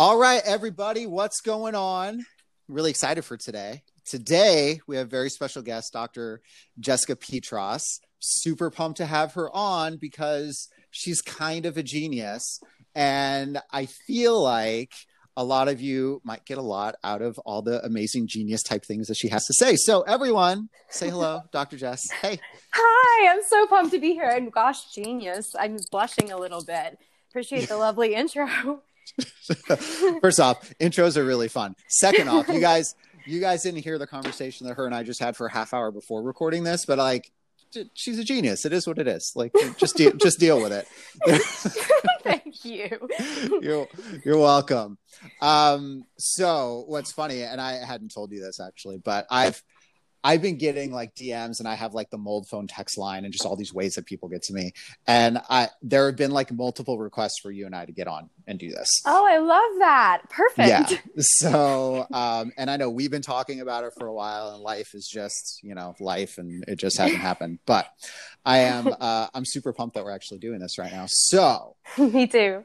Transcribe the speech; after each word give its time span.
All 0.00 0.16
right, 0.16 0.40
everybody, 0.44 1.06
what's 1.06 1.40
going 1.40 1.74
on? 1.74 2.24
really 2.68 2.90
excited 2.90 3.22
for 3.22 3.36
today. 3.36 3.82
Today, 4.04 4.80
we 4.86 4.96
have 4.96 5.06
a 5.06 5.10
very 5.10 5.28
special 5.28 5.60
guest, 5.60 5.92
Dr. 5.92 6.40
Jessica 6.78 7.16
Peatross. 7.16 7.82
Super 8.20 8.70
pumped 8.70 8.98
to 8.98 9.06
have 9.06 9.32
her 9.34 9.50
on 9.52 9.96
because 9.96 10.68
she's 10.92 11.20
kind 11.20 11.66
of 11.66 11.76
a 11.76 11.82
genius. 11.82 12.60
And 12.94 13.58
I 13.72 13.86
feel 13.86 14.40
like 14.40 14.92
a 15.36 15.42
lot 15.42 15.66
of 15.66 15.80
you 15.80 16.20
might 16.22 16.44
get 16.44 16.58
a 16.58 16.62
lot 16.62 16.94
out 17.02 17.20
of 17.20 17.36
all 17.40 17.62
the 17.62 17.84
amazing 17.84 18.28
genius 18.28 18.62
type 18.62 18.84
things 18.84 19.08
that 19.08 19.16
she 19.16 19.28
has 19.30 19.46
to 19.46 19.54
say. 19.54 19.74
So, 19.74 20.02
everyone, 20.02 20.68
say 20.90 21.10
hello, 21.10 21.42
Dr. 21.52 21.76
Jess. 21.76 22.08
Hey. 22.22 22.38
Hi, 22.72 23.34
I'm 23.34 23.42
so 23.42 23.66
pumped 23.66 23.90
to 23.94 23.98
be 23.98 24.12
here. 24.12 24.30
And 24.30 24.52
gosh, 24.52 24.92
genius. 24.94 25.56
I'm 25.58 25.76
blushing 25.90 26.30
a 26.30 26.38
little 26.38 26.62
bit. 26.62 26.98
Appreciate 27.30 27.68
the 27.68 27.76
lovely 27.78 28.14
intro. 28.14 28.82
First 30.20 30.40
off, 30.40 30.72
intros 30.80 31.16
are 31.16 31.24
really 31.24 31.48
fun. 31.48 31.74
Second 31.88 32.28
off, 32.28 32.48
you 32.48 32.60
guys, 32.60 32.94
you 33.26 33.40
guys 33.40 33.62
didn't 33.62 33.82
hear 33.82 33.98
the 33.98 34.06
conversation 34.06 34.66
that 34.66 34.74
her 34.74 34.86
and 34.86 34.94
I 34.94 35.02
just 35.02 35.20
had 35.20 35.36
for 35.36 35.46
a 35.46 35.52
half 35.52 35.74
hour 35.74 35.90
before 35.90 36.22
recording 36.22 36.64
this, 36.64 36.84
but 36.84 36.98
like, 36.98 37.30
she's 37.94 38.18
a 38.18 38.24
genius. 38.24 38.64
It 38.64 38.72
is 38.72 38.86
what 38.86 38.98
it 38.98 39.06
is. 39.06 39.32
Like, 39.34 39.52
just 39.76 39.96
de- 39.96 40.14
just 40.14 40.38
deal 40.38 40.60
with 40.60 40.72
it. 40.72 40.86
Thank 42.22 42.64
you. 42.64 43.08
You're 43.60 43.88
you're 44.24 44.38
welcome. 44.38 44.98
Um, 45.40 46.04
so 46.18 46.84
what's 46.86 47.12
funny, 47.12 47.42
and 47.42 47.60
I 47.60 47.84
hadn't 47.84 48.12
told 48.12 48.32
you 48.32 48.40
this 48.40 48.60
actually, 48.60 48.98
but 48.98 49.26
I've 49.30 49.62
I've 50.24 50.42
been 50.42 50.58
getting 50.58 50.92
like 50.92 51.14
DMs 51.14 51.60
and 51.60 51.68
I 51.68 51.74
have 51.74 51.94
like 51.94 52.10
the 52.10 52.18
mold 52.18 52.48
phone 52.48 52.66
text 52.66 52.98
line 52.98 53.24
and 53.24 53.32
just 53.32 53.46
all 53.46 53.56
these 53.56 53.72
ways 53.72 53.94
that 53.94 54.06
people 54.06 54.28
get 54.28 54.42
to 54.44 54.52
me. 54.52 54.72
And 55.06 55.40
I 55.48 55.68
there 55.82 56.06
have 56.06 56.16
been 56.16 56.32
like 56.32 56.52
multiple 56.52 56.98
requests 56.98 57.38
for 57.38 57.50
you 57.50 57.66
and 57.66 57.74
I 57.74 57.86
to 57.86 57.92
get 57.92 58.08
on 58.08 58.28
and 58.48 58.58
do 58.58 58.70
this. 58.70 58.90
Oh, 59.06 59.26
I 59.28 59.38
love 59.38 59.78
that. 59.78 60.22
Perfect. 60.30 60.68
Yeah. 60.68 60.98
So 61.18 62.06
um 62.12 62.52
and 62.56 62.68
I 62.68 62.76
know 62.76 62.90
we've 62.90 63.10
been 63.10 63.22
talking 63.22 63.60
about 63.60 63.84
it 63.84 63.92
for 63.96 64.08
a 64.08 64.12
while 64.12 64.50
and 64.50 64.62
life 64.62 64.94
is 64.94 65.06
just, 65.06 65.60
you 65.62 65.74
know, 65.74 65.94
life 66.00 66.38
and 66.38 66.64
it 66.66 66.76
just 66.76 66.98
hasn't 66.98 67.20
happened. 67.20 67.60
But 67.66 67.86
I 68.44 68.58
am 68.58 68.88
uh 69.00 69.28
I'm 69.32 69.44
super 69.44 69.72
pumped 69.72 69.94
that 69.94 70.04
we're 70.04 70.10
actually 70.10 70.38
doing 70.38 70.58
this 70.58 70.78
right 70.78 70.90
now. 70.90 71.04
So 71.06 71.76
me 71.98 72.26
too. 72.26 72.64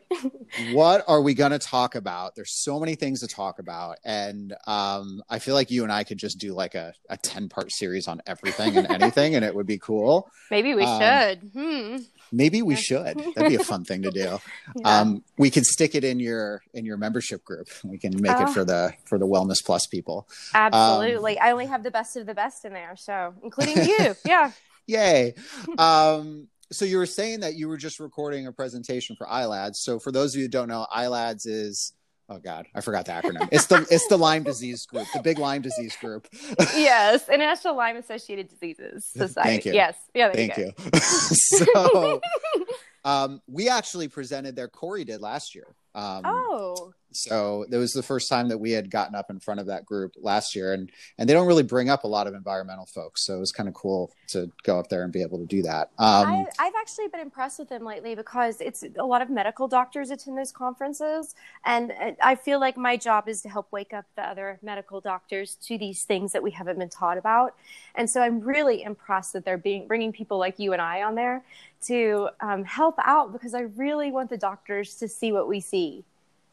what 0.72 1.04
are 1.08 1.22
we 1.22 1.36
gonna 1.36 1.60
talk 1.60 1.94
about? 1.94 2.36
There's 2.36 2.64
so 2.64 2.80
many 2.80 2.96
things 2.96 3.20
to 3.20 3.28
talk 3.28 3.60
about. 3.60 3.98
And 4.04 4.56
um 4.66 5.22
I 5.30 5.38
feel 5.38 5.54
like 5.54 5.70
you 5.70 5.84
and 5.84 5.92
I 5.92 6.04
could 6.04 6.18
just 6.18 6.40
do 6.40 6.54
like 6.54 6.74
a, 6.74 6.94
a 7.10 7.18
10 7.18 7.44
10 7.44 7.50
part 7.50 7.72
series 7.72 8.08
on 8.08 8.22
everything 8.26 8.78
and 8.78 8.90
anything, 8.90 9.36
and 9.36 9.44
it 9.44 9.54
would 9.54 9.68
be 9.68 9.78
cool. 9.78 10.30
Maybe 10.52 10.74
we 10.74 10.84
um, 10.84 11.02
should. 11.02 11.52
Hmm. 11.54 11.98
Maybe 12.34 12.62
we 12.62 12.76
should. 12.76 13.18
That'd 13.36 13.50
be 13.50 13.56
a 13.56 13.64
fun 13.64 13.86
thing 13.86 14.02
to 14.02 14.12
do. 14.12 14.40
Yeah. 14.76 15.00
Um, 15.00 15.24
we 15.38 15.50
could 15.50 15.66
stick 15.66 15.96
it 15.96 16.04
in 16.04 16.20
your 16.20 16.64
in 16.74 16.86
your 16.86 16.98
membership 16.98 17.44
group. 17.44 17.70
We 17.84 17.98
can 17.98 18.20
make 18.20 18.36
oh. 18.38 18.44
it 18.44 18.50
for 18.50 18.66
the 18.66 18.94
for 19.06 19.18
the 19.18 19.28
Wellness 19.28 19.64
Plus 19.64 19.86
people. 19.86 20.28
Absolutely. 20.54 21.38
Um, 21.38 21.48
I 21.48 21.52
only 21.52 21.68
have 21.68 21.84
the 21.84 21.92
best 21.92 22.18
of 22.18 22.26
the 22.26 22.34
best 22.34 22.66
in 22.66 22.74
there, 22.74 22.96
so 22.98 23.34
including 23.44 23.86
you. 23.86 24.16
Yeah. 24.26 24.52
Yay. 24.88 25.36
Um, 25.78 26.48
so 26.72 26.86
you 26.86 26.98
were 26.98 27.06
saying 27.06 27.42
that 27.42 27.54
you 27.54 27.68
were 27.68 27.78
just 27.78 28.00
recording 28.00 28.48
a 28.48 28.52
presentation 28.52 29.16
for 29.16 29.28
ILADS. 29.28 29.76
So 29.76 30.00
for 30.00 30.12
those 30.12 30.34
of 30.34 30.40
you 30.40 30.46
who 30.46 30.50
don't 30.50 30.68
know, 30.68 30.88
ILADS 30.92 31.46
is 31.46 31.94
oh 32.30 32.40
god. 32.40 32.68
I 32.74 32.82
forgot 32.82 33.06
the 33.06 33.12
acronym. 33.12 33.48
It's 33.52 33.68
the 33.68 33.86
it's 33.90 34.08
the 34.08 34.18
lyme 34.18 34.44
disease 34.44 34.86
group 34.86 35.08
the 35.14 35.22
big 35.22 35.40
lyme 35.40 35.62
disease 35.62 35.96
group. 35.96 36.28
Yes 36.76 37.28
international 37.30 37.76
lyme 37.76 37.98
associated 37.98 38.50
diseases 38.50 39.06
society. 39.06 39.50
Thank 39.50 39.66
you. 39.66 39.74
yes. 39.74 39.98
Yeah 40.14 40.32
thank 40.32 40.58
you, 40.58 40.72
you. 40.94 41.00
so 41.00 42.22
um, 43.06 43.42
we 43.48 43.70
actually 43.70 44.08
presented 44.08 44.56
there 44.56 44.68
corey 44.68 45.04
did 45.04 45.22
last 45.22 45.56
year. 45.56 45.76
Um, 45.96 46.22
oh 46.26 46.94
so 47.16 47.66
it 47.72 47.78
was 47.78 47.94
the 47.94 48.04
first 48.04 48.30
time 48.30 48.48
that 48.50 48.58
we 48.58 48.72
had 48.72 48.90
gotten 48.90 49.16
up 49.16 49.30
in 49.30 49.40
front 49.40 49.60
of 49.60 49.68
that 49.68 49.86
group 49.86 50.14
last 50.20 50.56
year 50.56 50.74
and 50.74 50.92
and 51.18 51.30
they 51.30 51.34
don't 51.34 51.48
really 51.48 51.64
bring 51.64 51.90
up 51.90 52.04
a 52.04 52.08
lot 52.08 52.28
of 52.28 52.34
environmental 52.34 52.86
folks 52.86 53.26
so 53.26 53.36
it 53.36 53.40
was 53.40 53.52
kind 53.52 53.70
of 53.70 53.76
cool 53.76 54.12
to 54.28 54.52
go 54.64 54.80
up 54.80 54.90
there 54.90 55.04
and 55.04 55.12
be 55.12 55.22
able 55.22 55.38
to 55.38 55.46
do 55.46 55.62
that. 55.62 55.90
Um, 56.00 56.28
I, 56.28 56.46
i've 56.60 56.74
actually 56.80 57.08
been 57.08 57.22
impressed 57.22 57.60
with 57.60 57.70
them 57.70 57.84
lately 57.84 58.16
because 58.16 58.62
it's 58.62 58.84
a 58.98 59.06
lot 59.06 59.22
of 59.22 59.30
medical 59.30 59.68
doctors 59.68 60.10
attend 60.10 60.38
those 60.38 60.52
conferences 60.52 61.36
and 61.66 61.94
i 62.22 62.36
feel 62.36 62.60
like 62.60 62.78
my 62.78 62.98
job 62.98 63.28
is 63.28 63.42
to 63.42 63.50
help 63.50 63.72
wake 63.72 63.94
up 63.94 64.06
the 64.16 64.22
other 64.22 64.60
medical 64.62 65.00
doctors 65.02 65.56
to 65.56 65.78
these 65.78 66.04
things 66.04 66.32
that 66.32 66.42
we 66.42 66.52
haven't 66.52 66.80
been 66.80 66.90
taught 66.90 67.18
about. 67.18 67.56
And 67.96 68.10
so 68.10 68.22
i'm 68.22 68.40
really 68.40 68.84
impressed 68.84 69.34
that 69.34 69.46
they're 69.46 69.58
being 69.58 69.88
bringing 69.88 70.12
people 70.12 70.38
like 70.38 70.60
you 70.60 70.74
and 70.74 70.82
i 70.82 71.04
on 71.04 71.16
there 71.16 71.44
to 71.88 72.30
um, 72.42 72.64
help 72.64 72.96
out 73.04 73.34
because 73.34 73.54
i 73.54 73.62
really 73.62 74.12
want 74.12 74.30
the 74.30 74.38
doctors 74.38 74.96
to 74.96 75.08
see 75.08 75.32
what 75.32 75.48
we 75.48 75.60
see 75.60 76.04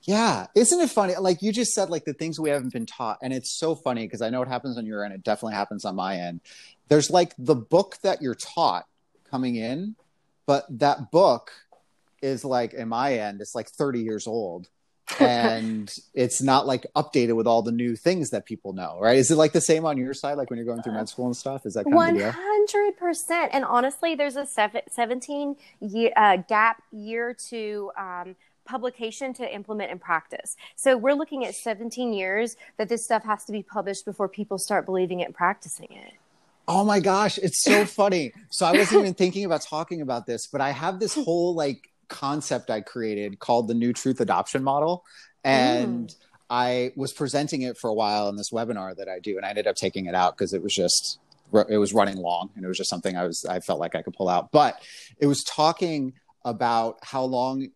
yeah, 0.03 0.47
isn't 0.55 0.81
it 0.81 0.91
funny? 0.91 1.15
Like 1.17 1.43
you 1.43 1.53
just 1.53 1.73
said, 1.73 1.91
like 1.91 2.05
the 2.05 2.15
things 2.15 2.41
we 2.41 2.51
haven't 2.51 2.73
been 2.73 2.87
taught, 2.87 3.19
and 3.23 3.33
it's 3.33 3.59
so 3.59 3.75
funny 3.75 4.07
because 4.07 4.23
I 4.23 4.31
know 4.31 4.41
it 4.43 4.49
happens 4.49 4.79
on 4.79 4.87
your 4.87 5.05
end. 5.05 5.13
It 5.13 5.23
definitely 5.23 5.55
happens 5.55 5.85
on 5.85 5.95
my 5.95 6.17
end. 6.17 6.41
There's 6.89 7.11
like 7.11 7.35
the 7.39 7.55
book 7.55 7.99
that 8.03 8.23
you're 8.23 8.35
taught 8.35 8.87
coming 9.31 9.57
in, 9.57 9.97
but 10.47 10.67
that 10.79 11.11
book 11.11 11.53
is 12.23 12.45
like 12.45 12.73
in 12.73 12.89
my 12.89 13.15
end, 13.15 13.41
it's 13.41 13.55
like 13.55 13.69
30 13.69 14.01
years 14.01 14.27
old, 14.27 14.69
and 15.19 15.95
it's 16.15 16.41
not 16.41 16.67
like 16.67 16.87
updated 16.97 17.37
with 17.37 17.47
all 17.47 17.61
the 17.61 17.73
new 17.73 17.95
things 17.95 18.31
that 18.31 18.47
people 18.47 18.73
know, 18.73 18.99
right? 19.01 19.19
Is 19.19 19.31
it 19.31 19.37
like 19.37 19.53
the 19.53 19.61
same 19.61 19.85
on 19.85 19.99
your 19.99 20.15
side, 20.15 20.39
like 20.39 20.49
when 20.49 20.57
you're 20.57 20.67
going 20.67 20.83
through 20.83 20.95
med 20.95 21.11
school 21.11 21.27
and 21.27 21.37
stuff? 21.37 21.67
Is 21.67 21.75
that 21.75 21.87
one 21.87 22.19
hundred 22.19 22.97
percent? 22.97 23.51
And 23.53 23.67
honestly, 23.67 24.15
there's 24.15 24.37
a 24.37 24.47
17 24.47 25.57
year 25.81 26.11
uh, 26.17 26.39
gap 26.49 26.83
year 26.91 27.35
to. 27.51 27.93
Um, 27.99 28.37
publication 28.71 29.35
to 29.35 29.55
implement 29.55 29.91
and 29.91 30.01
practice. 30.01 30.57
So 30.77 30.97
we're 30.97 31.15
looking 31.15 31.45
at 31.45 31.55
17 31.55 32.13
years 32.13 32.57
that 32.77 32.89
this 32.89 33.05
stuff 33.05 33.25
has 33.25 33.45
to 33.47 33.53
be 33.53 33.63
published 33.63 34.05
before 34.05 34.29
people 34.29 34.59
start 34.59 34.87
believing 34.87 35.21
it 35.21 35.25
and 35.25 35.35
practicing 35.35 35.89
it. 35.91 36.15
Oh 36.69 36.85
my 36.85 37.01
gosh, 37.01 37.37
it's 37.39 37.65
so 37.65 37.85
funny. 38.01 38.33
So 38.51 38.65
I 38.65 38.73
wasn't 38.73 39.01
even 39.01 39.15
thinking 39.15 39.45
about 39.45 39.63
talking 39.63 40.03
about 40.03 40.27
this, 40.27 40.47
but 40.47 40.61
I 40.61 40.71
have 40.71 41.01
this 41.01 41.15
whole 41.15 41.55
like 41.55 41.91
concept 42.09 42.71
I 42.71 42.81
created 42.81 43.41
called 43.41 43.67
the 43.67 43.75
new 43.75 43.93
truth 43.93 44.21
adoption 44.21 44.63
model. 44.63 45.05
And 45.43 46.09
mm. 46.09 46.17
I 46.49 46.93
was 46.95 47.13
presenting 47.13 47.63
it 47.63 47.77
for 47.77 47.89
a 47.89 47.95
while 47.95 48.29
in 48.29 48.37
this 48.37 48.51
webinar 48.53 48.97
that 48.97 49.09
I 49.09 49.19
do, 49.19 49.37
and 49.37 49.45
I 49.45 49.51
ended 49.51 49.67
up 49.67 49.77
taking 49.77 50.07
it 50.07 50.15
out 50.15 50.37
because 50.37 50.53
it 50.53 50.63
was 50.63 50.75
just 50.75 51.19
it 51.69 51.79
was 51.79 51.93
running 51.93 52.17
long 52.17 52.51
and 52.55 52.65
it 52.65 52.69
was 52.69 52.77
just 52.77 52.91
something 52.91 53.17
I 53.17 53.25
was 53.25 53.45
I 53.45 53.59
felt 53.59 53.81
like 53.81 53.97
I 53.97 54.03
could 54.03 54.15
pull 54.15 54.29
out. 54.29 54.53
But 54.53 54.81
it 55.19 55.27
was 55.27 55.43
talking 55.45 56.13
about 56.45 56.99
how 57.03 57.25
long 57.25 57.69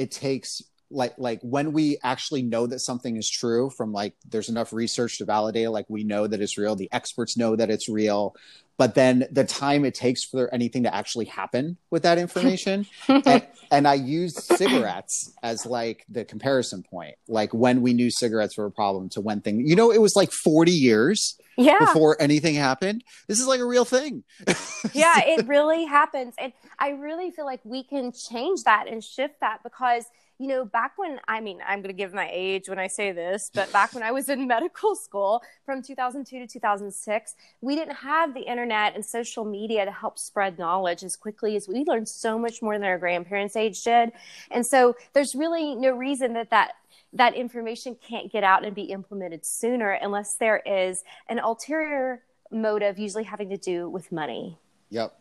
it 0.00 0.10
takes 0.10 0.62
like 0.90 1.12
like 1.18 1.40
when 1.42 1.72
we 1.72 1.98
actually 2.02 2.42
know 2.42 2.66
that 2.66 2.78
something 2.78 3.16
is 3.16 3.28
true 3.28 3.68
from 3.68 3.92
like 3.92 4.14
there's 4.30 4.48
enough 4.48 4.72
research 4.72 5.18
to 5.18 5.26
validate 5.26 5.70
like 5.70 5.84
we 5.90 6.04
know 6.04 6.26
that 6.26 6.40
it's 6.40 6.56
real 6.56 6.74
the 6.74 6.88
experts 6.90 7.36
know 7.36 7.54
that 7.54 7.70
it's 7.70 7.86
real 7.86 8.34
but 8.80 8.94
then 8.94 9.28
the 9.30 9.44
time 9.44 9.84
it 9.84 9.94
takes 9.94 10.24
for 10.24 10.48
anything 10.54 10.84
to 10.84 10.94
actually 10.94 11.26
happen 11.26 11.76
with 11.90 12.02
that 12.04 12.16
information. 12.16 12.86
And, 13.10 13.46
and 13.70 13.86
i 13.86 13.94
used 13.94 14.36
cigarettes 14.38 15.32
as 15.42 15.66
like 15.66 16.04
the 16.08 16.24
comparison 16.24 16.82
point 16.82 17.16
like 17.28 17.52
when 17.52 17.82
we 17.82 17.92
knew 17.92 18.10
cigarettes 18.10 18.56
were 18.56 18.66
a 18.66 18.70
problem 18.70 19.08
to 19.10 19.20
when 19.20 19.40
thing 19.40 19.66
you 19.66 19.76
know 19.76 19.90
it 19.90 20.00
was 20.00 20.16
like 20.16 20.32
40 20.32 20.70
years 20.70 21.38
yeah. 21.56 21.78
before 21.78 22.16
anything 22.20 22.54
happened? 22.54 23.04
This 23.28 23.38
is 23.38 23.46
like 23.46 23.60
a 23.60 23.64
real 23.64 23.84
thing. 23.84 24.24
Yeah 24.94 25.20
it 25.24 25.46
really 25.46 25.84
happens. 25.84 26.34
And 26.38 26.52
i 26.78 26.90
really 26.90 27.30
feel 27.30 27.44
like 27.44 27.60
we 27.64 27.82
can 27.84 28.12
change 28.12 28.62
that 28.64 28.86
and 28.88 29.04
shift 29.04 29.40
that 29.40 29.62
because 29.62 30.06
you 30.40 30.46
know, 30.46 30.64
back 30.64 30.92
when 30.96 31.20
I 31.28 31.42
mean, 31.42 31.58
I'm 31.68 31.82
going 31.82 31.94
to 31.94 31.98
give 31.98 32.14
my 32.14 32.26
age 32.32 32.66
when 32.66 32.78
I 32.78 32.86
say 32.86 33.12
this, 33.12 33.50
but 33.54 33.70
back 33.74 33.92
when 33.92 34.02
I 34.02 34.10
was 34.10 34.30
in 34.30 34.46
medical 34.48 34.96
school 34.96 35.42
from 35.66 35.82
2002 35.82 36.38
to 36.38 36.46
2006, 36.46 37.34
we 37.60 37.76
didn't 37.76 37.96
have 37.96 38.32
the 38.32 38.40
internet 38.40 38.94
and 38.94 39.04
social 39.04 39.44
media 39.44 39.84
to 39.84 39.90
help 39.92 40.18
spread 40.18 40.58
knowledge 40.58 41.04
as 41.04 41.14
quickly 41.14 41.56
as 41.56 41.68
we 41.68 41.84
learned 41.84 42.08
so 42.08 42.38
much 42.38 42.62
more 42.62 42.72
than 42.72 42.84
our 42.84 42.96
grandparents' 42.96 43.54
age 43.54 43.82
did. 43.82 44.12
And 44.50 44.66
so 44.66 44.96
there's 45.12 45.34
really 45.34 45.74
no 45.74 45.92
reason 45.92 46.32
that 46.32 46.48
that 46.48 46.72
that 47.12 47.34
information 47.34 47.94
can't 47.96 48.32
get 48.32 48.42
out 48.42 48.64
and 48.64 48.74
be 48.74 48.84
implemented 48.84 49.44
sooner 49.44 49.90
unless 49.90 50.36
there 50.36 50.62
is 50.64 51.04
an 51.28 51.38
ulterior 51.38 52.22
motive 52.50 52.98
usually 52.98 53.24
having 53.24 53.50
to 53.50 53.58
do 53.58 53.90
with 53.90 54.10
money. 54.10 54.58
Yep. 54.92 55.14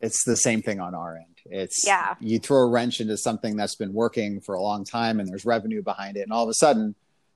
it's 0.00 0.24
the 0.24 0.36
same 0.36 0.62
thing 0.62 0.80
on 0.80 0.94
our 0.94 1.16
end. 1.16 1.35
It's 1.50 1.86
Yeah. 1.86 2.14
you 2.20 2.38
throw 2.38 2.58
a 2.58 2.66
wrench 2.66 3.00
into 3.00 3.16
something 3.16 3.56
that's 3.56 3.74
been 3.74 3.92
working 3.92 4.40
for 4.40 4.54
a 4.54 4.62
long 4.62 4.84
time 4.84 5.20
and 5.20 5.28
there's 5.28 5.44
revenue 5.44 5.82
behind 5.82 6.16
it, 6.16 6.22
and 6.22 6.32
all 6.32 6.42
of 6.42 6.48
a 6.48 6.54
sudden, 6.54 6.94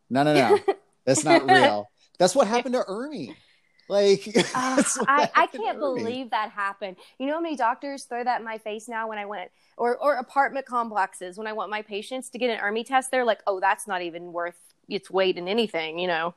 no, 0.08 0.22
no, 0.22 0.34
no, 0.34 0.58
that's 1.04 1.24
not 1.24 1.48
real. 1.48 1.90
That's 2.18 2.34
what 2.34 2.46
happened 2.46 2.74
to 2.74 2.82
ERMI. 2.82 3.34
Like 3.88 4.24
what 4.34 5.04
I, 5.08 5.28
I 5.34 5.46
can't 5.46 5.80
believe 5.80 6.30
that 6.30 6.50
happened. 6.50 6.96
You 7.18 7.26
know 7.26 7.34
how 7.34 7.40
many 7.40 7.56
doctors 7.56 8.04
throw 8.04 8.22
that 8.22 8.38
in 8.38 8.44
my 8.44 8.58
face 8.58 8.88
now 8.88 9.08
when 9.08 9.18
I 9.18 9.26
went, 9.26 9.50
or, 9.76 9.96
or 9.96 10.14
apartment 10.14 10.64
complexes 10.64 11.36
when 11.36 11.48
I 11.48 11.52
want 11.52 11.70
my 11.70 11.82
patients 11.82 12.28
to 12.30 12.38
get 12.38 12.50
an 12.50 12.60
ERMI 12.60 12.86
test? 12.86 13.10
They're 13.10 13.24
like, 13.24 13.40
oh, 13.48 13.58
that's 13.58 13.88
not 13.88 14.02
even 14.02 14.32
worth 14.32 14.58
its 14.88 15.10
weight 15.10 15.36
in 15.38 15.48
anything, 15.48 15.98
you 15.98 16.06
know? 16.06 16.34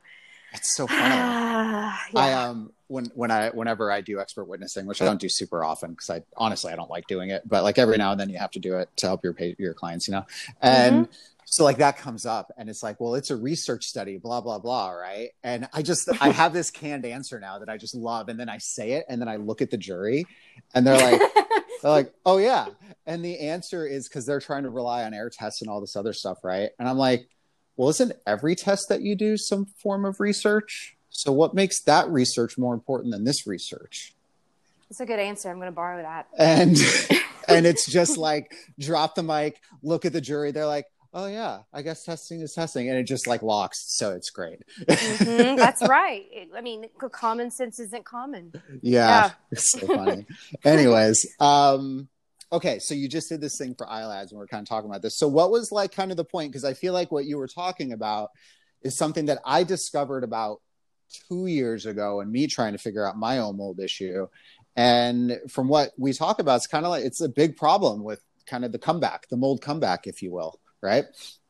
It's 0.54 0.74
so 0.76 0.86
funny. 0.88 1.14
yeah. 1.14 1.96
I 2.14 2.32
um 2.32 2.72
when 2.86 3.06
when 3.14 3.30
I 3.30 3.50
whenever 3.50 3.90
I 3.90 4.00
do 4.00 4.20
expert 4.20 4.44
witnessing, 4.44 4.86
which 4.86 5.02
I 5.02 5.04
don't 5.04 5.20
do 5.20 5.28
super 5.28 5.64
often 5.64 5.90
because 5.90 6.10
I 6.10 6.22
honestly 6.36 6.72
I 6.72 6.76
don't 6.76 6.90
like 6.90 7.06
doing 7.06 7.30
it, 7.30 7.42
but 7.46 7.64
like 7.64 7.78
every 7.78 7.98
now 7.98 8.12
and 8.12 8.20
then 8.20 8.30
you 8.30 8.38
have 8.38 8.50
to 8.52 8.60
do 8.60 8.76
it 8.78 8.88
to 8.96 9.06
help 9.06 9.24
your 9.24 9.32
pa- 9.32 9.54
your 9.58 9.74
clients, 9.74 10.06
you 10.08 10.12
know. 10.12 10.24
And 10.60 11.08
so 11.46 11.64
like 11.64 11.78
that 11.78 11.98
comes 11.98 12.26
up, 12.26 12.52
and 12.56 12.68
it's 12.68 12.82
like, 12.82 13.00
well, 13.00 13.14
it's 13.14 13.30
a 13.30 13.36
research 13.36 13.84
study, 13.84 14.18
blah 14.18 14.40
blah 14.40 14.58
blah, 14.58 14.90
right? 14.90 15.30
And 15.42 15.68
I 15.72 15.82
just 15.82 16.08
I 16.20 16.28
have 16.30 16.52
this 16.52 16.70
canned 16.70 17.04
answer 17.04 17.40
now 17.40 17.58
that 17.58 17.68
I 17.68 17.76
just 17.76 17.94
love, 17.94 18.28
and 18.28 18.38
then 18.38 18.48
I 18.48 18.58
say 18.58 18.92
it, 18.92 19.06
and 19.08 19.20
then 19.20 19.28
I 19.28 19.36
look 19.36 19.62
at 19.62 19.70
the 19.70 19.78
jury, 19.78 20.26
and 20.74 20.86
they're 20.86 20.96
like. 20.96 21.20
They're 21.82 21.92
like, 21.92 22.14
oh 22.24 22.38
yeah, 22.38 22.68
and 23.04 23.22
the 23.22 23.38
answer 23.40 23.86
is 23.86 24.08
because 24.08 24.24
they're 24.24 24.40
trying 24.40 24.62
to 24.62 24.70
rely 24.70 25.04
on 25.04 25.12
air 25.12 25.28
tests 25.28 25.60
and 25.60 25.68
all 25.70 25.82
this 25.82 25.96
other 25.96 26.14
stuff, 26.14 26.38
right? 26.42 26.70
And 26.78 26.88
I'm 26.88 26.96
like, 26.96 27.28
well, 27.76 27.88
isn't 27.90 28.12
every 28.26 28.54
test 28.54 28.86
that 28.88 29.02
you 29.02 29.14
do 29.16 29.36
some 29.36 29.66
form 29.82 30.04
of 30.04 30.20
research? 30.20 30.96
So 31.10 31.32
what 31.32 31.54
makes 31.54 31.80
that 31.84 32.08
research 32.08 32.58
more 32.58 32.74
important 32.74 33.12
than 33.12 33.24
this 33.24 33.46
research? 33.46 34.14
That's 34.90 35.00
a 35.00 35.06
good 35.06 35.18
answer. 35.20 35.48
I'm 35.50 35.56
going 35.56 35.66
to 35.68 35.72
borrow 35.72 36.02
that. 36.02 36.26
And 36.38 36.76
and 37.48 37.66
it's 37.66 37.90
just 37.90 38.16
like 38.18 38.52
drop 38.78 39.14
the 39.14 39.22
mic, 39.22 39.60
look 39.82 40.04
at 40.04 40.12
the 40.12 40.20
jury. 40.20 40.50
They're 40.52 40.66
like, 40.66 40.86
oh 41.12 41.26
yeah, 41.26 41.60
I 41.72 41.82
guess 41.82 42.02
testing 42.04 42.40
is 42.40 42.52
testing, 42.54 42.88
and 42.88 42.98
it 42.98 43.04
just 43.04 43.26
like 43.28 43.42
locks. 43.42 43.84
So 43.96 44.12
it's 44.12 44.30
great. 44.30 44.58
Mhm, 44.80 45.56
that's 45.56 45.80
right. 45.88 46.24
It- 46.32 46.50
I 46.54 46.60
mean, 46.60 46.86
common 47.12 47.50
sense 47.50 47.78
isn't 47.78 48.04
common. 48.04 48.52
yeah, 48.82 49.08
Yeah. 49.26 49.30
it's 49.52 49.70
so 49.72 49.86
funny. 49.86 50.26
Anyways, 50.64 51.24
um, 51.40 52.08
okay, 52.54 52.78
so 52.78 52.94
you 52.94 53.08
just 53.08 53.28
did 53.28 53.40
this 53.40 53.58
thing 53.58 53.74
for 53.74 53.86
ILADS, 53.86 54.30
and 54.30 54.38
we're 54.38 54.46
kind 54.46 54.62
of 54.62 54.68
talking 54.68 54.88
about 54.88 55.02
this. 55.02 55.16
So 55.16 55.28
what 55.28 55.50
was 55.50 55.72
like 55.72 55.92
kind 55.92 56.10
of 56.10 56.16
the 56.16 56.24
point? 56.24 56.52
Because 56.52 56.64
I 56.64 56.72
feel 56.74 56.92
like 56.92 57.10
what 57.10 57.24
you 57.24 57.36
were 57.36 57.48
talking 57.48 57.92
about 57.92 58.30
is 58.82 58.96
something 58.96 59.26
that 59.26 59.40
I 59.44 59.64
discovered 59.64 60.24
about 60.24 60.60
two 61.28 61.46
years 61.46 61.86
ago, 61.86 62.20
and 62.20 62.30
me 62.30 62.46
trying 62.46 62.72
to 62.72 62.78
figure 62.78 63.06
out 63.06 63.16
my 63.16 63.38
own 63.38 63.56
mold 63.56 63.80
issue. 63.80 64.28
And 64.76 65.38
from 65.48 65.68
what 65.68 65.92
we 65.98 66.12
talk 66.12 66.38
about, 66.38 66.56
it's 66.56 66.66
kind 66.66 66.84
of 66.84 66.90
like 66.90 67.04
it's 67.04 67.20
a 67.20 67.28
big 67.28 67.56
problem 67.56 68.02
with 68.02 68.20
kind 68.46 68.64
of 68.64 68.72
the 68.72 68.78
comeback, 68.78 69.28
the 69.28 69.36
mold 69.36 69.60
comeback, 69.60 70.06
if 70.06 70.22
you 70.22 70.32
will, 70.32 70.60
right? 70.82 71.04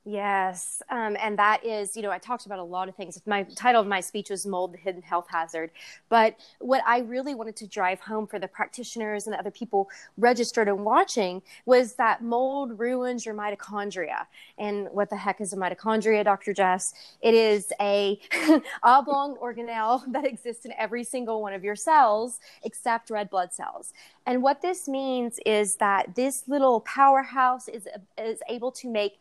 Yes. 0.06 0.82
Um, 0.90 1.16
and 1.18 1.38
that 1.38 1.64
is, 1.64 1.96
you 1.96 2.02
know, 2.02 2.10
I 2.10 2.18
talked 2.18 2.44
about 2.44 2.58
a 2.58 2.62
lot 2.62 2.90
of 2.90 2.94
things. 2.94 3.18
My 3.24 3.42
title 3.42 3.80
of 3.80 3.86
my 3.86 4.00
speech 4.00 4.28
was 4.28 4.44
Mold, 4.44 4.74
the 4.74 4.78
Hidden 4.78 5.00
Health 5.00 5.28
Hazard. 5.30 5.70
But 6.10 6.38
what 6.58 6.82
I 6.86 6.98
really 6.98 7.34
wanted 7.34 7.56
to 7.56 7.66
drive 7.66 8.00
home 8.00 8.26
for 8.26 8.38
the 8.38 8.46
practitioners 8.46 9.26
and 9.26 9.32
the 9.32 9.38
other 9.38 9.50
people 9.50 9.88
registered 10.18 10.68
and 10.68 10.84
watching 10.84 11.40
was 11.64 11.94
that 11.94 12.22
mold 12.22 12.78
ruins 12.78 13.24
your 13.24 13.34
mitochondria. 13.34 14.26
And 14.58 14.88
what 14.92 15.08
the 15.08 15.16
heck 15.16 15.40
is 15.40 15.54
a 15.54 15.56
mitochondria, 15.56 16.22
Dr. 16.22 16.52
Jess? 16.52 16.92
It 17.22 17.32
is 17.32 17.72
a 17.80 18.20
oblong 18.82 19.36
organelle 19.36 20.04
that 20.12 20.26
exists 20.26 20.66
in 20.66 20.72
every 20.78 21.04
single 21.04 21.40
one 21.40 21.54
of 21.54 21.64
your 21.64 21.76
cells 21.76 22.40
except 22.62 23.08
red 23.08 23.30
blood 23.30 23.54
cells. 23.54 23.94
And 24.26 24.42
what 24.42 24.60
this 24.60 24.86
means 24.86 25.40
is 25.46 25.76
that 25.76 26.14
this 26.14 26.46
little 26.46 26.80
powerhouse 26.80 27.68
is, 27.68 27.88
is 28.18 28.40
able 28.50 28.70
to 28.72 28.90
make 28.90 29.18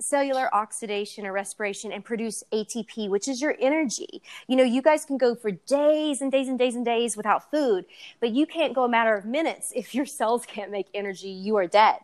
cellular 0.00 0.52
oxidation 0.54 1.26
or 1.26 1.32
respiration 1.32 1.92
and 1.92 2.04
produce 2.04 2.44
ATP, 2.52 3.08
which 3.08 3.28
is 3.28 3.40
your 3.40 3.56
energy. 3.60 4.22
You 4.46 4.56
know, 4.56 4.64
you 4.64 4.80
guys 4.80 5.04
can 5.04 5.18
go 5.18 5.34
for 5.34 5.50
days 5.50 6.20
and 6.20 6.30
days 6.30 6.48
and 6.48 6.58
days 6.58 6.74
and 6.74 6.84
days 6.84 7.16
without 7.16 7.50
food, 7.50 7.84
but 8.20 8.30
you 8.30 8.46
can't 8.46 8.74
go 8.74 8.84
a 8.84 8.88
matter 8.88 9.14
of 9.14 9.24
minutes 9.24 9.72
if 9.74 9.94
your 9.94 10.06
cells 10.18 10.46
can't 10.46 10.70
make 10.70 10.86
energy, 10.94 11.28
you 11.28 11.56
are 11.56 11.66
dead. 11.66 11.98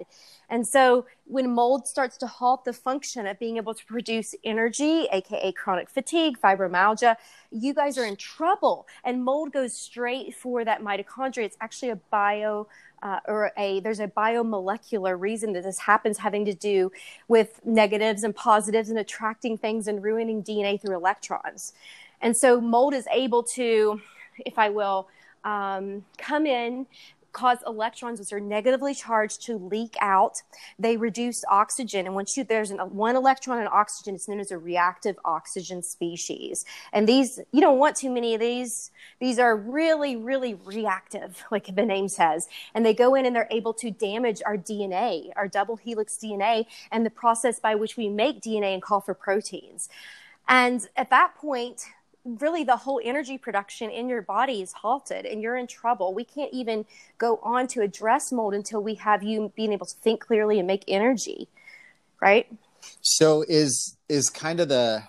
And 0.50 0.66
so 0.66 1.06
when 1.26 1.50
mold 1.50 1.88
starts 1.88 2.16
to 2.18 2.26
halt 2.26 2.64
the 2.64 2.72
function 2.72 3.26
of 3.26 3.38
being 3.38 3.56
able 3.56 3.74
to 3.74 3.84
produce 3.84 4.34
energy, 4.44 5.08
aka 5.10 5.52
chronic 5.52 5.88
fatigue, 5.88 6.38
fibromyalgia, 6.38 7.16
you 7.50 7.74
guys 7.74 7.96
are 7.98 8.04
in 8.04 8.16
trouble. 8.16 8.86
And 9.04 9.24
mold 9.24 9.52
goes 9.52 9.72
straight 9.74 10.34
for 10.34 10.64
that 10.64 10.82
mitochondria. 10.82 11.44
It's 11.44 11.56
actually 11.60 11.90
a 11.90 11.96
bio 11.96 12.68
uh, 13.02 13.20
or 13.26 13.52
a 13.58 13.80
there's 13.80 14.00
a 14.00 14.08
biomolecular 14.08 15.18
reason 15.20 15.52
that 15.52 15.62
this 15.62 15.78
happens 15.78 16.18
having 16.18 16.44
to 16.46 16.54
do 16.54 16.90
with 17.28 17.60
negatives 17.64 18.24
and 18.24 18.34
positives 18.34 18.88
and 18.88 18.98
attracting 18.98 19.58
things 19.58 19.86
and 19.86 20.02
ruining 20.02 20.42
DNA 20.42 20.80
through 20.80 20.96
electrons. 20.96 21.74
And 22.20 22.36
so 22.36 22.60
mold 22.60 22.94
is 22.94 23.06
able 23.12 23.42
to, 23.42 24.00
if 24.38 24.58
I 24.58 24.70
will, 24.70 25.08
um, 25.44 26.04
come 26.16 26.46
in, 26.46 26.86
cause 27.34 27.58
electrons 27.66 28.18
which 28.20 28.32
are 28.32 28.40
negatively 28.40 28.94
charged 28.94 29.42
to 29.42 29.56
leak 29.56 29.96
out. 30.00 30.42
They 30.78 30.96
reduce 30.96 31.44
oxygen, 31.50 32.06
and 32.06 32.14
once 32.14 32.36
you 32.36 32.44
there's 32.44 32.70
an, 32.70 32.78
one 32.78 33.16
electron 33.16 33.60
in 33.60 33.66
oxygen, 33.66 34.14
it's 34.14 34.28
known 34.28 34.40
as 34.40 34.50
a 34.50 34.58
reactive 34.58 35.18
oxygen 35.24 35.82
species. 35.82 36.64
And 36.92 37.06
these 37.06 37.40
you 37.52 37.60
don't 37.60 37.78
want 37.78 37.96
too 37.96 38.10
many 38.10 38.34
of 38.34 38.40
these. 38.40 38.90
These 39.20 39.38
are 39.38 39.56
really, 39.56 40.16
really 40.16 40.54
reactive, 40.54 41.44
like 41.50 41.74
the 41.74 41.84
name 41.84 42.08
says, 42.08 42.48
and 42.74 42.86
they 42.86 42.94
go 42.94 43.14
in 43.14 43.26
and 43.26 43.36
they're 43.36 43.48
able 43.50 43.74
to 43.74 43.90
damage 43.90 44.40
our 44.46 44.56
DNA, 44.56 45.30
our 45.36 45.48
double 45.48 45.76
helix 45.76 46.16
DNA, 46.16 46.66
and 46.90 47.04
the 47.04 47.10
process 47.10 47.60
by 47.60 47.74
which 47.74 47.96
we 47.96 48.08
make 48.08 48.40
DNA 48.40 48.72
and 48.72 48.82
call 48.82 49.00
for 49.00 49.14
proteins. 49.14 49.88
And 50.48 50.86
at 50.96 51.10
that 51.10 51.34
point, 51.36 51.86
really 52.24 52.64
the 52.64 52.76
whole 52.76 53.00
energy 53.04 53.38
production 53.38 53.90
in 53.90 54.08
your 54.08 54.22
body 54.22 54.62
is 54.62 54.72
halted 54.72 55.26
and 55.26 55.42
you're 55.42 55.56
in 55.56 55.66
trouble. 55.66 56.14
We 56.14 56.24
can't 56.24 56.52
even 56.52 56.86
go 57.18 57.38
on 57.42 57.66
to 57.68 57.82
address 57.82 58.32
mold 58.32 58.54
until 58.54 58.82
we 58.82 58.94
have 58.94 59.22
you 59.22 59.52
being 59.54 59.72
able 59.72 59.86
to 59.86 59.96
think 59.96 60.20
clearly 60.20 60.58
and 60.58 60.66
make 60.66 60.84
energy. 60.88 61.48
Right? 62.20 62.46
So 63.00 63.44
is 63.46 63.96
is 64.08 64.30
kind 64.30 64.60
of 64.60 64.68
the 64.68 65.02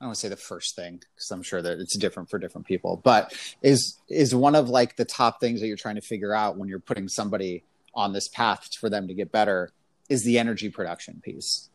I 0.00 0.06
want 0.06 0.16
to 0.16 0.20
say 0.20 0.28
the 0.28 0.36
first 0.36 0.76
thing 0.76 0.96
because 0.96 1.30
I'm 1.30 1.42
sure 1.42 1.62
that 1.62 1.78
it's 1.78 1.96
different 1.96 2.28
for 2.28 2.38
different 2.38 2.66
people, 2.66 3.00
but 3.02 3.34
is 3.62 3.98
is 4.08 4.34
one 4.34 4.54
of 4.54 4.68
like 4.68 4.96
the 4.96 5.04
top 5.04 5.40
things 5.40 5.60
that 5.60 5.66
you're 5.66 5.76
trying 5.76 5.94
to 5.96 6.02
figure 6.02 6.34
out 6.34 6.56
when 6.56 6.68
you're 6.68 6.78
putting 6.78 7.08
somebody 7.08 7.64
on 7.94 8.12
this 8.12 8.28
path 8.28 8.74
for 8.74 8.90
them 8.90 9.08
to 9.08 9.14
get 9.14 9.32
better 9.32 9.70
is 10.08 10.24
the 10.24 10.38
energy 10.38 10.68
production 10.68 11.20
piece. 11.24 11.70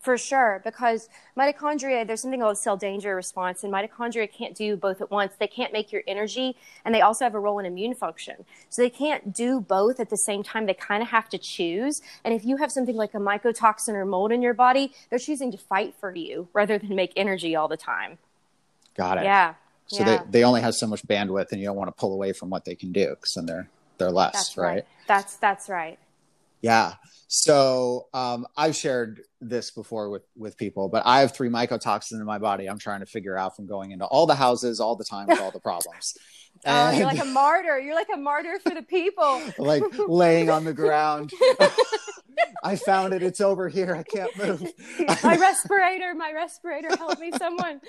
For 0.00 0.16
sure, 0.16 0.62
because 0.64 1.10
mitochondria, 1.36 2.06
there's 2.06 2.22
something 2.22 2.40
called 2.40 2.56
cell 2.56 2.78
danger 2.78 3.14
response, 3.14 3.62
and 3.62 3.70
mitochondria 3.70 4.32
can't 4.32 4.54
do 4.54 4.74
both 4.74 5.02
at 5.02 5.10
once. 5.10 5.34
They 5.38 5.46
can't 5.46 5.74
make 5.74 5.92
your 5.92 6.02
energy, 6.08 6.56
and 6.86 6.94
they 6.94 7.02
also 7.02 7.26
have 7.26 7.34
a 7.34 7.38
role 7.38 7.58
in 7.58 7.66
immune 7.66 7.94
function. 7.94 8.46
So 8.70 8.80
they 8.80 8.88
can't 8.88 9.34
do 9.34 9.60
both 9.60 10.00
at 10.00 10.08
the 10.08 10.16
same 10.16 10.42
time. 10.42 10.64
They 10.64 10.72
kind 10.72 11.02
of 11.02 11.10
have 11.10 11.28
to 11.28 11.38
choose. 11.38 12.00
And 12.24 12.32
if 12.32 12.46
you 12.46 12.56
have 12.56 12.72
something 12.72 12.96
like 12.96 13.12
a 13.12 13.18
mycotoxin 13.18 13.90
or 13.90 14.06
mold 14.06 14.32
in 14.32 14.40
your 14.40 14.54
body, 14.54 14.94
they're 15.10 15.18
choosing 15.18 15.52
to 15.52 15.58
fight 15.58 15.94
for 16.00 16.14
you 16.14 16.48
rather 16.54 16.78
than 16.78 16.96
make 16.96 17.12
energy 17.14 17.54
all 17.54 17.68
the 17.68 17.76
time. 17.76 18.16
Got 18.96 19.18
it. 19.18 19.24
Yeah. 19.24 19.52
So 19.88 19.98
yeah. 19.98 20.22
they, 20.22 20.30
they 20.30 20.44
only 20.44 20.62
have 20.62 20.74
so 20.74 20.86
much 20.86 21.06
bandwidth, 21.06 21.52
and 21.52 21.60
you 21.60 21.66
don't 21.66 21.76
want 21.76 21.88
to 21.88 22.00
pull 22.00 22.14
away 22.14 22.32
from 22.32 22.48
what 22.48 22.64
they 22.64 22.74
can 22.74 22.90
do 22.90 23.10
because 23.10 23.34
then 23.34 23.44
they're 23.44 23.68
they're 23.98 24.10
less, 24.10 24.32
that's 24.32 24.56
right? 24.56 24.66
right. 24.66 24.86
That's 25.06 25.36
that's 25.36 25.68
right. 25.68 25.98
Yeah. 26.60 26.94
So 27.32 28.08
um, 28.12 28.44
I've 28.56 28.74
shared 28.74 29.22
this 29.40 29.70
before 29.70 30.10
with 30.10 30.22
with 30.36 30.56
people, 30.56 30.88
but 30.88 31.04
I 31.06 31.20
have 31.20 31.32
three 31.32 31.48
mycotoxins 31.48 32.18
in 32.18 32.24
my 32.24 32.38
body. 32.38 32.68
I'm 32.68 32.78
trying 32.78 33.00
to 33.00 33.06
figure 33.06 33.38
out 33.38 33.54
from 33.54 33.66
going 33.66 33.92
into 33.92 34.04
all 34.04 34.26
the 34.26 34.34
houses 34.34 34.80
all 34.80 34.96
the 34.96 35.04
time 35.04 35.28
with 35.28 35.40
all 35.40 35.52
the 35.52 35.60
problems. 35.60 36.14
Oh, 36.66 36.90
you're 36.90 37.06
like 37.06 37.22
a 37.22 37.24
martyr. 37.24 37.78
You're 37.78 37.94
like 37.94 38.10
a 38.12 38.18
martyr 38.18 38.58
for 38.58 38.74
the 38.74 38.82
people. 38.82 39.40
like 39.58 39.82
laying 40.06 40.50
on 40.50 40.66
the 40.66 40.74
ground. 40.74 41.32
I 42.62 42.76
found 42.76 43.14
it. 43.14 43.22
It's 43.22 43.40
over 43.40 43.70
here. 43.70 43.94
I 43.94 44.02
can't 44.02 44.36
move. 44.36 44.70
my 45.22 45.36
respirator, 45.36 46.14
my 46.14 46.32
respirator, 46.32 46.94
help 46.98 47.18
me, 47.18 47.30
someone. 47.38 47.80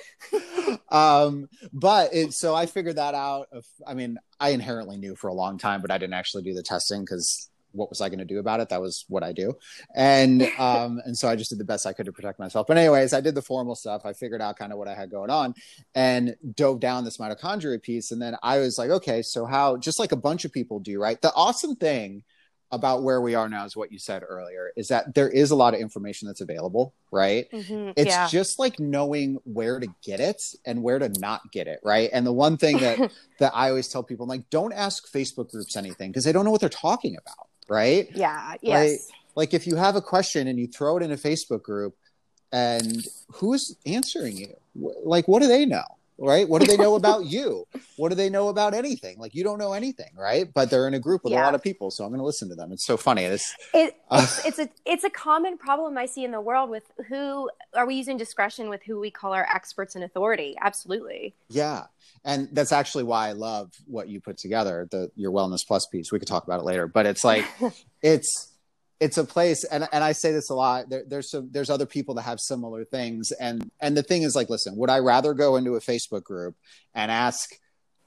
um, 0.89 1.49
but 1.73 2.13
it, 2.13 2.33
so 2.33 2.55
I 2.55 2.65
figured 2.65 2.95
that 2.95 3.13
out. 3.13 3.47
Of, 3.51 3.65
I 3.85 3.93
mean, 3.93 4.17
I 4.39 4.49
inherently 4.49 4.95
knew 4.95 5.17
for 5.17 5.27
a 5.27 5.33
long 5.33 5.57
time, 5.57 5.81
but 5.81 5.91
I 5.91 5.97
didn't 5.97 6.13
actually 6.13 6.43
do 6.43 6.53
the 6.53 6.63
testing 6.63 7.01
because 7.01 7.49
what 7.73 7.89
was 7.89 8.01
I 8.01 8.09
going 8.09 8.19
to 8.19 8.25
do 8.25 8.39
about 8.39 8.59
it? 8.59 8.69
That 8.69 8.81
was 8.81 9.05
what 9.07 9.23
I 9.23 9.31
do, 9.31 9.53
and 9.95 10.41
um, 10.59 11.01
and 11.05 11.17
so 11.17 11.27
I 11.27 11.35
just 11.35 11.49
did 11.49 11.59
the 11.59 11.65
best 11.65 11.85
I 11.85 11.93
could 11.93 12.05
to 12.05 12.11
protect 12.11 12.39
myself. 12.39 12.67
But 12.67 12.77
anyways, 12.77 13.13
I 13.13 13.21
did 13.21 13.35
the 13.35 13.41
formal 13.41 13.75
stuff. 13.75 14.01
I 14.05 14.13
figured 14.13 14.41
out 14.41 14.57
kind 14.57 14.71
of 14.71 14.77
what 14.77 14.87
I 14.87 14.95
had 14.95 15.09
going 15.11 15.29
on, 15.29 15.53
and 15.95 16.35
dove 16.55 16.79
down 16.79 17.03
this 17.03 17.17
mitochondria 17.17 17.81
piece. 17.81 18.11
And 18.11 18.21
then 18.21 18.35
I 18.43 18.59
was 18.59 18.77
like, 18.77 18.89
okay, 18.89 19.21
so 19.21 19.45
how? 19.45 19.77
Just 19.77 19.99
like 19.99 20.11
a 20.11 20.17
bunch 20.17 20.45
of 20.45 20.51
people 20.51 20.79
do, 20.79 20.99
right? 21.01 21.21
The 21.21 21.33
awesome 21.33 21.75
thing 21.75 22.23
about 22.71 23.03
where 23.03 23.19
we 23.19 23.35
are 23.35 23.49
now 23.49 23.65
is 23.65 23.75
what 23.75 23.91
you 23.91 23.99
said 23.99 24.23
earlier 24.27 24.71
is 24.77 24.87
that 24.87 25.13
there 25.13 25.29
is 25.29 25.51
a 25.51 25.55
lot 25.55 25.73
of 25.73 25.81
information 25.81 26.27
that's 26.27 26.39
available 26.41 26.93
right 27.11 27.47
Mhm, 27.51 27.93
it's 27.97 28.15
yeah. 28.15 28.27
just 28.29 28.59
like 28.59 28.79
knowing 28.79 29.39
where 29.43 29.77
to 29.79 29.87
get 30.01 30.21
it 30.21 30.41
and 30.65 30.81
where 30.81 30.97
to 30.97 31.09
not 31.19 31.41
get 31.51 31.67
it 31.67 31.79
right 31.83 32.09
and 32.13 32.25
the 32.25 32.31
one 32.31 32.55
thing 32.57 32.77
that 32.77 32.97
that 33.39 33.51
i 33.53 33.67
always 33.69 33.89
tell 33.89 34.03
people 34.03 34.23
I'm 34.23 34.29
like 34.29 34.49
don't 34.49 34.71
ask 34.73 35.11
facebook 35.11 35.51
groups 35.51 35.75
anything 35.75 36.11
because 36.11 36.23
they 36.23 36.31
don't 36.31 36.45
know 36.45 36.51
what 36.51 36.61
they're 36.61 36.69
talking 36.69 37.17
about 37.17 37.47
right 37.69 38.09
yeah. 38.15 38.55
Yes. 38.61 39.09
like 39.35 39.53
if 39.53 39.65
you 39.65 39.75
have 39.75 39.95
a 39.95 40.01
question 40.01 40.47
and 40.47 40.59
you 40.59 40.67
throw 40.67 40.97
it 40.97 41.03
in 41.03 41.11
a 41.11 41.17
facebook 41.17 41.63
group 41.63 41.95
and 42.51 43.05
who 43.29 43.53
is 43.53 43.77
answering 43.85 44.37
you 44.37 44.53
like 45.03 45.27
what 45.27 45.41
do 45.41 45.47
they 45.47 45.65
know 45.65 45.83
right 46.21 46.47
what 46.47 46.61
do 46.61 46.67
they 46.67 46.77
know 46.77 46.95
about 47.01 47.25
you 47.25 47.65
what 47.97 48.09
do 48.09 48.15
they 48.15 48.29
know 48.29 48.47
about 48.49 48.73
anything 48.73 49.17
like 49.19 49.33
you 49.35 49.43
don't 49.43 49.57
know 49.57 49.73
anything 49.73 50.11
right 50.15 50.53
but 50.53 50.69
they're 50.69 50.87
in 50.87 50.93
a 50.93 50.99
group 50.99 51.23
with 51.23 51.33
a 51.33 51.35
lot 51.35 51.55
of 51.55 51.61
people 51.61 51.91
so 51.91 52.03
i'm 52.03 52.11
going 52.11 52.19
to 52.19 52.25
listen 52.25 52.47
to 52.47 52.55
them 52.55 52.71
it's 52.71 52.85
so 52.85 52.95
funny 52.97 53.23
it's 53.23 53.55
It, 53.73 53.95
Uh, 54.09 54.21
it's, 54.23 54.45
it's 54.45 54.59
a 54.59 54.69
it's 54.85 55.03
a 55.03 55.09
common 55.09 55.57
problem 55.57 55.97
I 55.97 56.05
see 56.05 56.23
in 56.23 56.31
the 56.31 56.41
world 56.41 56.69
with 56.69 56.83
who 57.07 57.49
are 57.73 57.85
we 57.85 57.95
using 57.95 58.17
discretion 58.17 58.69
with 58.69 58.83
who 58.83 58.99
we 58.99 59.09
call 59.11 59.33
our 59.33 59.47
experts 59.53 59.95
and 59.95 60.03
authority? 60.03 60.55
Absolutely. 60.61 61.33
Yeah. 61.49 61.85
And 62.23 62.49
that's 62.51 62.71
actually 62.71 63.03
why 63.03 63.29
I 63.29 63.31
love 63.31 63.71
what 63.87 64.09
you 64.09 64.19
put 64.21 64.37
together, 64.37 64.87
the 64.91 65.11
your 65.15 65.31
wellness 65.31 65.65
plus 65.65 65.85
piece. 65.87 66.11
We 66.11 66.19
could 66.19 66.27
talk 66.27 66.43
about 66.43 66.59
it 66.59 66.65
later, 66.65 66.87
but 66.87 67.05
it's 67.05 67.23
like 67.23 67.45
it's 68.01 68.50
it's 69.01 69.17
a 69.17 69.25
place 69.25 69.63
and 69.63 69.89
and 69.91 70.03
I 70.03 70.11
say 70.11 70.31
this 70.31 70.51
a 70.51 70.53
lot. 70.53 70.89
There, 70.89 71.03
there's 71.05 71.31
some 71.31 71.49
there's 71.51 71.71
other 71.71 71.87
people 71.87 72.15
that 72.15 72.21
have 72.21 72.39
similar 72.39 72.85
things 72.85 73.31
and 73.31 73.69
and 73.81 73.97
the 73.97 74.03
thing 74.03 74.21
is 74.21 74.35
like 74.35 74.49
listen, 74.49 74.77
would 74.77 74.91
I 74.91 74.99
rather 74.99 75.33
go 75.33 75.55
into 75.55 75.75
a 75.75 75.79
Facebook 75.81 76.23
group 76.23 76.55
and 76.93 77.11
ask 77.11 77.49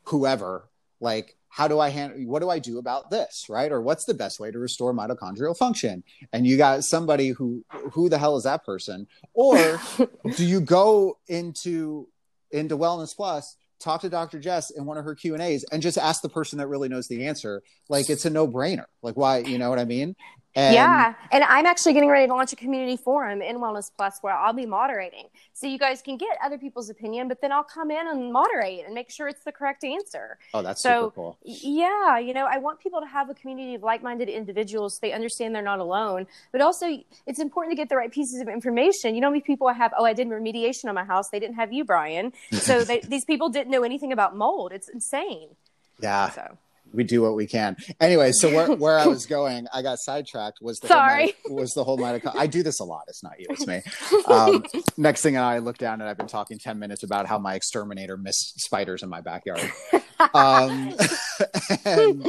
whoever 0.05 0.71
like 1.01 1.37
how 1.49 1.67
do 1.67 1.81
I 1.81 1.89
handle 1.89 2.21
what 2.27 2.41
do 2.41 2.49
I 2.49 2.61
do 2.61 2.79
about 2.79 3.11
this, 3.11 3.47
right? 3.49 3.71
Or 3.73 3.81
what's 3.81 4.05
the 4.05 4.15
best 4.15 4.39
way 4.39 4.53
to 4.53 4.59
restore 4.59 4.95
mitochondrial 4.95 5.57
function? 5.57 6.05
And 6.33 6.47
you 6.47 6.57
got 6.57 6.85
somebody 6.85 7.31
who 7.31 7.65
who 7.93 8.09
the 8.09 8.19
hell 8.19 8.37
is 8.37 8.45
that 8.45 8.65
person? 8.65 9.09
Or 9.35 9.81
do 10.37 10.45
you 10.45 10.61
go 10.61 11.19
into 11.27 12.07
into 12.53 12.79
wellness 12.79 13.17
plus 13.17 13.57
talk 13.81 14.01
to 14.01 14.09
dr 14.09 14.39
jess 14.39 14.71
in 14.71 14.87
one 14.87 14.97
of 14.97 15.05
her 15.05 15.17
q 15.17 15.35
and 15.35 15.43
a's 15.43 15.65
and 15.73 15.83
just 15.83 15.99
ask 15.99 16.23
the 16.23 16.29
person 16.29 16.59
that 16.59 16.69
really 16.69 16.89
knows 16.89 17.09
the 17.09 17.27
answer 17.27 17.63
like 17.89 18.09
it's 18.09 18.25
a 18.25 18.31
no-brainer 18.31 18.85
like 19.03 19.17
why 19.17 19.39
you 19.39 19.59
know 19.59 19.69
what 19.69 19.81
i 19.81 19.85
mean 19.85 20.15
and 20.57 20.75
yeah, 20.75 21.15
and 21.33 21.43
I'm 21.45 21.67
actually 21.67 21.95
getting 21.95 22.09
ready 22.09 22.27
to 22.27 22.33
launch 22.33 22.53
a 22.53 22.57
community 22.57 22.97
forum 22.97 23.43
in 23.43 23.57
Wellness 23.57 23.91
Plus 23.97 24.19
where 24.21 24.35
I'll 24.35 24.53
be 24.53 24.67
moderating, 24.67 25.27
so 25.53 25.67
you 25.67 25.79
guys 25.79 26.01
can 26.03 26.17
get 26.17 26.37
other 26.45 26.59
people's 26.59 26.89
opinion, 26.91 27.27
but 27.29 27.41
then 27.41 27.51
I'll 27.53 27.65
come 27.65 27.91
in 27.91 28.07
and 28.09 28.33
moderate 28.33 28.85
and 28.85 28.95
make 28.95 29.11
sure 29.11 29.27
it's 29.29 29.43
the 29.45 29.53
correct 29.53 29.83
answer. 29.85 30.39
oh 30.55 30.63
that's 30.63 30.81
So- 30.81 31.07
super 31.07 31.15
cool 31.15 31.39
Yeah, 31.43 32.19
you 32.19 32.35
know, 32.35 32.47
I 32.51 32.59
want 32.59 32.79
people 32.81 33.01
to 33.01 33.07
have 33.07 33.31
a 33.31 33.35
community 33.35 33.75
of 33.75 33.83
like-minded 33.83 34.29
individuals. 34.29 34.95
So 34.95 34.99
they 35.03 35.13
understand 35.13 35.55
they're 35.55 35.63
not 35.63 35.81
alone, 35.81 36.27
but 36.53 36.61
also 36.61 36.87
it's 37.27 37.39
important 37.41 37.73
to 37.73 37.77
get 37.77 37.89
the 37.89 37.97
right 37.97 38.13
pieces 38.13 38.41
of 38.41 38.49
information. 38.49 39.15
You 39.15 39.21
know, 39.21 39.27
how 39.29 39.33
many 39.33 39.43
people 39.43 39.67
I 39.67 39.73
have. 39.73 39.93
Oh, 39.99 40.05
I 40.05 40.13
did 40.13 40.29
remediation 40.29 40.87
on 40.89 40.95
my 40.95 41.05
house. 41.05 41.31
They 41.31 41.41
didn't 41.41 41.57
have 41.57 41.73
you, 41.73 41.85
Brian. 41.85 42.33
So 42.53 42.83
they, 42.85 43.01
these 43.01 43.25
people 43.25 43.49
didn't 43.51 43.71
know 43.71 43.83
anything 43.83 44.13
about 44.13 44.37
mold. 44.37 44.73
It's 44.73 44.89
insane. 44.89 45.49
yeah 46.01 46.31
So 46.31 46.59
we 46.95 47.05
do 47.05 47.23
what 47.23 47.35
we 47.35 47.47
can 47.47 47.77
anyway 48.01 48.31
so 48.33 48.49
where, 48.49 48.73
where 48.77 48.99
i 48.99 49.07
was 49.17 49.27
going 49.27 49.67
i 49.73 49.83
got 49.83 49.99
sidetracked 49.99 50.59
was 50.63 50.79
the 50.79 50.89
Sorry. 50.89 51.35
whole, 51.47 51.57
was 51.57 51.73
the 51.73 51.85
whole 51.85 51.99
mitochondria 51.99 52.37
i 52.37 52.47
do 52.47 52.63
this 52.63 52.81
a 52.81 52.85
lot 52.85 53.03
it's 53.09 53.23
not 53.23 53.33
you 53.39 53.47
it's 53.51 53.67
me 53.67 53.83
um, 54.27 54.65
next 54.97 55.23
thing 55.23 55.37
i 55.37 55.59
look 55.59 55.79
down 55.79 56.01
and 56.01 56.09
i've 56.09 56.17
been 56.17 56.27
talking 56.27 56.59
10 56.59 56.79
minutes 56.79 57.03
about 57.03 57.27
how 57.27 57.39
my 57.39 57.55
exterminator 57.55 58.17
missed 58.17 58.61
spiders 58.61 59.03
in 59.03 59.09
my 59.09 59.21
backyard 59.21 59.71
um, 60.35 60.95
and, 61.85 62.27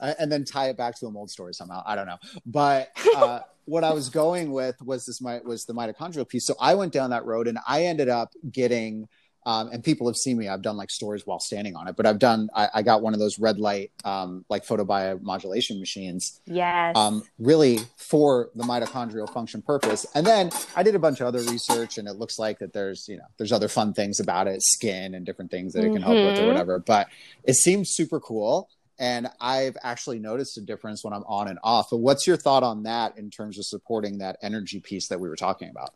and 0.00 0.32
then 0.32 0.44
tie 0.44 0.68
it 0.68 0.76
back 0.76 0.98
to 1.00 1.06
a 1.06 1.10
mold 1.10 1.30
story 1.30 1.54
somehow. 1.54 1.82
I 1.86 1.94
don't 1.94 2.06
know, 2.06 2.18
but 2.46 2.90
uh, 3.16 3.40
what 3.64 3.84
I 3.84 3.92
was 3.92 4.08
going 4.08 4.52
with 4.52 4.80
was 4.82 5.04
this 5.04 5.20
mi- 5.20 5.40
was 5.44 5.64
the 5.64 5.74
mitochondrial 5.74 6.28
piece. 6.28 6.46
So 6.46 6.54
I 6.60 6.74
went 6.74 6.92
down 6.92 7.10
that 7.10 7.24
road, 7.24 7.48
and 7.48 7.58
I 7.66 7.84
ended 7.84 8.08
up 8.08 8.32
getting. 8.50 9.08
Um, 9.44 9.70
and 9.72 9.82
people 9.82 10.06
have 10.06 10.16
seen 10.16 10.38
me. 10.38 10.48
I've 10.48 10.62
done 10.62 10.76
like 10.76 10.90
stories 10.90 11.26
while 11.26 11.40
standing 11.40 11.74
on 11.74 11.88
it, 11.88 11.96
but 11.96 12.06
I've 12.06 12.18
done. 12.18 12.48
I, 12.54 12.68
I 12.74 12.82
got 12.82 13.02
one 13.02 13.12
of 13.12 13.18
those 13.20 13.38
red 13.38 13.58
light, 13.58 13.90
um, 14.04 14.44
like 14.48 14.64
photobiomodulation 14.64 15.78
machines, 15.80 16.40
yes, 16.46 16.96
um, 16.96 17.24
really 17.38 17.78
for 17.96 18.50
the 18.54 18.62
mitochondrial 18.64 19.28
function 19.32 19.60
purpose. 19.62 20.06
And 20.14 20.24
then 20.26 20.50
I 20.76 20.82
did 20.82 20.94
a 20.94 20.98
bunch 20.98 21.20
of 21.20 21.26
other 21.26 21.40
research, 21.42 21.98
and 21.98 22.06
it 22.06 22.14
looks 22.14 22.38
like 22.38 22.60
that 22.60 22.72
there's 22.72 23.06
you 23.08 23.16
know 23.16 23.24
there's 23.38 23.52
other 23.52 23.68
fun 23.68 23.94
things 23.94 24.20
about 24.20 24.46
it, 24.46 24.62
skin 24.62 25.14
and 25.14 25.26
different 25.26 25.50
things 25.50 25.72
that 25.72 25.84
it 25.84 25.90
can 25.92 26.02
help 26.02 26.22
with 26.24 26.38
or 26.38 26.42
Mhm. 26.42 26.46
whatever. 26.46 26.78
But 26.78 27.08
it 27.44 27.54
seems 27.54 27.90
super 27.90 28.20
cool, 28.20 28.68
and 28.98 29.28
I've 29.40 29.76
actually 29.82 30.20
noticed 30.20 30.56
a 30.58 30.60
difference 30.60 31.02
when 31.02 31.12
I'm 31.12 31.24
on 31.24 31.48
and 31.48 31.58
off. 31.64 31.88
But 31.90 31.98
what's 31.98 32.26
your 32.26 32.36
thought 32.36 32.62
on 32.62 32.84
that 32.84 33.18
in 33.18 33.30
terms 33.30 33.58
of 33.58 33.66
supporting 33.66 34.18
that 34.18 34.36
energy 34.40 34.78
piece 34.78 35.08
that 35.08 35.18
we 35.18 35.28
were 35.28 35.36
talking 35.36 35.68
about? 35.68 35.94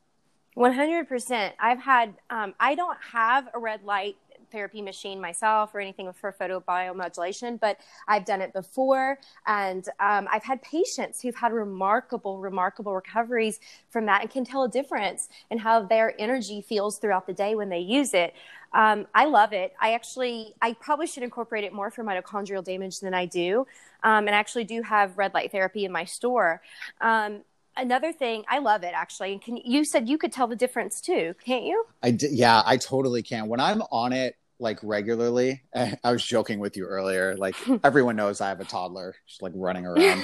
One 0.57 0.73
hundred 0.73 1.07
percent. 1.07 1.55
I've 1.61 1.81
had. 1.81 2.15
Um, 2.31 2.55
I 2.59 2.75
don't 2.75 2.97
have 3.13 3.47
a 3.53 3.59
red 3.59 3.85
light 3.85 4.17
therapy 4.51 4.81
machine 4.81 5.21
myself 5.21 5.75
or 5.75 5.81
anything 5.81 6.11
for 6.15 6.33
photobiomodulation, 6.33 7.61
but 7.61 7.79
I've 8.09 8.25
done 8.25 8.41
it 8.41 8.55
before, 8.55 9.19
and 9.47 9.87
um, 10.01 10.27
I've 10.33 10.45
had 10.45 10.63
patients 10.63 11.21
who've 11.21 11.35
had 11.35 11.53
remarkable, 11.53 12.39
remarkable 12.39 12.95
recoveries 12.95 13.61
from 13.91 14.07
that, 14.07 14.23
and 14.23 14.31
can 14.31 14.47
tell 14.47 14.63
a 14.63 14.69
difference 14.69 15.29
in 15.51 15.59
how 15.59 15.83
their 15.83 16.19
energy 16.19 16.63
feels 16.63 16.97
throughout 16.97 17.27
the 17.27 17.35
day 17.35 17.55
when 17.55 17.69
they 17.69 17.81
use 17.81 18.15
it. 18.15 18.33
Um, 18.73 19.07
I 19.15 19.27
love 19.27 19.53
it. 19.53 19.75
I 19.79 19.93
actually, 19.93 20.55
I 20.63 20.73
probably 20.73 21.07
should 21.07 21.23
incorporate 21.23 21.65
it 21.65 21.75
more 21.75 21.91
for 21.91 22.03
mitochondrial 22.03 22.65
damage 22.65 23.01
than 23.01 23.13
I 23.13 23.27
do, 23.27 23.67
um, 24.03 24.27
and 24.27 24.31
I 24.31 24.39
actually 24.39 24.65
do 24.65 24.81
have 24.81 25.19
red 25.19 25.35
light 25.35 25.53
therapy 25.53 25.85
in 25.85 25.93
my 25.93 26.07
store. 26.07 26.63
Um, 27.03 27.43
another 27.77 28.13
thing 28.13 28.45
i 28.49 28.59
love 28.59 28.83
it 28.83 28.93
actually 28.95 29.39
can 29.39 29.57
you 29.57 29.85
said 29.85 30.09
you 30.09 30.19
could 30.19 30.33
tell 30.33 30.47
the 30.47 30.57
difference 30.57 31.01
too 31.01 31.35
can't 31.45 31.65
you 31.65 31.85
I 32.03 32.11
d- 32.13 32.29
yeah, 32.31 32.63
I 32.65 32.77
totally 32.77 33.23
can. 33.23 33.49
When 33.49 33.59
I'm 33.59 33.83
on 33.91 34.13
it 34.13 34.37
like 34.61 34.79
regularly, 34.83 35.63
I 35.75 36.13
was 36.13 36.25
joking 36.25 36.61
with 36.61 36.77
you 36.77 36.85
earlier. 36.85 37.35
Like 37.37 37.57
everyone 37.85 38.15
knows 38.17 38.41
I 38.41 38.49
have 38.49 38.61
a 38.61 38.65
toddler 38.65 39.15
just 39.27 39.43
like 39.43 39.53
running 39.57 39.87
around. 39.87 40.23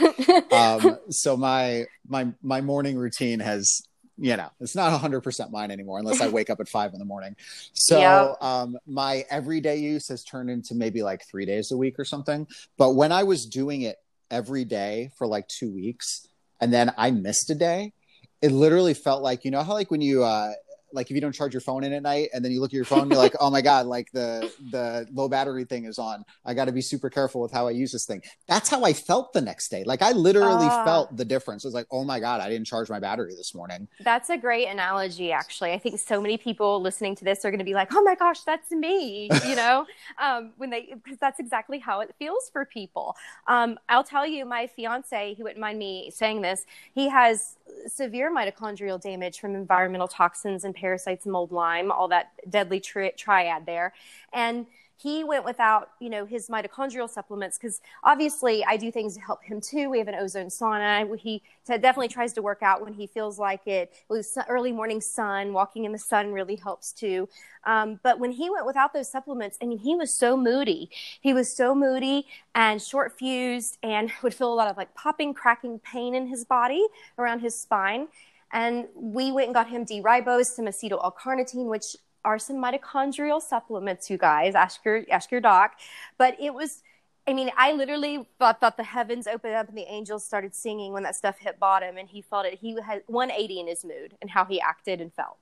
um, 0.53 0.99
so 1.11 1.37
my 1.37 1.85
my 2.07 2.29
my 2.43 2.61
morning 2.61 2.97
routine 2.97 3.41
has 3.41 3.83
you 4.19 4.37
know 4.37 4.49
it's 4.61 4.77
not 4.77 4.93
100% 5.01 5.51
mine 5.51 5.71
anymore 5.71 5.99
unless 5.99 6.21
i 6.21 6.29
wake 6.29 6.51
up 6.51 6.61
at 6.61 6.69
five 6.69 6.93
in 6.93 6.99
the 6.99 7.05
morning 7.05 7.35
so 7.73 7.99
Yep. 7.99 8.43
um, 8.45 8.77
my 8.87 9.25
everyday 9.31 9.79
use 9.79 10.07
has 10.09 10.23
turned 10.23 10.51
into 10.51 10.75
maybe 10.75 11.03
like 11.03 11.27
three 11.27 11.47
days 11.47 11.73
a 11.73 11.77
week 11.77 11.99
or 11.99 12.05
something 12.05 12.47
but 12.77 12.91
when 12.93 13.11
i 13.11 13.23
was 13.23 13.47
doing 13.47 13.83
it 13.83 13.97
every 14.31 14.67
day 14.67 15.11
for 15.17 15.27
like 15.27 15.49
two 15.49 15.73
weeks 15.73 16.29
and 16.63 16.73
then 16.73 16.91
i 16.97 17.11
missed 17.11 17.51
a 17.51 17.55
day 17.55 17.93
it 18.41 18.53
literally 18.53 18.95
felt 18.95 19.23
like 19.23 19.45
you 19.45 19.51
know 19.51 19.63
how 19.63 19.75
like 19.75 19.91
when 19.91 20.01
you 20.01 20.23
uh 20.25 20.53
like 20.93 21.11
if 21.11 21.15
you 21.15 21.21
don't 21.21 21.33
charge 21.33 21.53
your 21.55 21.61
phone 21.61 21.85
in 21.85 21.93
at 21.93 22.03
night 22.03 22.29
and 22.35 22.45
then 22.45 22.53
you 22.53 22.61
look 22.61 22.71
at 22.71 22.75
your 22.75 22.85
phone 22.85 23.09
you're 23.09 23.19
like 23.19 23.35
oh 23.41 23.51
my 23.51 23.61
god 23.63 23.87
like 23.87 24.11
the 24.13 24.53
the 24.71 25.07
low 25.13 25.29
battery 25.29 25.65
thing 25.65 25.85
is 25.85 25.99
on. 25.99 26.25
I 26.45 26.55
got 26.55 26.67
to 26.67 26.73
be 26.73 26.81
super 26.81 27.09
careful 27.11 27.41
with 27.41 27.53
how 27.53 27.67
i 27.69 27.71
use 27.71 27.93
this 27.93 28.05
thing. 28.07 28.23
That's 28.49 28.69
how 28.69 28.85
i 28.85 28.93
felt 28.93 29.33
the 29.33 29.41
next 29.41 29.69
day. 29.71 29.85
Like 29.85 30.03
i 30.03 30.13
literally 30.13 30.67
Ah. 30.71 30.85
felt 30.85 31.17
the 31.17 31.25
difference. 31.25 31.65
It 31.65 31.69
was 31.69 31.75
like 31.75 31.87
oh 31.91 32.05
my 32.05 32.21
god 32.21 32.41
i 32.41 32.49
didn't 32.49 32.67
charge 32.67 32.89
my 32.91 33.01
battery 33.01 33.35
this 33.37 33.55
morning. 33.55 33.89
That's 34.01 34.31
a 34.31 34.37
great 34.37 34.69
analogy 34.69 35.33
actually. 35.33 35.73
I 35.73 35.79
think 35.79 35.99
so 35.99 36.21
many 36.21 36.37
people 36.37 36.81
listening 36.81 37.17
to 37.17 37.25
this 37.25 37.45
are 37.45 37.51
going 37.51 37.59
to 37.59 37.65
be 37.65 37.75
like 37.75 37.89
oh 37.95 38.03
my 38.03 38.15
gosh 38.15 38.41
that's 38.41 38.71
me 38.71 39.31
you 39.47 39.57
know? 39.57 39.87
Um, 40.23 40.53
when 40.57 40.71
they 40.71 40.93
because 41.03 41.19
that's 41.19 41.41
exactly 41.41 41.79
how 41.79 42.01
it 42.01 42.15
feels 42.19 42.51
for 42.53 42.65
people. 42.65 43.17
Um, 43.47 43.79
i'll 43.89 44.05
tell 44.05 44.27
you 44.27 44.45
my 44.45 44.67
fiance 44.67 45.35
he 45.35 45.43
wouldn't 45.43 45.61
mind 45.61 45.79
me 45.79 46.11
saying 46.15 46.43
this 46.43 46.67
he 46.95 47.09
has 47.09 47.57
severe 47.87 48.33
mitochondrial 48.35 49.01
damage 49.01 49.41
from 49.41 49.55
environmental 49.55 50.07
toxins 50.09 50.65
and 50.65 50.75
parasites 50.83 51.27
mold 51.27 51.53
lyme 51.53 51.93
all 51.93 52.09
that 52.09 52.33
deadly 52.51 52.81
tri- 52.81 53.13
triad 53.17 53.67
there. 53.67 53.93
And 54.33 54.67
he 55.03 55.25
went 55.25 55.45
without 55.45 55.91
you 56.01 56.09
know 56.09 56.25
his 56.25 56.49
mitochondrial 56.49 57.11
supplements 57.11 57.59
because 57.59 57.81
obviously 58.05 58.65
i 58.65 58.77
do 58.77 58.93
things 58.93 59.15
to 59.15 59.21
help 59.21 59.43
him 59.43 59.61
too. 59.61 59.91
We 59.91 59.99
have 59.99 60.09
an 60.09 60.15
ozone 60.15 60.47
sauna. 60.47 61.19
He 61.19 61.43
definitely 61.67 62.09
tries 62.09 62.33
to 62.35 62.43
work 62.43 62.63
out 62.63 62.83
when 62.85 62.93
he 62.95 63.07
feels 63.07 63.39
like 63.39 63.67
it. 63.67 63.93
Early 64.49 64.73
morning 64.73 65.01
sun 65.01 65.53
walking 65.53 65.85
in 65.85 65.93
the 65.93 65.99
sun 65.99 66.33
really 66.33 66.57
helps 66.57 66.93
too. 66.93 67.29
Um, 67.65 68.01
but 68.03 68.19
when 68.19 68.33
he 68.33 68.51
went 68.51 68.67
without 68.67 68.93
those 68.93 69.11
supplements 69.11 69.59
i 69.63 69.67
mean 69.67 69.79
he 69.79 69.95
was 69.95 70.13
so 70.15 70.37
moody. 70.37 70.91
He 71.21 71.33
was 71.35 71.53
so 71.53 71.75
moody 71.75 72.27
and 72.55 72.81
short 72.81 73.19
fused 73.19 73.79
and 73.83 74.11
would 74.23 74.35
feel 74.35 74.53
a 74.53 74.59
lot 74.61 74.69
of 74.69 74.77
like 74.77 74.95
popping 74.95 75.35
cracking 75.35 75.81
pain 75.81 76.15
in 76.15 76.27
his 76.29 76.45
body 76.45 76.87
around 77.19 77.41
his 77.41 77.59
spine 77.59 78.09
and 78.53 78.87
we 78.95 79.33
went 79.33 79.47
and 79.47 79.55
got 79.55 79.69
him 79.69 79.85
D-ribose, 79.85 80.47
some 80.47 80.67
acetyl 80.67 81.03
L-carnitine, 81.03 81.67
which 81.67 81.97
are 82.25 82.39
some 82.39 82.57
mitochondrial 82.57 83.41
supplements, 83.41 84.11
you 84.11 84.19
guys. 84.19 84.55
Ask 84.55 84.85
your 84.85 85.05
ask 85.11 85.31
your 85.31 85.41
doc. 85.41 85.75
But 86.19 86.37
it 86.41 86.55
was, 86.55 86.83
I 87.27 87.33
mean, 87.33 87.51
I 87.57 87.73
literally 87.73 88.29
thought, 88.39 88.61
thought 88.61 88.77
the 88.77 88.85
heavens 88.85 89.27
opened 89.27 89.55
up 89.55 89.69
and 89.69 89.77
the 89.77 89.87
angels 89.89 90.25
started 90.25 90.55
singing 90.55 90.93
when 90.93 91.03
that 91.03 91.17
stuff 91.17 91.39
hit 91.39 91.59
bottom, 91.59 91.97
and 91.97 92.09
he 92.09 92.23
felt 92.23 92.47
it. 92.47 92.59
He 92.61 92.77
had 92.81 93.03
180 93.07 93.61
in 93.61 93.67
his 93.67 93.85
mood 93.85 94.15
and 94.21 94.31
how 94.31 94.45
he 94.45 94.61
acted 94.61 95.01
and 95.01 95.13
felt. 95.13 95.39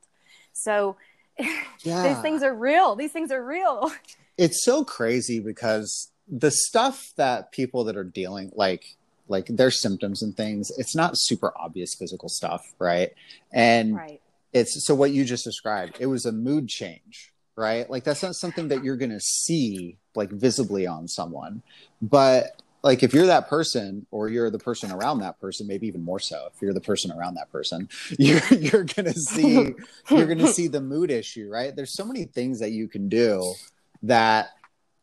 So 0.52 0.96
yeah 1.82 2.08
these 2.08 2.22
things 2.22 2.42
are 2.42 2.54
real. 2.54 2.96
These 2.96 3.12
things 3.12 3.30
are 3.30 3.44
real. 3.44 3.90
it's 4.38 4.64
so 4.64 4.84
crazy 4.84 5.40
because 5.40 6.12
the 6.28 6.50
stuff 6.50 7.12
that 7.16 7.50
people 7.50 7.84
that 7.84 7.96
are 7.96 8.04
dealing 8.04 8.52
like 8.54 8.96
like 9.30 9.46
their 9.46 9.70
symptoms 9.70 10.22
and 10.22 10.36
things. 10.36 10.70
It's 10.76 10.94
not 10.94 11.16
super 11.16 11.52
obvious 11.56 11.94
physical 11.94 12.28
stuff, 12.28 12.74
right? 12.78 13.12
And 13.52 13.94
Right. 13.96 14.20
it's 14.52 14.84
so 14.84 14.94
what 14.94 15.12
you 15.12 15.24
just 15.24 15.44
described. 15.44 15.96
It 15.98 16.06
was 16.06 16.26
a 16.26 16.32
mood 16.32 16.68
change, 16.68 17.32
right? 17.56 17.88
Like 17.88 18.04
that's 18.04 18.22
not 18.22 18.34
something 18.34 18.68
that 18.68 18.82
you're 18.82 18.96
going 18.96 19.10
to 19.10 19.20
see 19.20 19.96
like 20.14 20.30
visibly 20.30 20.86
on 20.86 21.08
someone, 21.08 21.62
but 22.02 22.60
like 22.82 23.02
if 23.02 23.12
you're 23.12 23.26
that 23.26 23.48
person 23.48 24.06
or 24.10 24.28
you're 24.28 24.50
the 24.50 24.58
person 24.58 24.90
around 24.90 25.20
that 25.20 25.38
person 25.40 25.66
maybe 25.66 25.86
even 25.86 26.02
more 26.02 26.18
so 26.18 26.48
if 26.54 26.60
you're 26.62 26.72
the 26.72 26.80
person 26.80 27.12
around 27.12 27.34
that 27.34 27.50
person 27.52 27.88
you're 28.18 28.40
you're 28.50 28.84
gonna 28.84 29.12
see 29.12 29.74
you're 30.10 30.26
gonna 30.26 30.46
see 30.46 30.66
the 30.66 30.80
mood 30.80 31.10
issue 31.10 31.48
right 31.50 31.76
there's 31.76 31.94
so 31.94 32.04
many 32.04 32.24
things 32.24 32.60
that 32.60 32.70
you 32.70 32.88
can 32.88 33.08
do 33.08 33.54
that 34.02 34.48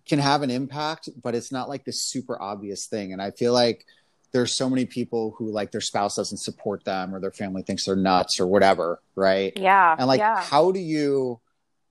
can 0.07 0.19
have 0.19 0.41
an 0.41 0.49
impact 0.49 1.09
but 1.21 1.35
it's 1.35 1.51
not 1.51 1.69
like 1.69 1.85
this 1.85 2.01
super 2.01 2.41
obvious 2.41 2.87
thing 2.87 3.13
and 3.13 3.21
i 3.21 3.29
feel 3.31 3.53
like 3.53 3.85
there's 4.31 4.55
so 4.55 4.69
many 4.69 4.85
people 4.85 5.35
who 5.37 5.51
like 5.51 5.71
their 5.71 5.81
spouse 5.81 6.15
doesn't 6.15 6.37
support 6.37 6.83
them 6.83 7.13
or 7.13 7.19
their 7.19 7.31
family 7.31 7.61
thinks 7.61 7.85
they're 7.85 7.95
nuts 7.95 8.39
or 8.39 8.47
whatever 8.47 9.01
right? 9.15 9.53
Yeah. 9.55 9.95
and 9.97 10.07
like 10.07 10.19
yeah. 10.19 10.41
how 10.41 10.71
do 10.71 10.79
you 10.79 11.39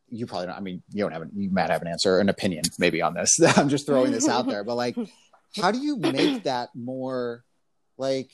you 0.08 0.24
probably 0.24 0.46
don't 0.46 0.56
i 0.56 0.60
mean 0.60 0.80
you 0.92 1.02
don't 1.02 1.10
have 1.10 1.22
an, 1.22 1.30
you 1.34 1.50
might 1.50 1.68
have 1.68 1.82
an 1.82 1.88
answer 1.88 2.20
an 2.20 2.28
opinion 2.28 2.62
maybe 2.78 3.02
on 3.02 3.14
this. 3.14 3.40
I'm 3.56 3.68
just 3.68 3.86
throwing 3.86 4.12
this 4.12 4.28
out 4.28 4.46
there. 4.46 4.62
But 4.62 4.76
like 4.76 4.96
how 5.56 5.70
do 5.70 5.78
you 5.78 5.96
make 5.96 6.44
that 6.44 6.70
more 6.74 7.44
like 7.98 8.30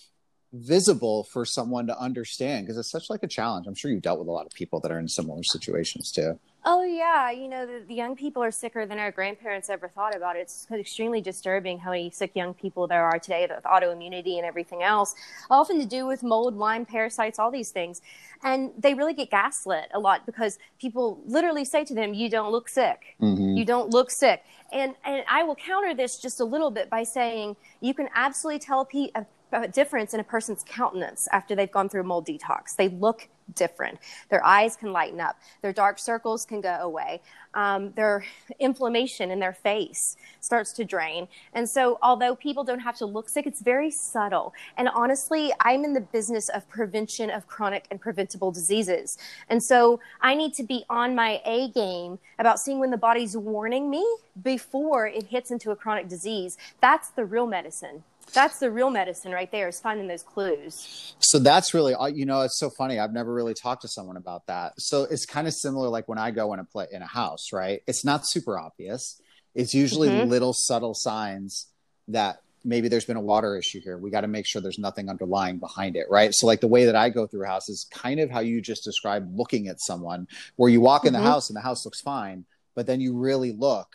visible 0.52 1.24
for 1.24 1.44
someone 1.44 1.86
to 1.86 1.98
understand? 1.98 2.66
Because 2.66 2.76
it's 2.76 2.90
such 2.90 3.08
like 3.08 3.22
a 3.22 3.28
challenge. 3.28 3.66
I'm 3.66 3.74
sure 3.74 3.90
you've 3.90 4.02
dealt 4.02 4.18
with 4.18 4.28
a 4.28 4.32
lot 4.32 4.46
of 4.46 4.52
people 4.52 4.80
that 4.80 4.92
are 4.92 4.98
in 4.98 5.08
similar 5.08 5.42
situations 5.42 6.10
too 6.12 6.38
Oh 6.64 6.84
yeah, 6.84 7.30
you 7.32 7.48
know 7.48 7.66
the, 7.66 7.84
the 7.88 7.94
young 7.94 8.14
people 8.14 8.40
are 8.42 8.52
sicker 8.52 8.86
than 8.86 9.00
our 9.00 9.10
grandparents 9.10 9.68
ever 9.68 9.88
thought 9.88 10.14
about. 10.14 10.36
It's 10.36 10.68
extremely 10.70 11.20
disturbing 11.20 11.80
how 11.80 11.90
many 11.90 12.08
sick 12.10 12.36
young 12.36 12.54
people 12.54 12.86
there 12.86 13.04
are 13.04 13.18
today 13.18 13.48
with 13.50 13.64
autoimmunity 13.64 14.36
and 14.36 14.46
everything 14.46 14.80
else, 14.80 15.16
often 15.50 15.80
to 15.80 15.86
do 15.86 16.06
with 16.06 16.22
mold, 16.22 16.54
Lyme, 16.54 16.86
parasites, 16.86 17.40
all 17.40 17.50
these 17.50 17.70
things, 17.70 18.00
and 18.44 18.70
they 18.78 18.94
really 18.94 19.12
get 19.12 19.28
gaslit 19.28 19.88
a 19.92 19.98
lot 19.98 20.24
because 20.24 20.60
people 20.80 21.20
literally 21.26 21.64
say 21.64 21.84
to 21.84 21.94
them, 21.94 22.14
"You 22.14 22.30
don't 22.30 22.52
look 22.52 22.68
sick. 22.68 23.16
Mhm. 23.20 23.56
You 23.56 23.64
don't 23.64 23.90
look 23.90 24.12
sick." 24.12 24.44
And 24.72 24.94
and 25.04 25.24
I 25.28 25.42
will 25.42 25.56
counter 25.56 25.94
this 25.94 26.16
just 26.16 26.38
a 26.38 26.44
little 26.44 26.70
bit 26.70 26.88
by 26.88 27.02
saying 27.02 27.56
you 27.80 27.92
can 27.92 28.08
absolutely 28.14 28.60
tell 28.60 28.86
a, 28.94 29.10
a, 29.16 29.26
a 29.52 29.68
difference 29.68 30.14
in 30.14 30.20
a 30.20 30.24
person's 30.24 30.62
countenance 30.64 31.26
after 31.32 31.56
they've 31.56 31.72
gone 31.72 31.88
through 31.88 32.02
a 32.02 32.04
mold 32.04 32.24
detox. 32.24 32.76
They 32.76 32.88
look 32.88 33.28
different. 33.54 33.98
Their 34.28 34.44
eyes 34.44 34.76
can 34.76 34.92
lighten 34.92 35.20
up. 35.20 35.36
Their 35.60 35.72
dark 35.72 35.98
circles 35.98 36.44
can 36.44 36.60
go 36.60 36.78
away. 36.80 37.20
Um, 37.54 37.92
their 37.92 38.24
inflammation 38.58 39.30
in 39.30 39.38
their 39.38 39.52
face 39.52 40.16
starts 40.40 40.72
to 40.72 40.84
drain. 40.84 41.28
And 41.52 41.68
so, 41.68 41.98
although 42.02 42.34
people 42.34 42.64
don't 42.64 42.80
have 42.80 42.96
to 42.98 43.06
look 43.06 43.28
sick, 43.28 43.46
it's 43.46 43.60
very 43.60 43.90
subtle. 43.90 44.54
And 44.76 44.88
honestly, 44.88 45.52
I'm 45.60 45.84
in 45.84 45.92
the 45.92 46.00
business 46.00 46.48
of 46.48 46.68
prevention 46.68 47.30
of 47.30 47.46
chronic 47.46 47.86
and 47.90 48.00
preventable 48.00 48.52
diseases. 48.52 49.18
And 49.50 49.62
so, 49.62 50.00
I 50.20 50.34
need 50.34 50.54
to 50.54 50.62
be 50.62 50.84
on 50.88 51.14
my 51.14 51.42
A 51.44 51.68
game 51.68 52.18
about 52.38 52.58
seeing 52.58 52.78
when 52.78 52.90
the 52.90 52.96
body's 52.96 53.36
warning 53.36 53.90
me 53.90 54.06
before 54.42 55.06
it 55.06 55.24
hits 55.24 55.50
into 55.50 55.70
a 55.70 55.76
chronic 55.76 56.08
disease. 56.08 56.56
That's 56.80 57.10
the 57.10 57.24
real 57.24 57.46
medicine. 57.46 58.04
That's 58.34 58.58
the 58.58 58.70
real 58.70 58.90
medicine 58.90 59.32
right 59.32 59.50
there 59.50 59.68
is 59.68 59.78
finding 59.80 60.06
those 60.08 60.22
clues. 60.22 61.14
so 61.18 61.38
that's 61.38 61.74
really 61.74 61.94
uh, 61.94 62.06
you 62.06 62.24
know 62.26 62.40
it's 62.42 62.58
so 62.58 62.70
funny 62.70 62.98
i've 62.98 63.12
never 63.12 63.32
really 63.32 63.54
talked 63.54 63.82
to 63.82 63.88
someone 63.88 64.16
about 64.16 64.46
that 64.46 64.72
so 64.78 65.04
it's 65.04 65.24
kind 65.26 65.46
of 65.46 65.54
similar 65.54 65.88
like 65.88 66.08
when 66.08 66.18
i 66.18 66.30
go 66.30 66.52
in 66.52 66.60
a 66.60 66.64
play 66.64 66.86
in 66.92 67.02
a 67.02 67.06
house 67.06 67.52
right 67.52 67.80
it's 67.86 68.04
not 68.04 68.22
super 68.26 68.58
obvious 68.58 69.20
it's 69.54 69.74
usually 69.74 70.08
Mhm. 70.08 70.28
little 70.28 70.52
subtle 70.52 70.94
signs 70.94 71.66
that 72.08 72.40
maybe 72.64 72.88
there's 72.88 73.04
been 73.04 73.16
a 73.16 73.20
water 73.20 73.56
issue 73.56 73.80
here 73.80 73.98
we 73.98 74.10
got 74.10 74.22
to 74.22 74.28
make 74.28 74.46
sure 74.46 74.60
there's 74.62 74.78
nothing 74.78 75.08
underlying 75.08 75.58
behind 75.58 75.96
it 75.96 76.06
right 76.10 76.32
so 76.34 76.46
like 76.46 76.60
the 76.60 76.68
way 76.68 76.84
that 76.86 76.96
i 76.96 77.08
go 77.10 77.26
through 77.26 77.44
a 77.44 77.48
house 77.48 77.68
is 77.68 77.86
kind 77.92 78.18
of 78.20 78.30
how 78.30 78.40
you 78.40 78.60
just 78.60 78.84
described 78.84 79.28
looking 79.36 79.68
at 79.68 79.80
someone 79.80 80.26
where 80.56 80.70
you 80.70 80.80
walk 80.80 81.04
in 81.04 81.12
the 81.12 81.18
Mhm. 81.18 81.22
house 81.32 81.48
and 81.50 81.56
the 81.56 81.60
house 81.62 81.84
looks 81.84 82.00
fine 82.00 82.44
but 82.74 82.86
then 82.86 83.00
you 83.00 83.16
really 83.16 83.52
look 83.52 83.88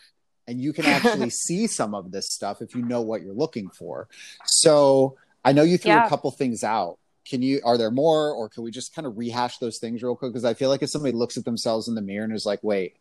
and 0.48 0.60
you 0.60 0.72
can 0.72 0.84
actually 0.96 1.30
see 1.30 1.66
some 1.68 1.94
of 1.94 2.10
this 2.10 2.26
stuff 2.32 2.60
if 2.60 2.74
you 2.74 2.82
know 2.82 3.00
what 3.02 3.22
you're 3.22 3.34
looking 3.44 3.68
for 3.68 4.08
so 4.46 5.14
i 5.44 5.52
know 5.52 5.62
you 5.62 5.78
threw 5.78 5.92
Yeah. 5.92 6.06
a 6.06 6.08
couple 6.08 6.30
things 6.32 6.64
out 6.64 6.98
can 7.24 7.42
you 7.42 7.60
are 7.64 7.76
there 7.78 7.90
more 7.90 8.32
or 8.32 8.48
can 8.48 8.62
we 8.64 8.70
just 8.70 8.94
kind 8.94 9.06
of 9.06 9.16
rehash 9.18 9.58
those 9.58 9.78
things 9.78 10.02
real 10.02 10.16
quick 10.16 10.32
because 10.32 10.44
i 10.44 10.54
feel 10.54 10.70
like 10.70 10.82
if 10.82 10.90
somebody 10.90 11.12
looks 11.14 11.36
at 11.36 11.44
themselves 11.44 11.86
in 11.88 11.94
the 11.94 12.02
mirror 12.02 12.24
and 12.24 12.32
is 12.32 12.46
like 12.46 12.60
wait 12.62 12.96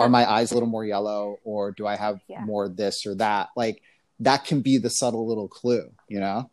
are 0.00 0.08
my 0.08 0.28
eyes 0.28 0.50
a 0.50 0.54
little 0.54 0.68
more 0.68 0.84
yellow 0.84 1.38
or 1.44 1.70
do 1.72 1.86
i 1.86 1.94
have 1.96 2.20
Yeah. 2.28 2.40
more 2.40 2.68
this 2.68 3.04
or 3.06 3.14
that 3.16 3.50
like 3.56 3.82
that 4.20 4.44
can 4.46 4.62
be 4.62 4.78
the 4.78 4.88
subtle 4.88 5.26
little 5.28 5.48
clue 5.48 5.90
you 6.08 6.18
know 6.20 6.50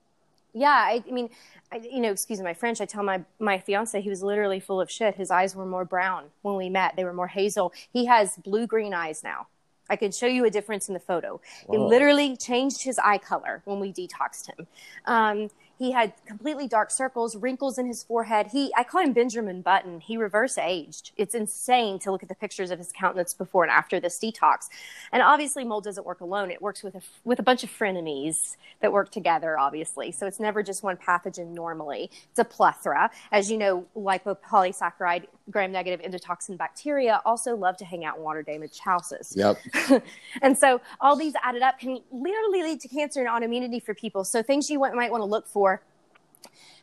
Yeah, 0.53 0.69
I, 0.69 1.03
I 1.07 1.11
mean, 1.11 1.29
I, 1.71 1.77
you 1.77 1.99
know, 2.01 2.11
excuse 2.11 2.39
my 2.41 2.53
French. 2.53 2.79
I 2.79 2.85
tell 2.85 3.01
my 3.03 3.23
my 3.39 3.57
fiance 3.57 3.99
he 3.99 4.09
was 4.15 4.21
literally 4.21 4.59
full 4.59 4.79
of 4.79 4.91
shit. 4.91 5.15
His 5.15 5.31
eyes 5.31 5.55
were 5.55 5.65
more 5.65 5.83
brown 5.85 6.25
when 6.43 6.55
we 6.57 6.69
met. 6.69 6.95
They 6.95 7.03
were 7.05 7.13
more 7.21 7.31
hazel. 7.39 7.73
He 7.91 8.05
has 8.05 8.37
blue 8.37 8.67
green 8.67 8.93
eyes 8.93 9.23
now. 9.23 9.47
I 9.93 9.95
can 9.95 10.11
show 10.11 10.25
you 10.25 10.43
a 10.45 10.49
difference 10.49 10.87
in 10.87 10.95
the 10.95 10.99
photo. 10.99 11.39
It 11.71 11.77
literally 11.77 12.35
changed 12.35 12.81
his 12.81 12.97
eye 12.97 13.19
color 13.19 13.61
when 13.65 13.79
we 13.79 13.93
detoxed 13.93 14.47
him. 14.47 14.65
Um, 15.05 15.49
he 15.77 15.91
had 15.91 16.13
completely 16.25 16.67
dark 16.67 16.91
circles, 16.91 17.35
wrinkles 17.35 17.77
in 17.77 17.85
his 17.85 18.03
forehead. 18.03 18.47
He, 18.51 18.71
I 18.75 18.83
call 18.83 19.01
him 19.01 19.13
Benjamin 19.13 19.61
Button. 19.61 19.99
He 19.99 20.17
reverse 20.17 20.57
aged. 20.57 21.11
It's 21.17 21.35
insane 21.35 21.99
to 21.99 22.11
look 22.11 22.23
at 22.23 22.29
the 22.29 22.35
pictures 22.35 22.71
of 22.71 22.77
his 22.77 22.91
countenance 22.91 23.33
before 23.33 23.63
and 23.63 23.71
after 23.71 23.99
this 23.99 24.19
detox. 24.19 24.69
And 25.11 25.21
obviously, 25.21 25.63
mold 25.63 25.83
doesn't 25.83 26.05
work 26.05 26.21
alone. 26.21 26.51
It 26.51 26.61
works 26.61 26.83
with 26.83 26.95
a, 26.95 27.01
with 27.23 27.39
a 27.39 27.43
bunch 27.43 27.63
of 27.63 27.69
frenemies 27.69 28.55
that 28.81 28.91
work 28.91 29.11
together, 29.11 29.57
obviously. 29.57 30.11
So 30.11 30.27
it's 30.27 30.39
never 30.39 30.61
just 30.61 30.83
one 30.83 30.97
pathogen 30.97 31.53
normally. 31.53 32.11
It's 32.29 32.39
a 32.39 32.45
plethora. 32.45 33.09
As 33.31 33.49
you 33.49 33.57
know, 33.57 33.85
lipopolysaccharide, 33.95 35.25
gram 35.49 35.71
negative 35.71 36.05
endotoxin 36.05 36.57
bacteria 36.57 37.21
also 37.25 37.55
love 37.55 37.75
to 37.77 37.85
hang 37.85 38.05
out 38.05 38.17
in 38.17 38.23
water 38.23 38.41
damaged 38.41 38.79
houses. 38.79 39.33
yep 39.35 39.57
and 40.41 40.57
so 40.57 40.79
all 41.01 41.15
these 41.15 41.33
added 41.43 41.61
up 41.61 41.79
can 41.79 41.99
literally 42.11 42.63
lead 42.63 42.79
to 42.79 42.87
cancer 42.87 43.25
and 43.25 43.29
autoimmunity 43.29 43.83
for 43.83 43.93
people. 43.93 44.23
So 44.23 44.41
things 44.41 44.69
you 44.69 44.79
might 44.79 45.11
want 45.11 45.21
to 45.21 45.25
look 45.25 45.47
for. 45.47 45.72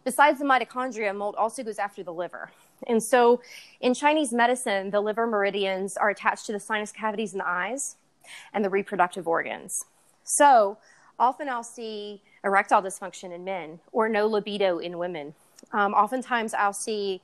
Besides 0.04 0.38
the 0.38 0.44
mitochondria, 0.44 1.14
mold 1.14 1.34
also 1.36 1.62
goes 1.62 1.78
after 1.78 2.02
the 2.02 2.12
liver. 2.12 2.50
And 2.86 3.02
so 3.02 3.42
in 3.80 3.94
Chinese 3.94 4.32
medicine, 4.32 4.90
the 4.90 5.00
liver 5.00 5.26
meridians 5.26 5.96
are 5.96 6.10
attached 6.10 6.46
to 6.46 6.52
the 6.52 6.60
sinus 6.60 6.92
cavities 6.92 7.32
in 7.32 7.38
the 7.38 7.48
eyes 7.48 7.96
and 8.52 8.64
the 8.64 8.70
reproductive 8.70 9.28
organs. 9.28 9.84
So 10.24 10.78
often 11.18 11.48
I'll 11.48 11.62
see 11.62 12.22
erectile 12.44 12.82
dysfunction 12.82 13.34
in 13.34 13.44
men 13.44 13.80
or 13.92 14.08
no 14.08 14.26
libido 14.26 14.78
in 14.78 14.98
women. 14.98 15.34
Um, 15.72 15.92
oftentimes 15.92 16.54
I'll 16.54 16.72
see 16.72 17.20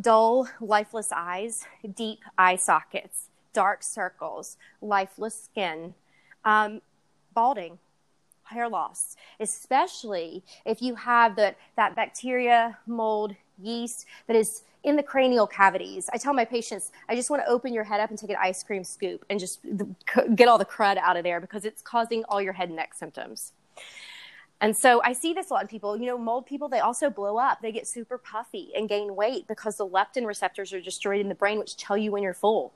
dull, 0.00 0.48
lifeless 0.60 1.10
eyes, 1.12 1.66
deep 1.94 2.20
eye 2.38 2.56
sockets, 2.56 3.28
dark 3.52 3.82
circles, 3.82 4.56
lifeless 4.80 5.44
skin, 5.44 5.94
um, 6.44 6.80
balding, 7.34 7.78
hair 8.48 8.68
loss, 8.68 9.16
especially 9.40 10.42
if 10.64 10.80
you 10.80 10.94
have 10.94 11.36
the, 11.36 11.54
that 11.76 11.94
bacteria, 11.94 12.78
mold, 12.86 13.34
yeast 13.58 14.06
that 14.26 14.36
is 14.36 14.62
in 14.84 14.96
the 14.96 15.02
cranial 15.02 15.46
cavities. 15.46 16.08
I 16.12 16.18
tell 16.18 16.32
my 16.32 16.44
patients, 16.44 16.92
I 17.08 17.16
just 17.16 17.28
want 17.28 17.42
to 17.44 17.50
open 17.50 17.72
your 17.72 17.84
head 17.84 18.00
up 18.00 18.10
and 18.10 18.18
take 18.18 18.30
an 18.30 18.36
ice 18.40 18.62
cream 18.62 18.84
scoop 18.84 19.24
and 19.28 19.40
just 19.40 19.60
get 20.34 20.48
all 20.48 20.58
the 20.58 20.64
crud 20.64 20.96
out 20.96 21.16
of 21.16 21.24
there 21.24 21.40
because 21.40 21.64
it's 21.64 21.82
causing 21.82 22.24
all 22.24 22.40
your 22.40 22.52
head 22.52 22.68
and 22.68 22.76
neck 22.76 22.94
symptoms. 22.94 23.52
And 24.60 24.76
so 24.76 25.02
I 25.02 25.12
see 25.12 25.34
this 25.34 25.50
a 25.50 25.54
lot 25.54 25.62
in 25.62 25.68
people. 25.68 25.96
You 25.96 26.06
know, 26.06 26.16
mold 26.16 26.46
people, 26.46 26.68
they 26.68 26.80
also 26.80 27.10
blow 27.10 27.36
up. 27.36 27.60
They 27.60 27.72
get 27.72 27.86
super 27.86 28.16
puffy 28.16 28.70
and 28.74 28.88
gain 28.88 29.14
weight 29.14 29.46
because 29.48 29.76
the 29.76 29.86
leptin 29.86 30.24
receptors 30.24 30.72
are 30.72 30.80
destroyed 30.80 31.20
in 31.20 31.28
the 31.28 31.34
brain, 31.34 31.58
which 31.58 31.76
tell 31.76 31.96
you 31.96 32.10
when 32.12 32.22
you're 32.22 32.32
full. 32.32 32.72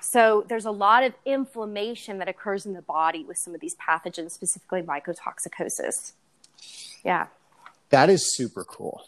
So 0.00 0.44
there's 0.48 0.66
a 0.66 0.70
lot 0.70 1.02
of 1.02 1.14
inflammation 1.24 2.18
that 2.18 2.28
occurs 2.28 2.66
in 2.66 2.74
the 2.74 2.82
body 2.82 3.24
with 3.24 3.38
some 3.38 3.54
of 3.54 3.60
these 3.60 3.74
pathogens, 3.76 4.32
specifically 4.32 4.82
mycotoxicosis. 4.82 6.12
Yeah. 7.04 7.26
that 7.90 8.08
is 8.08 8.34
super 8.34 8.64
cool 8.64 9.06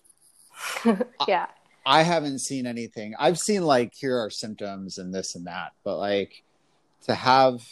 Yeah. 1.29 1.47
i 1.87 2.03
haven't 2.03 2.41
seen 2.41 2.67
anything 2.67 3.15
i've 3.19 3.39
seen 3.39 3.63
like 3.63 3.95
here 3.99 4.19
are 4.19 4.29
symptoms 4.29 4.99
and 4.99 5.15
this 5.15 5.35
and 5.35 5.47
that 5.47 5.73
but 5.83 5.97
like 5.97 6.43
to 7.05 7.15
have 7.15 7.63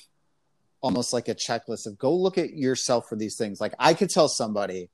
almost 0.81 1.12
like 1.12 1.29
a 1.29 1.35
checklist 1.35 1.87
of 1.87 1.98
go 1.98 2.14
look 2.14 2.38
at 2.38 2.55
yourself 2.55 3.07
for 3.09 3.16
these 3.16 3.37
things 3.37 3.61
like 3.61 3.74
i 3.79 3.92
could 3.92 4.09
tell 4.09 4.29
somebody 4.29 4.88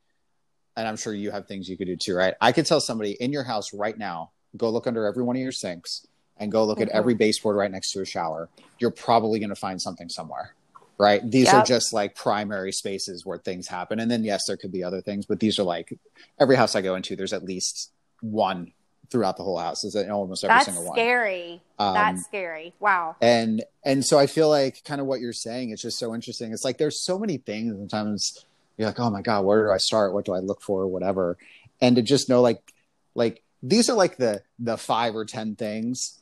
and 0.76 0.88
i'm 0.88 0.96
sure 0.96 1.14
you 1.14 1.30
have 1.30 1.46
things 1.46 1.68
you 1.68 1.76
could 1.76 1.87
do 1.87 1.96
too 1.96 2.14
right 2.16 2.35
i 2.40 2.50
could 2.50 2.66
tell 2.66 2.80
somebody 2.80 3.12
in 3.20 3.33
your 3.33 3.44
house 3.44 3.72
right 3.72 3.96
now 3.98 4.30
go 4.56 4.68
look 4.68 4.88
under 4.88 5.06
every 5.06 5.22
one 5.22 5.37
of 5.37 5.42
your 5.42 5.52
sinks 5.52 6.06
and 6.40 6.50
go 6.50 6.64
look 6.64 6.81
at 6.81 6.88
Mhm. 6.88 6.92
every 6.94 7.14
baseboard 7.14 7.55
right 7.57 7.70
next 7.70 7.92
to 7.92 8.00
a 8.00 8.05
shower 8.05 8.48
you're 8.79 8.90
probably 8.90 9.38
going 9.38 9.50
to 9.50 9.55
find 9.57 9.81
something 9.81 10.09
somewhere 10.09 10.55
right 10.98 11.22
these 11.31 11.48
are 11.48 11.62
just 11.64 11.92
like 11.92 12.14
primary 12.14 12.72
spaces 12.72 13.24
where 13.24 13.38
things 13.38 13.68
happen 13.68 14.00
and 14.00 14.11
then 14.11 14.24
yes 14.24 14.46
there 14.46 14.57
could 14.57 14.72
be 14.72 14.83
other 14.83 15.00
things 15.00 15.26
but 15.26 15.38
these 15.38 15.59
are 15.59 15.62
like 15.62 15.96
every 16.40 16.57
house 16.57 16.74
i 16.74 16.81
go 16.81 16.94
into 16.94 17.14
there's 17.14 17.33
at 17.33 17.44
least 17.44 17.92
one 18.22 18.72
throughout 19.11 19.37
the 19.37 19.42
whole 19.42 19.59
house 19.59 19.83
is 19.85 19.96
almost 19.96 20.44
every 20.44 20.55
That's 20.55 20.66
single 20.66 20.85
one 20.85 20.94
scary. 20.94 21.61
Um, 21.81 21.94
That's 21.94 22.24
scary. 22.24 22.72
Wow. 22.81 23.16
and 23.20 23.64
and 23.85 24.05
so 24.05 24.18
i 24.18 24.26
feel 24.26 24.48
like 24.48 24.83
kind 24.85 25.00
of 25.00 25.07
what 25.07 25.20
you're 25.20 25.33
saying 25.33 25.70
is 25.70 25.83
just 25.83 25.98
so 25.98 26.14
interesting 26.14 26.53
it's 26.53 26.64
like 26.64 26.79
there's 26.79 27.03
so 27.05 27.18
many 27.18 27.37
things 27.37 27.74
sometimes 27.76 28.44
you're 28.79 28.88
like, 28.88 29.00
oh 29.00 29.11
my 29.11 29.20
god, 29.20 29.44
where 29.44 29.66
do 29.66 29.70
I 29.72 29.76
start? 29.76 30.14
What 30.14 30.24
do 30.24 30.33
I 30.33 30.38
look 30.38 30.62
for? 30.62 30.87
Whatever, 30.87 31.37
and 31.83 31.96
to 31.96 32.03
just 32.03 32.31
know 32.31 32.40
like 32.40 32.72
like 33.14 33.42
these 33.62 33.90
are 33.90 33.94
like 33.96 34.16
the 34.16 34.42
the 34.59 34.79
five 34.79 35.14
or 35.14 35.26
ten 35.26 35.55
things 35.55 36.18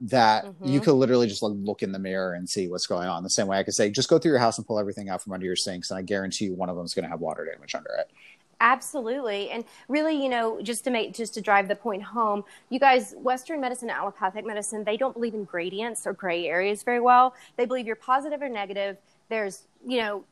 that 0.00 0.44
Mhm. 0.44 0.54
you 0.62 0.80
could 0.80 0.94
literally 0.94 1.26
just 1.26 1.42
look 1.42 1.82
in 1.82 1.92
the 1.92 1.98
mirror 1.98 2.34
and 2.34 2.48
see 2.48 2.68
what's 2.68 2.86
going 2.86 3.08
on. 3.08 3.22
The 3.22 3.30
same 3.30 3.46
way 3.48 3.58
I 3.58 3.62
could 3.64 3.74
say, 3.74 3.90
just 3.90 4.08
go 4.08 4.18
through 4.18 4.30
your 4.30 4.38
house 4.38 4.56
and 4.58 4.66
pull 4.66 4.78
everything 4.78 5.08
out 5.08 5.22
from 5.22 5.32
under 5.32 5.46
your 5.46 5.56
sinks, 5.56 5.90
and 5.90 5.98
I 5.98 6.02
guarantee 6.02 6.46
you 6.46 6.54
one 6.54 6.68
of 6.68 6.76
them 6.76 6.84
is 6.84 6.94
going 6.94 7.04
to 7.04 7.08
have 7.08 7.20
water 7.20 7.44
damage 7.44 7.74
under 7.74 7.90
it. 7.98 8.10
Absolutely. 8.60 9.50
And 9.50 9.64
really, 9.88 10.20
you 10.20 10.28
know, 10.28 10.60
just 10.60 10.82
to 10.84 10.90
make 10.90 11.14
just 11.14 11.34
to 11.34 11.40
drive 11.40 11.68
the 11.68 11.76
point 11.76 12.02
home, 12.02 12.44
you 12.70 12.80
guys, 12.80 13.14
Western 13.16 13.60
medicine, 13.60 13.88
allopathic 13.88 14.44
medicine, 14.44 14.82
they 14.82 14.96
don't 14.96 15.14
believe 15.14 15.34
in 15.34 15.44
gradients 15.44 16.06
or 16.06 16.12
gray 16.12 16.46
areas 16.46 16.82
very 16.82 17.00
well. 17.00 17.34
They 17.56 17.66
believe 17.66 17.86
you're 17.86 17.94
positive 17.96 18.42
or 18.42 18.48
negative. 18.48 18.96
There's, 19.28 19.64
you 19.86 19.98
know, 19.98 20.24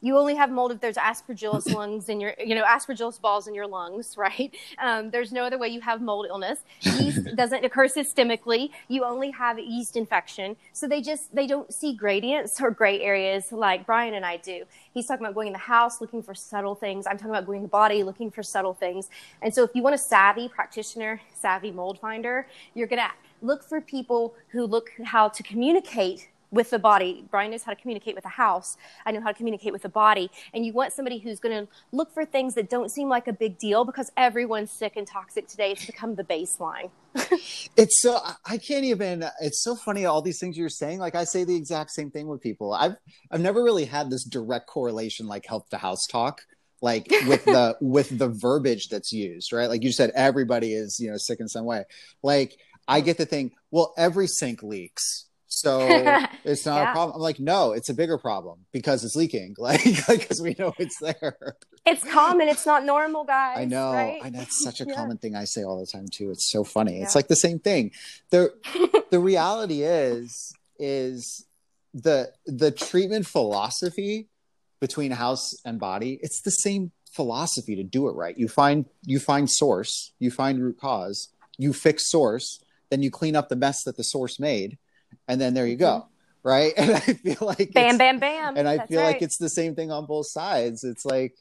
you 0.00 0.16
only 0.16 0.34
have 0.34 0.50
mold 0.50 0.72
if 0.72 0.80
there's 0.80 0.96
aspergillus 0.96 1.72
lungs 1.74 2.08
in 2.08 2.20
your, 2.20 2.34
you 2.38 2.54
know, 2.54 2.64
aspergillus 2.64 3.20
balls 3.20 3.46
in 3.46 3.54
your 3.54 3.66
lungs, 3.66 4.16
right? 4.16 4.54
Um, 4.78 5.10
there's 5.10 5.32
no 5.32 5.44
other 5.44 5.58
way 5.58 5.68
you 5.68 5.80
have 5.80 6.00
mold 6.00 6.26
illness. 6.28 6.60
Yeast 6.80 7.28
doesn't 7.36 7.64
occur 7.64 7.86
systemically. 7.86 8.70
You 8.88 9.04
only 9.04 9.30
have 9.30 9.58
yeast 9.58 9.96
infection. 9.96 10.56
So 10.72 10.88
they 10.88 11.00
just, 11.00 11.34
they 11.34 11.46
don't 11.46 11.72
see 11.72 11.94
gradients 11.94 12.60
or 12.60 12.70
gray 12.70 13.00
areas 13.00 13.52
like 13.52 13.86
Brian 13.86 14.14
and 14.14 14.24
I 14.24 14.38
do. 14.38 14.64
He's 14.92 15.06
talking 15.06 15.24
about 15.24 15.34
going 15.34 15.48
in 15.48 15.52
the 15.52 15.58
house, 15.58 16.00
looking 16.00 16.22
for 16.22 16.34
subtle 16.34 16.74
things. 16.74 17.06
I'm 17.06 17.16
talking 17.16 17.30
about 17.30 17.46
going 17.46 17.58
in 17.58 17.62
the 17.62 17.68
body, 17.68 18.02
looking 18.02 18.30
for 18.30 18.42
subtle 18.42 18.74
things. 18.74 19.08
And 19.42 19.54
so 19.54 19.62
if 19.62 19.70
you 19.74 19.82
want 19.82 19.94
a 19.94 19.98
savvy 19.98 20.48
practitioner, 20.48 21.20
savvy 21.34 21.70
mold 21.70 22.00
finder, 22.00 22.46
you're 22.74 22.88
going 22.88 23.00
to 23.00 23.10
look 23.42 23.62
for 23.62 23.80
people 23.80 24.34
who 24.48 24.66
look 24.66 24.90
how 25.04 25.28
to 25.28 25.42
communicate 25.42 26.28
with 26.50 26.70
the 26.70 26.78
body. 26.78 27.24
Brian 27.30 27.50
knows 27.50 27.62
how 27.62 27.72
to 27.72 27.80
communicate 27.80 28.14
with 28.14 28.24
the 28.24 28.30
house. 28.30 28.76
I 29.06 29.12
know 29.12 29.20
how 29.20 29.28
to 29.28 29.34
communicate 29.34 29.72
with 29.72 29.82
the 29.82 29.88
body. 29.88 30.30
And 30.52 30.64
you 30.66 30.72
want 30.72 30.92
somebody 30.92 31.18
who's 31.18 31.40
going 31.40 31.66
to 31.66 31.72
look 31.92 32.12
for 32.12 32.24
things 32.24 32.54
that 32.54 32.68
don't 32.68 32.90
seem 32.90 33.08
like 33.08 33.28
a 33.28 33.32
big 33.32 33.58
deal 33.58 33.84
because 33.84 34.10
everyone's 34.16 34.70
sick 34.70 34.94
and 34.96 35.06
toxic 35.06 35.46
today. 35.46 35.72
It's 35.72 35.86
become 35.86 36.14
the 36.14 36.24
baseline. 36.24 36.90
It's 37.76 38.02
so 38.02 38.20
I- 38.44 38.58
can't 38.58 38.84
even. 38.84 39.24
It's 39.40 39.62
so 39.62 39.74
funny 39.74 40.04
all 40.04 40.22
these 40.22 40.38
things 40.38 40.56
you're 40.58 40.68
saying. 40.68 40.98
Like 40.98 41.14
I 41.14 41.24
say 41.24 41.44
the 41.44 41.56
exact 41.56 41.90
same 41.90 42.10
thing 42.10 42.26
with 42.26 42.40
people. 42.40 42.74
I've 42.74 42.96
I've 43.30 43.40
never 43.40 43.62
really 43.62 43.84
had 43.84 44.10
this 44.10 44.24
direct 44.24 44.66
correlation 44.66 45.26
like 45.26 45.46
health 45.46 45.68
to 45.70 45.78
house 45.78 46.06
talk. 46.06 46.42
Like 46.82 47.08
with 47.26 47.44
the 47.44 47.76
with 47.80 48.16
the 48.16 48.28
verbiage 48.28 48.88
that's 48.88 49.12
used, 49.12 49.52
right? 49.52 49.68
Like 49.68 49.82
you 49.82 49.92
said, 49.92 50.10
everybody 50.14 50.74
is 50.74 50.98
you 51.00 51.10
know 51.10 51.16
sick 51.16 51.40
in 51.40 51.48
some 51.48 51.64
way. 51.64 51.84
Like 52.22 52.56
I 52.86 53.00
mm. 53.00 53.04
get 53.04 53.18
the 53.18 53.26
thing. 53.26 53.52
Well, 53.70 53.94
every 53.96 54.26
sink 54.26 54.62
leaks, 54.62 55.26
so 55.60 55.78
it's 56.44 56.64
not 56.66 56.76
Yeah. 56.76 56.90
a 56.90 56.92
problem. 56.92 57.16
I'm 57.16 57.22
like, 57.22 57.38
no, 57.40 57.72
it's 57.72 57.88
a 57.88 57.94
bigger 57.94 58.18
problem 58.18 58.60
because 58.72 59.04
it's 59.04 59.16
leaking. 59.16 59.54
Like 59.58 59.82
because 60.08 60.40
we 60.40 60.54
know 60.58 60.72
it's 60.78 60.98
there. 61.00 61.36
It's 61.86 62.04
common. 62.04 62.48
It's 62.48 62.66
not 62.66 62.84
normal, 62.84 63.24
guys. 63.24 63.58
I 63.58 63.64
know. 63.64 63.92
Right? 63.92 64.20
I 64.22 64.30
know 64.30 64.40
it's 64.40 64.62
such 64.62 64.80
a 64.80 64.84
Yeah. 64.86 64.94
common 64.94 65.18
thing 65.18 65.34
I 65.34 65.44
say 65.44 65.62
all 65.62 65.78
the 65.78 65.86
time 65.86 66.06
too. 66.10 66.30
It's 66.30 66.50
so 66.50 66.64
funny. 66.64 67.00
It's 67.00 67.14
like 67.14 67.28
the 67.28 67.36
same 67.36 67.58
thing. 67.58 67.92
The 68.30 68.52
the 69.10 69.20
reality 69.20 69.82
is 69.82 70.52
is 70.78 71.46
the 71.94 72.32
the 72.46 72.70
treatment 72.70 73.26
philosophy 73.26 74.28
between 74.80 75.10
house 75.12 75.52
and 75.64 75.78
body, 75.78 76.18
it's 76.22 76.40
the 76.42 76.50
same 76.50 76.92
philosophy 77.12 77.74
to 77.76 77.82
do 77.82 78.08
it 78.08 78.12
right. 78.12 78.38
You 78.38 78.48
find 78.48 78.86
you 79.04 79.18
find 79.18 79.50
source, 79.50 80.12
you 80.18 80.30
find 80.30 80.62
root 80.62 80.78
cause, 80.80 81.28
you 81.58 81.72
fix 81.72 82.08
source, 82.10 82.60
then 82.90 83.02
you 83.02 83.10
clean 83.10 83.36
up 83.36 83.48
the 83.48 83.56
mess 83.56 83.82
that 83.84 83.96
the 83.96 84.04
source 84.04 84.38
made, 84.40 84.78
and 85.28 85.40
then 85.40 85.54
there 85.54 85.66
you 85.66 85.76
go. 85.76 86.06
Right. 86.42 86.72
And 86.76 86.90
I 86.92 87.00
feel 87.00 87.36
like 87.40 87.58
Mm-hmm. 87.58 87.72
Bam, 87.72 87.98
bam, 87.98 88.18
bam. 88.18 88.56
and 88.56 88.66
I 88.68 88.78
That's 88.78 88.88
feel 88.90 89.02
like 89.02 89.20
it's 89.22 89.36
the 89.38 89.50
same 89.50 89.74
thing 89.74 89.90
on 89.90 90.06
both 90.06 90.26
sides. 90.28 90.84
It's 90.84 91.04
like, 91.04 91.34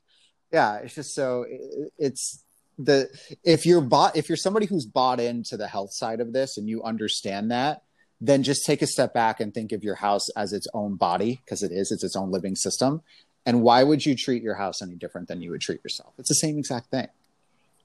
yeah, 0.51 0.77
it's 0.77 0.95
just 0.95 1.13
so 1.15 1.45
it- 1.47 1.91
it's 1.97 2.43
the 2.77 3.07
if 3.43 3.65
you're 3.65 3.81
bought 3.81 4.15
if 4.15 4.29
you're 4.29 4.37
somebody 4.37 4.65
who's 4.65 4.85
bought 4.85 5.19
into 5.19 5.57
the 5.57 5.67
health 5.67 5.91
side 5.93 6.19
of 6.21 6.31
this 6.33 6.57
and 6.57 6.67
you 6.69 6.81
understand 6.83 7.51
that, 7.51 7.83
then 8.21 8.43
just 8.43 8.65
take 8.65 8.81
a 8.81 8.87
step 8.87 9.13
back 9.13 9.39
and 9.39 9.53
think 9.53 9.71
of 9.71 9.83
your 9.83 9.95
house 9.95 10.29
as 10.35 10.51
its 10.53 10.67
own 10.73 10.95
body 10.95 11.39
because 11.45 11.63
it 11.63 11.71
is. 11.71 11.91
It's 11.91 12.03
its 12.03 12.15
own 12.15 12.31
living 12.31 12.55
system. 12.55 13.01
And 13.45 13.61
why 13.63 13.83
would 13.83 14.05
you 14.05 14.15
treat 14.15 14.43
your 14.43 14.55
house 14.55 14.81
any 14.81 14.95
different 14.95 15.27
than 15.29 15.41
you 15.41 15.51
would 15.51 15.61
treat 15.61 15.81
yourself? 15.83 16.13
It's 16.17 16.27
the 16.29 16.35
same 16.35 16.57
exact 16.57 16.91
thing. 16.91 17.07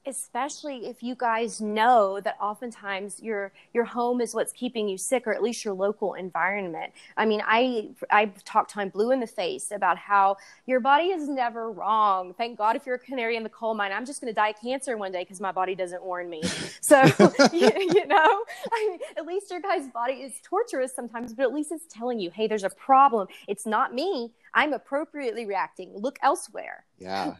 Especially 0.06 0.86
if 0.86 1.02
you 1.02 1.14
guys 1.14 1.60
know 1.60 2.20
that 2.20 2.36
oftentimes 2.40 3.20
your 3.20 3.52
your 3.72 3.84
home 3.84 4.20
is 4.20 4.34
what's 4.34 4.52
keeping 4.52 4.88
you 4.88 4.98
sick 4.98 5.26
or 5.26 5.34
at 5.34 5.42
least 5.42 5.64
your 5.64 5.74
local 5.74 6.14
environment. 6.14 6.92
I 7.16 7.26
mean 7.26 7.42
i 7.46 7.88
i've 8.10 8.44
talked 8.44 8.70
time 8.70 8.88
blue 8.88 9.10
in 9.10 9.20
the 9.20 9.26
face 9.26 9.70
about 9.70 9.98
how 9.98 10.36
your 10.66 10.80
body 10.80 11.06
is 11.06 11.28
never 11.28 11.70
wrong. 11.70 12.34
Thank 12.34 12.58
god 12.58 12.76
if 12.76 12.86
you're 12.86 12.96
a 12.96 12.98
canary 12.98 13.36
in 13.36 13.42
the 13.42 13.48
coal 13.48 13.74
mine. 13.74 13.92
I'm 13.92 14.06
just 14.06 14.20
going 14.20 14.32
to 14.32 14.34
die 14.34 14.50
of 14.50 14.60
cancer 14.60 14.96
one 14.96 15.12
day 15.12 15.22
because 15.22 15.40
my 15.40 15.52
body 15.52 15.74
doesn't 15.74 16.02
warn 16.02 16.28
me. 16.28 16.42
So 16.80 17.02
you, 17.52 17.70
you 17.76 18.06
know 18.06 18.44
I 18.72 18.88
mean, 18.88 18.98
at 19.16 19.26
least 19.26 19.50
your 19.50 19.60
guy's 19.60 19.88
body 19.88 20.14
is 20.14 20.34
torturous 20.42 20.94
sometimes 20.94 21.32
but 21.32 21.44
at 21.44 21.54
least 21.54 21.72
it's 21.72 21.86
telling 21.92 22.20
you 22.20 22.30
hey 22.30 22.46
there's 22.46 22.64
a 22.64 22.70
problem. 22.70 23.28
It's 23.48 23.66
not 23.66 23.94
me. 23.94 24.32
I'm 24.54 24.72
appropriately 24.72 25.46
reacting. 25.46 25.92
Look 25.94 26.18
elsewhere. 26.22 26.84
Yeah. 26.98 27.34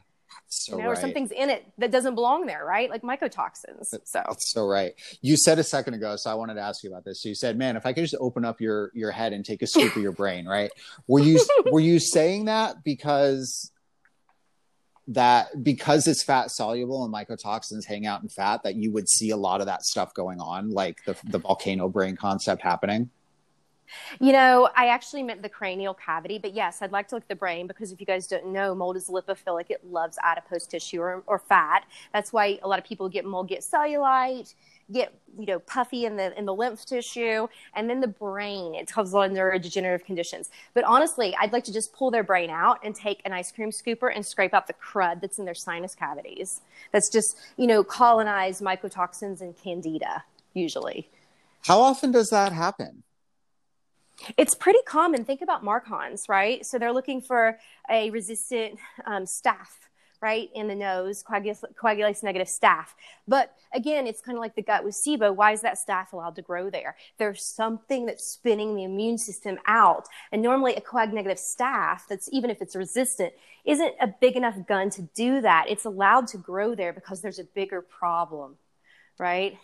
So 0.49 0.77
you 0.77 0.83
know, 0.83 0.88
right. 0.88 0.99
or 0.99 1.01
something's 1.01 1.31
in 1.31 1.51
it 1.51 1.64
that 1.79 1.90
doesn't 1.90 2.14
belong 2.14 2.47
there, 2.47 2.64
right? 2.64 2.88
Like 2.88 3.03
mycotoxins. 3.03 3.87
So 4.05 4.23
That's 4.27 4.53
so 4.53 4.66
right. 4.66 4.94
You 5.20 5.37
said 5.37 5.59
a 5.59 5.64
second 5.64 5.94
ago, 5.94 6.16
so 6.16 6.31
I 6.31 6.35
wanted 6.35 6.55
to 6.55 6.61
ask 6.61 6.83
you 6.83 6.90
about 6.90 7.05
this. 7.05 7.23
So 7.23 7.29
you 7.29 7.35
said, 7.35 7.59
"Man, 7.59 7.77
if 7.77 7.87
I 7.87 7.92
could 7.92 8.03
just 8.03 8.16
open 8.20 8.44
up 8.44 8.61
your 8.61 8.90
your 8.94 9.11
head 9.11 9.33
and 9.33 9.44
take 9.44 9.62
a 9.62 9.66
scoop 9.66 9.94
of 9.97 10.03
your 10.03 10.12
brain, 10.23 10.47
right?" 10.47 10.70
Were 11.07 11.20
you 11.20 11.44
were 11.70 11.81
you 11.81 11.99
saying 11.99 12.47
that 12.47 12.85
because 12.85 13.70
that 15.09 15.62
because 15.62 16.07
it's 16.07 16.23
fat 16.23 16.51
soluble 16.51 17.05
and 17.05 17.12
mycotoxins 17.12 17.85
hang 17.85 18.07
out 18.07 18.23
in 18.23 18.29
fat 18.29 18.62
that 18.62 18.75
you 18.77 18.90
would 18.92 19.09
see 19.09 19.31
a 19.31 19.37
lot 19.37 19.61
of 19.61 19.66
that 19.66 19.83
stuff 19.83 20.14
going 20.14 20.40
on, 20.40 20.70
like 20.70 21.05
the 21.05 21.16
the 21.25 21.38
volcano 21.38 21.88
brain 21.88 22.16
concept 22.16 22.62
happening? 22.62 23.11
You 24.20 24.33
know, 24.33 24.68
I 24.77 24.88
actually 24.88 25.23
meant 25.23 25.42
the 25.42 25.49
cranial 25.49 25.94
cavity, 25.94 26.38
but 26.38 26.55
yes, 26.55 26.83
I'd 26.83 26.92
like 26.92 27.09
to 27.09 27.16
look 27.16 27.25
at 27.25 27.29
the 27.29 27.37
brain 27.37 27.66
because 27.66 27.92
if 27.92 28.01
you 28.01 28.07
guys 28.07 28.27
don't 28.27 28.47
know, 28.47 28.75
mold 28.75 28.97
is 28.97 29.09
lipophilic. 29.09 29.70
It 29.70 29.85
loves 29.85 30.18
adipose 30.23 30.66
tissue 30.66 31.01
or, 31.01 31.23
or 31.27 31.38
fat. 31.38 31.85
That's 32.12 32.33
why 32.33 32.59
a 32.62 32.68
lot 32.68 32.79
of 32.79 32.85
people 32.85 33.09
get 33.09 33.25
mold, 33.25 33.49
get 33.49 33.61
cellulite, 33.61 34.55
get 34.92 35.14
you 35.38 35.47
know 35.47 35.59
puffy 35.59 36.05
in 36.05 36.16
the 36.16 36.37
in 36.38 36.44
the 36.44 36.55
lymph 36.55 36.85
tissue, 36.85 37.49
and 37.75 37.88
then 37.88 38.01
the 38.01 38.09
brain. 38.09 38.75
It 38.75 38.90
causes 38.90 39.12
a 39.12 39.16
lot 39.16 39.31
of 39.31 39.37
neurodegenerative 39.37 40.05
conditions. 40.05 40.51
But 40.75 40.85
honestly, 40.85 41.35
I'd 41.38 41.53
like 41.53 41.64
to 41.64 41.73
just 41.73 41.92
pull 41.92 42.11
their 42.11 42.25
brain 42.25 42.51
out 42.51 42.79
and 42.85 42.94
take 42.94 43.20
an 43.25 43.33
ice 43.33 43.51
cream 43.51 43.70
scooper 43.70 44.14
and 44.14 44.25
scrape 44.25 44.55
out 44.55 44.66
the 44.66 44.75
crud 44.75 45.20
that's 45.20 45.38
in 45.38 45.44
their 45.44 45.55
sinus 45.55 45.94
cavities. 45.94 46.61
That's 46.92 47.11
just 47.11 47.37
you 47.57 47.66
know 47.66 47.83
colonized 47.85 48.62
mycotoxins 48.62 49.40
and 49.40 49.57
candida 49.57 50.25
usually. 50.53 51.09
How 51.66 51.81
often 51.81 52.12
does 52.12 52.29
that 52.29 52.53
happen? 52.53 53.03
It's 54.37 54.55
pretty 54.55 54.81
common. 54.87 55.24
Think 55.24 55.42
about 55.42 55.64
MARCoNS, 55.64 56.29
right? 56.29 56.64
So 56.64 56.79
they're 56.79 56.92
looking 56.92 57.20
for 57.20 57.59
a 57.90 58.11
resistant 58.11 58.79
um, 59.07 59.24
staph, 59.24 59.88
right, 60.20 60.48
in 60.55 60.68
the 60.68 60.74
nose, 60.74 61.22
coagulase, 61.22 61.62
coagulase 61.74 62.22
negative 62.22 62.48
staph. 62.48 62.88
But 63.29 63.55
again, 63.74 64.07
it's 64.07 64.20
kind 64.20 64.38
of 64.38 64.40
like 64.42 64.55
the 64.55 64.62
gut 64.62 64.85
with 64.85 64.94
SIBO. 64.94 65.35
Why 65.35 65.53
is 65.53 65.61
that 65.62 65.77
staph 65.77 66.12
allowed 66.12 66.37
to 66.37 66.42
grow 66.42 66.70
there? 66.70 66.96
There's 67.18 67.44
something 67.44 68.07
that's 68.07 68.24
spinning 68.24 68.74
the 68.74 68.85
immune 68.85 69.18
system 69.18 69.59
out. 69.66 70.07
And 70.33 70.40
normally, 70.40 70.74
a 70.77 70.81
coag 70.81 71.12
negative 71.12 71.38
staph, 71.38 72.07
that's 72.09 72.29
even 72.33 72.50
if 72.50 72.62
it's 72.62 72.77
resistant, 72.77 73.35
isn't 73.64 73.94
a 74.00 74.07
big 74.07 74.37
enough 74.37 74.57
gun 74.66 74.90
to 74.90 75.03
do 75.14 75.40
that. 75.40 75.66
It's 75.68 75.85
allowed 75.85 76.29
to 76.29 76.38
grow 76.38 76.74
there 76.74 76.92
because 76.92 77.20
there's 77.20 77.38
a 77.38 77.44
bigger 77.44 77.83
problem, 77.83 78.57
right? 79.18 79.59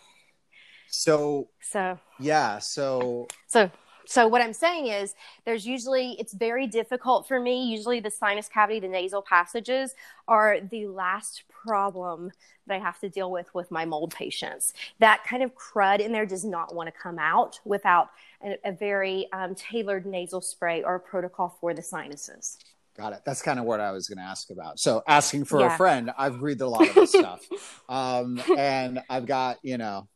So 0.91 1.49
So 1.61 1.99
yeah, 2.19 2.59
so 2.59 3.29
So, 3.47 3.71
so 4.11 4.27
what 4.27 4.43
I'm 4.43 4.53
saying 4.53 4.89
is, 4.89 5.15
there's 5.45 5.65
usually 5.65 6.17
it's 6.19 6.33
very 6.33 6.67
difficult 6.67 7.29
for 7.29 7.39
me. 7.39 7.71
Usually, 7.71 8.01
the 8.01 8.11
sinus 8.11 8.49
cavity, 8.49 8.81
the 8.81 8.89
nasal 8.89 9.23
passages, 9.23 9.95
are 10.27 10.59
the 10.61 10.89
last 10.89 11.45
problem 11.49 12.33
that 12.67 12.75
I 12.75 12.79
have 12.81 12.99
to 13.03 13.09
deal 13.09 13.31
with 13.31 13.55
with 13.55 13.71
my 13.71 13.85
mold 13.85 14.13
patients. 14.13 14.75
That 14.99 15.23
kind 15.23 15.45
of 15.45 15.53
crud 15.55 16.01
in 16.01 16.11
there 16.11 16.27
does 16.27 16.45
not 16.45 16.75
want 16.75 16.89
to 16.89 17.01
come 17.01 17.21
out 17.21 17.61
without 17.65 18.11
a, 18.45 18.59
a 18.65 18.73
very 18.73 19.29
um, 19.33 19.55
tailored 19.55 20.07
nasal 20.07 20.41
spray 20.41 20.83
or 20.83 20.97
a 20.97 21.01
protocol 21.01 21.57
for 21.61 21.73
the 21.73 21.83
sinuses. 21.83 22.59
Got 22.97 23.13
it. 23.13 23.21
That's 23.25 23.43
kind 23.43 23.61
of 23.61 23.65
what 23.65 23.79
I 23.79 23.93
was 23.93 24.09
going 24.09 24.19
to 24.19 24.25
ask 24.25 24.51
about. 24.51 24.81
So, 24.81 25.05
asking 25.07 25.45
for 25.45 25.65
a 25.65 25.77
friend, 25.77 26.11
I've 26.19 26.43
read 26.43 26.61
a 26.63 26.69
lot 26.69 26.89
of 26.89 26.97
this 26.97 27.13
stuff, 27.13 27.47
um, 27.89 28.43
and 28.59 29.05
I've 29.09 29.27
got 29.27 29.59
you 29.63 29.79
know, 29.79 30.09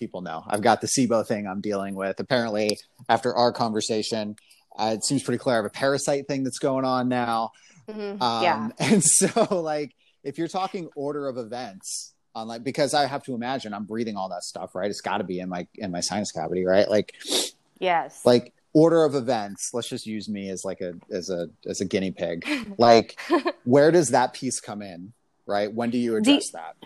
people 0.00 0.22
know 0.22 0.42
I've 0.48 0.62
got 0.62 0.80
the 0.80 0.88
SIBO 0.88 1.24
thing 1.24 1.46
I'm 1.46 1.60
dealing 1.60 1.94
with. 1.94 2.18
Apparently, 2.18 2.78
after 3.08 3.32
our 3.36 3.52
conversation, 3.52 4.34
uh, 4.76 4.94
it 4.96 5.04
seems 5.04 5.22
pretty 5.22 5.38
clear 5.38 5.54
I 5.54 5.58
have 5.58 5.64
a 5.66 5.70
parasite 5.70 6.26
thing 6.26 6.42
that's 6.42 6.58
going 6.58 6.84
on 6.84 7.08
now. 7.08 7.52
Mhm. 7.88 8.20
Um, 8.20 8.42
yeah. 8.42 8.68
And 8.80 9.04
so, 9.04 9.60
like, 9.60 9.94
if 10.24 10.38
you're 10.38 10.48
talking 10.48 10.88
order 10.96 11.28
of 11.28 11.38
events, 11.38 12.14
on 12.34 12.48
like, 12.48 12.64
because 12.64 12.94
I 12.94 13.06
have 13.06 13.22
to 13.24 13.34
imagine 13.34 13.74
I'm 13.74 13.84
breathing 13.84 14.16
all 14.16 14.28
that 14.30 14.42
stuff, 14.44 14.74
right? 14.74 14.88
It's 14.90 15.00
got 15.00 15.18
to 15.18 15.24
be 15.24 15.38
in 15.40 15.48
my 15.48 15.66
in 15.76 15.90
my 15.92 16.00
sinus 16.00 16.32
cavity, 16.32 16.64
right? 16.64 16.88
Like, 16.88 17.14
Yes. 17.78 18.24
like 18.24 18.52
order 18.72 19.02
of 19.04 19.16
events 19.16 19.70
let's 19.74 19.88
just 19.88 20.06
use 20.06 20.28
me 20.28 20.48
as 20.48 20.64
like 20.64 20.80
a 20.80 20.92
as 21.10 21.28
a 21.28 21.48
as 21.66 21.80
a 21.80 21.84
guinea 21.84 22.12
pig 22.12 22.46
like 22.78 23.18
where 23.64 23.90
does 23.90 24.10
that 24.10 24.32
piece 24.32 24.60
come 24.60 24.80
in 24.80 25.12
right 25.44 25.72
when 25.74 25.90
do 25.90 25.98
you 25.98 26.14
address 26.14 26.50
The- 26.50 26.58
that 26.58 26.76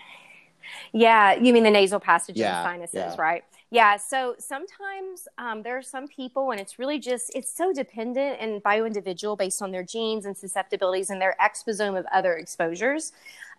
Yeah, 0.92 1.35
you 1.35 1.53
mean 1.53 1.64
the 1.64 1.70
nasal 1.70 2.00
passages 2.00 2.40
Yeah, 2.40 2.61
and 2.61 2.64
sinuses, 2.81 3.16
yeah. 3.16 3.22
right? 3.22 3.44
Yeah. 3.70 3.96
So 3.96 4.37
sometimes 4.38 5.27
um, 5.38 5.62
there 5.62 5.77
are 5.77 5.83
some 5.83 6.07
people, 6.07 6.50
and 6.53 6.61
it's 6.61 6.79
really 6.79 6.98
just 6.98 7.35
it's 7.35 7.50
so 7.50 7.72
dependent 7.72 8.38
and 8.40 8.62
bio 8.62 8.85
individual 8.85 9.37
based 9.37 9.62
on 9.62 9.72
their 9.72 9.83
genes 9.83 10.27
and 10.27 10.37
susceptibilities 10.37 11.11
and 11.11 11.20
their 11.20 11.37
exposome 11.40 11.98
of 11.98 12.07
other 12.12 12.35
exposures. 12.35 13.12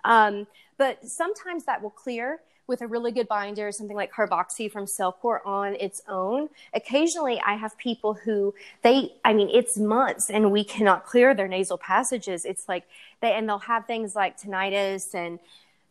Um, 0.03 0.47
but 0.77 1.05
sometimes 1.07 1.65
that 1.65 1.81
will 1.81 1.89
clear 1.89 2.39
with 2.67 2.81
a 2.81 2.87
really 2.87 3.11
good 3.11 3.27
binder, 3.27 3.71
something 3.71 3.95
like 3.95 4.11
carboxy 4.11 4.71
from 4.71 4.85
Cellcore 4.85 5.39
on 5.45 5.75
its 5.75 6.01
own. 6.07 6.49
Occasionally, 6.73 7.39
I 7.45 7.55
have 7.55 7.77
people 7.77 8.13
who 8.15 8.55
they, 8.81 9.13
I 9.23 9.33
mean, 9.33 9.49
it's 9.51 9.77
months 9.77 10.29
and 10.29 10.51
we 10.51 10.63
cannot 10.63 11.05
clear 11.05 11.35
their 11.35 11.47
nasal 11.47 11.77
passages. 11.77 12.43
It's 12.43 12.67
like 12.67 12.85
they, 13.21 13.33
and 13.33 13.47
they'll 13.47 13.59
have 13.59 13.85
things 13.85 14.15
like 14.15 14.39
tinnitus 14.39 15.13
and 15.13 15.39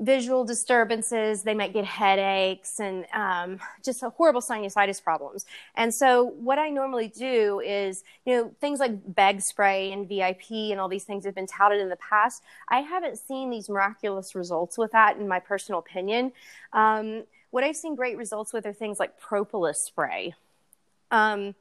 visual 0.01 0.45
disturbances. 0.45 1.43
They 1.43 1.55
might 1.55 1.73
get 1.73 1.85
headaches 1.85 2.81
and 2.81 3.07
um, 3.13 3.59
just 3.85 4.03
horrible 4.03 4.41
sinusitis 4.41 5.03
problems. 5.03 5.47
And 5.75 5.95
so, 5.95 6.25
what 6.25 6.59
I 6.59 6.71
normally 6.71 7.09
do 7.09 7.61
is, 7.61 8.05
you 8.25 8.35
know, 8.35 8.55
things 8.61 8.81
like 8.81 9.15
BEG 9.15 9.41
spray 9.41 9.93
and 9.93 10.09
VIP 10.09 10.51
and 10.51 10.81
all 10.81 10.89
these 10.89 11.05
things 11.05 11.25
have 11.25 11.35
been 11.35 11.47
touted 11.47 11.81
in 11.81 11.89
the 11.89 11.97
past. 11.97 12.43
I 12.69 12.81
haven't 12.81 13.19
seen 13.19 13.51
these 13.51 13.69
miraculous 13.69 14.35
results 14.35 14.77
with 14.79 14.93
that, 14.93 15.17
in 15.17 15.29
my 15.29 15.41
personal 15.41 15.79
opinion. 15.79 16.33
Um, 16.73 17.25
what 17.51 17.63
I've 17.63 17.77
seen 17.77 17.95
great 17.95 18.17
results 18.17 18.53
with 18.53 18.67
are 18.67 18.73
things 18.73 18.99
like 18.99 19.19
propolis 19.21 19.85
spray. 19.85 20.35
Um, 21.11 21.55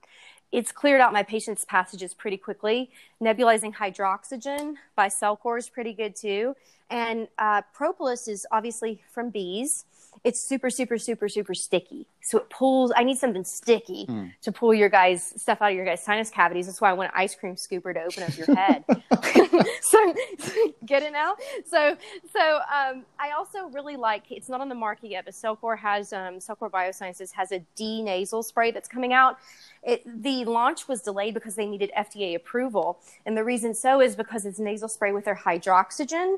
it's 0.52 0.72
cleared 0.72 1.02
out 1.02 1.12
my 1.13 1.24
patient's 1.24 1.65
passages 1.65 2.13
pretty 2.13 2.38
quickly. 2.38 2.91
Nebulizing 3.24 3.74
hydroxygen 3.76 4.76
by 4.96 5.08
Cellcore 5.08 5.58
is 5.58 5.70
pretty 5.70 5.94
good 5.94 6.16
too. 6.16 6.56
And 6.90 7.28
uh, 7.40 7.62
propolis 7.74 8.28
is 8.28 8.46
obviously 8.52 9.02
from 9.12 9.30
bees. 9.30 9.86
It's 10.24 10.40
super, 10.40 10.70
super, 10.70 10.98
super, 11.00 11.28
super 11.28 11.54
sticky. 11.56 12.06
So 12.22 12.38
it 12.38 12.50
pulls. 12.50 12.92
I 12.96 13.04
need 13.04 13.18
something 13.18 13.44
sticky 13.44 14.06
Hmm. 14.06 14.28
to 14.44 14.52
pull 14.52 14.74
your 14.74 14.88
guys' 14.90 15.34
stuff 15.42 15.62
out 15.62 15.72
of 15.72 15.76
your 15.76 15.86
guys' 15.86 16.04
sinus 16.04 16.30
cavities. 16.30 16.68
That's 16.68 16.80
why 16.80 16.92
I 16.92 16.94
want 16.94 17.10
an 17.12 17.20
ice 17.20 17.34
cream 17.36 17.56
scooper 17.56 17.94
to 17.94 18.02
open 18.04 18.24
up 18.24 18.38
your 18.38 18.56
head. 18.56 18.84
so 19.82 20.14
get 20.86 21.02
it 21.04 21.12
now. 21.14 21.36
So 21.66 21.98
so 22.32 22.60
um, 22.72 23.06
I 23.20 23.32
also 23.36 23.68
really 23.72 23.96
like. 23.98 24.24
It's 24.32 24.50
not 24.50 24.62
on 24.62 24.70
the 24.70 24.76
market 24.76 25.10
yet, 25.10 25.26
but 25.26 25.34
Cellcore 25.34 25.78
has 25.80 26.14
um, 26.14 26.36
Cellcore 26.36 26.70
Biosciences 26.70 27.32
has 27.34 27.52
a 27.52 27.60
D 27.76 28.02
nasal 28.04 28.44
spray 28.44 28.70
that's 28.72 28.88
coming 28.88 29.14
out. 29.14 29.40
It, 29.82 30.04
the 30.24 30.46
launch 30.46 30.88
was 30.88 31.02
delayed 31.02 31.34
because 31.34 31.56
they 31.56 31.66
needed 31.66 31.92
FDA 31.98 32.36
approval, 32.36 33.00
and 33.26 33.38
the 33.38 33.43
reason 33.43 33.73
so 33.73 34.02
is 34.02 34.15
because 34.15 34.45
it's 34.45 34.60
nasal 34.60 34.89
spray 34.89 35.12
with 35.12 35.26
their 35.26 35.36
hydroxygen 35.36 36.38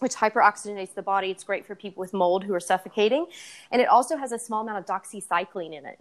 which 0.00 0.14
hyperoxygenates 0.14 0.94
the 0.94 1.02
body. 1.02 1.30
It's 1.30 1.44
great 1.44 1.66
for 1.66 1.74
people 1.74 2.00
with 2.00 2.12
mold 2.12 2.44
who 2.44 2.54
are 2.54 2.60
suffocating. 2.60 3.26
And 3.70 3.80
it 3.80 3.88
also 3.88 4.16
has 4.16 4.32
a 4.32 4.38
small 4.38 4.62
amount 4.62 4.78
of 4.78 4.86
doxycycline 4.86 5.76
in 5.76 5.86
it. 5.86 5.98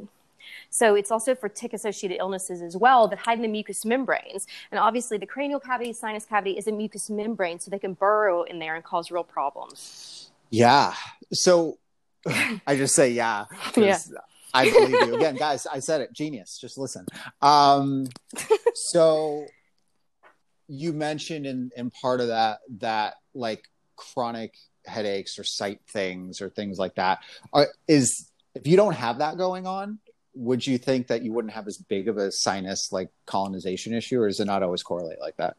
So 0.69 0.95
it's 0.95 1.11
also 1.11 1.35
for 1.35 1.49
tick 1.49 1.73
associated 1.73 2.17
illnesses 2.19 2.61
as 2.61 2.77
well 2.77 3.07
that 3.09 3.19
hide 3.19 3.37
in 3.37 3.41
the 3.41 3.47
mucous 3.47 3.83
membranes. 3.83 4.47
And 4.71 4.79
obviously, 4.79 5.17
the 5.17 5.25
cranial 5.25 5.59
cavity, 5.59 5.93
sinus 5.93 6.25
cavity 6.25 6.57
is 6.57 6.67
a 6.67 6.71
mucous 6.71 7.09
membrane, 7.09 7.59
so 7.59 7.69
they 7.69 7.79
can 7.79 7.93
burrow 7.93 8.43
in 8.43 8.59
there 8.59 8.75
and 8.75 8.83
cause 8.83 9.11
real 9.11 9.23
problems. 9.23 10.31
Yeah. 10.49 10.93
So 11.33 11.77
I 12.65 12.75
just 12.75 12.95
say 12.95 13.11
yeah. 13.11 13.45
yeah. 13.75 13.97
I 14.53 14.71
believe 14.71 14.89
you. 14.89 15.15
Again, 15.15 15.35
guys, 15.35 15.67
I 15.67 15.79
said 15.79 16.01
it. 16.01 16.13
Genius. 16.13 16.57
Just 16.59 16.77
listen. 16.77 17.05
Um, 17.41 18.07
so 18.73 19.45
you 20.67 20.93
mentioned 20.93 21.45
in, 21.45 21.71
in 21.75 21.91
part 21.91 22.21
of 22.21 22.27
that 22.27 22.59
that 22.79 23.15
like 23.33 23.67
chronic 23.95 24.55
headaches 24.85 25.37
or 25.37 25.43
sight 25.43 25.81
things 25.89 26.41
or 26.41 26.49
things 26.49 26.77
like 26.77 26.95
that. 26.95 27.19
Are, 27.53 27.67
is 27.87 28.31
if 28.55 28.67
you 28.67 28.77
don't 28.77 28.93
have 28.93 29.19
that 29.19 29.37
going 29.37 29.67
on 29.67 29.99
would 30.37 30.65
you 30.65 30.77
think 30.77 31.07
that 31.07 31.23
you 31.23 31.33
wouldn't 31.33 31.53
have 31.53 31.67
as 31.67 31.77
big 31.77 32.07
of 32.07 32.17
a 32.17 32.31
sinus 32.31 32.91
like 32.91 33.09
colonization 33.25 33.93
issue 33.93 34.21
or 34.21 34.27
does 34.27 34.39
it 34.39 34.45
not 34.45 34.61
always 34.61 34.83
correlate 34.83 35.19
like 35.19 35.35
that 35.37 35.57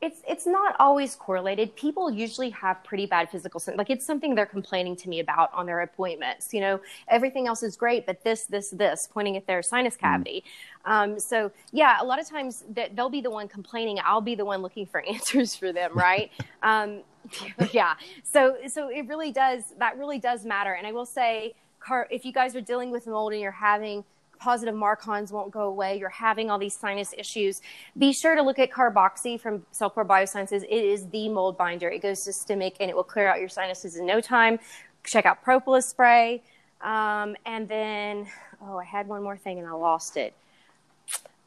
It's 0.00 0.22
it's 0.28 0.46
not 0.46 0.76
always 0.78 1.16
correlated. 1.16 1.74
People 1.74 2.08
usually 2.08 2.50
have 2.50 2.84
pretty 2.84 3.06
bad 3.06 3.30
physical 3.30 3.58
symptoms. 3.58 3.78
Like 3.78 3.90
it's 3.90 4.06
something 4.06 4.34
they're 4.34 4.46
complaining 4.46 4.94
to 4.96 5.08
me 5.08 5.18
about 5.18 5.52
on 5.52 5.66
their 5.66 5.80
appointments. 5.80 6.54
You 6.54 6.60
know, 6.60 6.80
everything 7.08 7.48
else 7.48 7.64
is 7.64 7.76
great, 7.76 8.06
but 8.06 8.22
this, 8.22 8.44
this, 8.44 8.70
this, 8.70 9.08
pointing 9.12 9.36
at 9.36 9.46
their 9.46 9.60
sinus 9.60 9.96
cavity. 9.96 10.44
Um, 10.84 11.18
so 11.18 11.50
yeah, 11.72 11.98
a 12.00 12.04
lot 12.04 12.20
of 12.20 12.28
times 12.28 12.64
that 12.74 12.94
they'll 12.94 13.10
be 13.10 13.20
the 13.20 13.30
one 13.30 13.48
complaining. 13.48 13.98
I'll 14.04 14.20
be 14.20 14.36
the 14.36 14.44
one 14.44 14.62
looking 14.62 14.86
for 14.86 15.00
answers 15.08 15.56
for 15.56 15.72
them, 15.72 15.90
right? 15.94 16.30
um, 16.62 17.02
yeah. 17.72 17.94
So 18.22 18.56
so 18.68 18.88
it 18.88 19.08
really 19.08 19.32
does. 19.32 19.74
That 19.78 19.98
really 19.98 20.18
does 20.18 20.44
matter. 20.44 20.74
And 20.74 20.86
I 20.86 20.92
will 20.92 21.06
say, 21.06 21.54
car, 21.80 22.06
if 22.10 22.24
you 22.24 22.32
guys 22.32 22.54
are 22.54 22.60
dealing 22.60 22.90
with 22.90 23.06
mold 23.06 23.32
and 23.32 23.42
you're 23.42 23.50
having 23.50 24.04
positive 24.38 24.74
MARCoNS 24.74 25.32
won't 25.32 25.50
go 25.50 25.62
away, 25.62 25.98
you're 25.98 26.08
having 26.08 26.50
all 26.50 26.58
these 26.58 26.76
sinus 26.76 27.14
issues, 27.16 27.60
be 27.96 28.12
sure 28.12 28.34
to 28.34 28.42
look 28.42 28.58
at 28.58 28.70
Carboxy 28.70 29.40
from 29.40 29.64
Cellcore 29.72 30.06
Biosciences. 30.06 30.62
It 30.64 30.70
is 30.70 31.06
the 31.08 31.28
mold 31.28 31.56
binder. 31.56 31.88
It 31.88 32.02
goes 32.02 32.22
systemic 32.22 32.76
and 32.80 32.90
it 32.90 32.96
will 32.96 33.04
clear 33.04 33.28
out 33.28 33.40
your 33.40 33.48
sinuses 33.48 33.96
in 33.96 34.06
no 34.06 34.20
time. 34.20 34.58
Check 35.04 35.26
out 35.26 35.42
Propolis 35.42 35.86
spray. 35.86 36.42
Um, 36.80 37.36
and 37.44 37.68
then, 37.68 38.26
oh, 38.62 38.78
I 38.78 38.84
had 38.84 39.08
one 39.08 39.22
more 39.22 39.36
thing 39.36 39.58
and 39.58 39.66
I 39.66 39.72
lost 39.72 40.16
it. 40.16 40.34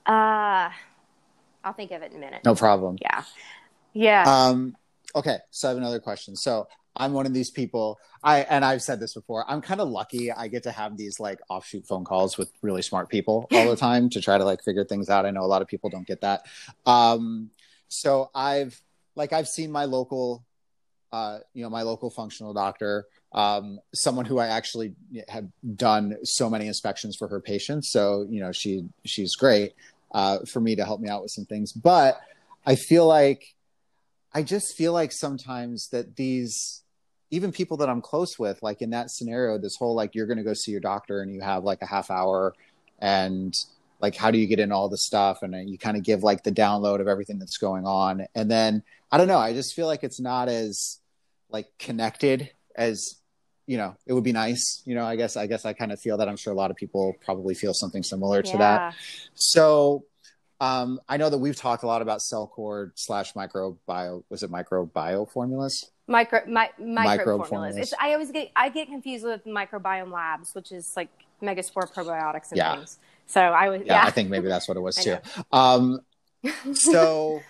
Uh, 0.05 0.69
I'll 1.63 1.73
think 1.75 1.91
of 1.91 2.01
it 2.01 2.11
in 2.11 2.17
a 2.17 2.19
minute. 2.19 2.43
no 2.43 2.55
problem 2.55 2.97
Yeah. 3.01 3.23
Yeah. 3.93 4.23
Um, 4.23 4.75
okay, 5.15 5.37
so 5.49 5.67
I 5.67 5.69
have 5.69 5.77
another 5.77 5.99
question. 5.99 6.35
So 6.35 6.67
I'm 6.95 7.13
one 7.13 7.25
of 7.25 7.33
these 7.33 7.49
people. 7.49 7.99
I 8.23 8.39
and 8.41 8.65
I've 8.65 8.81
said 8.81 8.99
this 8.99 9.13
before. 9.13 9.49
I'm 9.49 9.61
kind 9.61 9.81
of 9.81 9.89
lucky. 9.89 10.31
I 10.31 10.47
get 10.47 10.63
to 10.63 10.71
have 10.71 10.97
these 10.97 11.19
like 11.19 11.39
offshoot 11.49 11.87
phone 11.87 12.03
calls 12.03 12.37
with 12.37 12.51
really 12.61 12.81
smart 12.81 13.09
people 13.09 13.47
all 13.53 13.69
the 13.69 13.75
time 13.75 14.09
to 14.11 14.21
try 14.21 14.37
to 14.37 14.43
like 14.43 14.63
figure 14.63 14.85
things 14.85 15.09
out. 15.09 15.25
I 15.25 15.31
know 15.31 15.41
a 15.41 15.47
lot 15.47 15.61
of 15.61 15.67
people 15.67 15.89
don't 15.89 16.07
get 16.07 16.21
that. 16.21 16.45
Um, 16.85 17.49
so 17.87 18.29
I've 18.35 18.81
like 19.15 19.33
I've 19.33 19.47
seen 19.47 19.71
my 19.71 19.85
local, 19.85 20.43
uh, 21.11 21.39
you 21.53 21.63
know, 21.63 21.69
my 21.69 21.83
local 21.83 22.09
functional 22.09 22.53
doctor. 22.53 23.05
Um, 23.33 23.79
someone 23.95 24.25
who 24.25 24.39
I 24.39 24.47
actually 24.47 24.93
have 25.29 25.47
done 25.75 26.17
so 26.23 26.49
many 26.49 26.67
inspections 26.67 27.15
for 27.15 27.29
her 27.29 27.39
patients. 27.39 27.89
So 27.91 28.27
you 28.29 28.41
know, 28.41 28.51
she 28.51 28.85
she's 29.05 29.35
great 29.35 29.73
uh, 30.13 30.39
for 30.51 30.59
me 30.59 30.75
to 30.75 30.83
help 30.83 30.99
me 30.99 31.09
out 31.09 31.21
with 31.21 31.31
some 31.31 31.45
things. 31.45 31.71
But 31.71 32.19
I 32.65 32.75
feel 32.75 33.07
like 33.07 33.55
I 34.33 34.43
just 34.43 34.75
feel 34.77 34.93
like 34.93 35.11
sometimes 35.11 35.89
that 35.89 36.15
these, 36.15 36.80
even 37.31 37.51
people 37.51 37.77
that 37.77 37.89
I'm 37.89 38.01
close 38.01 38.37
with, 38.37 38.61
like 38.61 38.81
in 38.81 38.91
that 38.91 39.09
scenario, 39.09 39.57
this 39.57 39.75
whole 39.75 39.95
like 39.95 40.13
you're 40.13 40.27
going 40.27 40.37
to 40.37 40.43
go 40.43 40.53
see 40.53 40.71
your 40.71 40.81
doctor 40.81 41.21
and 41.21 41.33
you 41.33 41.41
have 41.41 41.63
like 41.63 41.81
a 41.81 41.85
half 41.85 42.11
hour 42.11 42.53
and 42.99 43.53
like 43.99 44.15
how 44.15 44.31
do 44.31 44.37
you 44.37 44.47
get 44.47 44.59
in 44.59 44.71
all 44.71 44.89
the 44.89 44.97
stuff 44.97 45.41
and 45.41 45.69
you 45.69 45.77
kind 45.77 45.95
of 45.95 46.03
give 46.03 46.23
like 46.23 46.43
the 46.43 46.51
download 46.51 46.99
of 46.99 47.07
everything 47.07 47.39
that's 47.39 47.57
going 47.57 47.85
on 47.85 48.25
and 48.35 48.49
then 48.49 48.83
I 49.11 49.17
don't 49.17 49.27
know, 49.27 49.37
I 49.37 49.53
just 49.53 49.73
feel 49.73 49.87
like 49.87 50.03
it's 50.03 50.19
not 50.19 50.47
as 50.49 50.99
like 51.49 51.67
connected 51.79 52.51
as 52.75 53.15
you 53.67 53.77
know 53.77 53.95
it 54.07 54.13
would 54.13 54.23
be 54.23 54.31
nice 54.31 54.81
you 54.85 54.95
know 54.95 55.03
i 55.03 55.15
guess 55.15 55.37
i 55.37 55.45
guess 55.45 55.65
i 55.65 55.73
kind 55.73 55.91
of 55.91 55.99
feel 55.99 56.17
that 56.17 56.27
i'm 56.27 56.37
sure 56.37 56.51
a 56.51 56.55
lot 56.55 56.71
of 56.71 56.77
people 56.77 57.13
probably 57.23 57.53
feel 57.53 57.73
something 57.73 58.01
similar 58.01 58.41
to 58.41 58.57
that 58.57 58.95
so 59.35 60.03
um, 60.61 60.99
I 61.09 61.17
know 61.17 61.27
that 61.27 61.39
we've 61.39 61.55
talked 61.55 61.81
a 61.81 61.87
lot 61.87 62.03
about 62.03 62.19
CellCore 62.19 62.91
slash 62.93 63.33
microbio. 63.33 64.23
Was 64.29 64.43
it 64.43 64.51
microbio 64.51 65.27
formulas? 65.27 65.89
Micro 66.11 66.41
my, 66.47 66.69
micro 66.79 67.37
formulas. 67.37 67.49
formulas. 67.49 67.77
It's, 67.77 67.93
I 67.99 68.13
always 68.13 68.31
get 68.31 68.51
I 68.55 68.69
get 68.69 68.87
confused 68.87 69.25
with 69.25 69.45
microbiome 69.45 70.11
labs, 70.11 70.53
which 70.53 70.71
is 70.71 70.93
like 70.95 71.09
megaspore 71.41 71.91
probiotics 71.93 72.51
and 72.51 72.57
Yeah. 72.57 72.75
things. 72.75 72.99
So 73.25 73.41
I 73.41 73.69
was 73.69 73.81
Yeah, 73.85 73.95
yeah, 73.95 74.03
I 74.03 74.11
think 74.11 74.29
maybe 74.29 74.47
that's 74.47 74.67
what 74.67 74.77
it 74.77 74.81
was 74.81 74.95
too. 75.03 75.17
Um, 75.51 76.01
so 76.73 77.41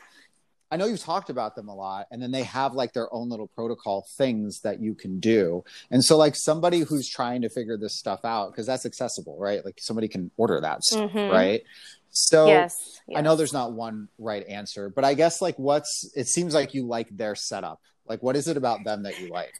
I 0.71 0.77
know 0.77 0.85
you've 0.85 1.01
talked 1.01 1.29
about 1.29 1.55
them 1.55 1.67
a 1.67 1.75
lot, 1.75 2.07
and 2.11 2.21
then 2.21 2.31
they 2.31 2.43
have 2.43 2.73
like 2.73 2.93
their 2.93 3.13
own 3.13 3.29
little 3.29 3.47
protocol 3.47 4.07
things 4.17 4.61
that 4.61 4.79
you 4.79 4.95
can 4.95 5.19
do. 5.19 5.63
And 5.91 6.03
so, 6.03 6.15
like 6.17 6.35
somebody 6.35 6.79
who's 6.79 7.09
trying 7.09 7.41
to 7.41 7.49
figure 7.49 7.77
this 7.77 7.99
stuff 7.99 8.23
out, 8.23 8.51
because 8.51 8.65
that's 8.65 8.85
accessible, 8.85 9.37
right? 9.37 9.63
Like 9.65 9.79
somebody 9.79 10.07
can 10.07 10.31
order 10.37 10.61
that 10.61 10.83
stuff, 10.83 11.11
Mhm. 11.11 11.29
right? 11.29 11.63
So 12.09 12.47
yes, 12.47 13.01
I 13.13 13.21
know 13.21 13.35
there's 13.35 13.53
not 13.53 13.73
one 13.73 14.07
right 14.17 14.45
answer, 14.47 14.89
but 14.89 15.05
I 15.05 15.13
guess 15.13 15.41
like 15.41 15.57
what's 15.57 16.09
it 16.15 16.27
seems 16.27 16.53
like 16.53 16.73
you 16.73 16.85
like 16.85 17.09
their 17.15 17.35
setup. 17.35 17.81
Like 18.05 18.23
what 18.23 18.35
is 18.35 18.47
it 18.47 18.57
about 18.57 18.83
them 18.83 19.03
that 19.03 19.19
you 19.19 19.27
like? 19.29 19.53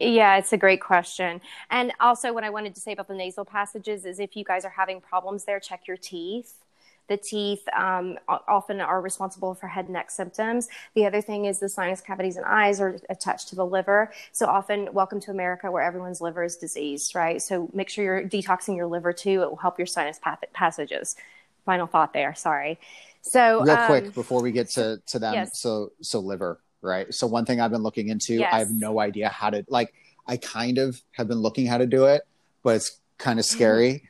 Yeah, 0.00 0.36
it's 0.36 0.52
a 0.52 0.56
great 0.56 0.80
question. 0.80 1.40
And 1.70 1.92
also, 2.00 2.32
what 2.32 2.44
I 2.44 2.50
wanted 2.50 2.74
to 2.74 2.80
say 2.80 2.92
about 2.92 3.08
the 3.08 3.14
nasal 3.14 3.44
passages 3.44 4.04
is 4.04 4.18
if 4.18 4.36
you 4.36 4.44
guys 4.44 4.64
are 4.64 4.70
having 4.76 5.00
problems 5.00 5.44
there, 5.44 5.60
check 5.60 5.86
your 5.86 5.96
teeth. 5.96 6.54
The 7.08 7.16
teeth 7.16 7.62
um, 7.76 8.18
often 8.28 8.80
are 8.80 9.00
responsible 9.00 9.54
for 9.54 9.68
head 9.68 9.84
and 9.86 9.94
neck 9.94 10.10
symptoms. 10.10 10.68
The 10.94 11.06
other 11.06 11.20
thing 11.20 11.44
is 11.44 11.58
the 11.60 11.68
sinus 11.68 12.00
cavities 12.00 12.36
and 12.36 12.44
eyes 12.44 12.80
are 12.80 12.98
attached 13.08 13.48
to 13.48 13.56
the 13.56 13.64
liver. 13.66 14.12
So 14.32 14.46
often, 14.46 14.88
welcome 14.92 15.20
to 15.20 15.30
America 15.30 15.70
where 15.70 15.82
everyone's 15.82 16.20
liver 16.20 16.42
is 16.44 16.56
diseased, 16.56 17.14
right? 17.14 17.40
So 17.40 17.70
make 17.72 17.88
sure 17.88 18.04
you're 18.04 18.28
detoxing 18.28 18.76
your 18.76 18.86
liver 18.86 19.12
too. 19.12 19.42
It 19.42 19.50
will 19.50 19.56
help 19.56 19.78
your 19.78 19.86
sinus 19.86 20.18
path- 20.18 20.44
passages. 20.52 21.16
final 21.64 21.86
thought 21.86 22.12
there. 22.12 22.34
Sorry. 22.34 22.78
So 23.22 23.62
real 23.62 23.76
um, 23.76 23.86
quick 23.86 24.14
before 24.14 24.40
we 24.42 24.52
get 24.52 24.70
to 24.70 25.00
to 25.06 25.18
them 25.18 25.34
yes. 25.34 25.60
so 25.60 25.90
so 26.00 26.20
liver 26.20 26.60
right 26.80 27.12
so 27.12 27.26
one 27.26 27.44
thing 27.44 27.60
i've 27.60 27.72
been 27.72 27.82
looking 27.82 28.08
into 28.08 28.34
Yes. 28.34 28.50
i 28.54 28.58
have 28.60 28.70
no 28.70 29.00
idea 29.00 29.28
how 29.28 29.50
to 29.50 29.64
like 29.68 29.92
i 30.28 30.36
kind 30.36 30.78
of 30.78 31.02
have 31.12 31.26
been 31.26 31.38
looking 31.40 31.66
how 31.66 31.78
to 31.78 31.86
do 31.86 32.04
it 32.04 32.22
but 32.62 32.76
it's 32.76 33.00
kind 33.18 33.40
of 33.40 33.44
scary 33.44 34.08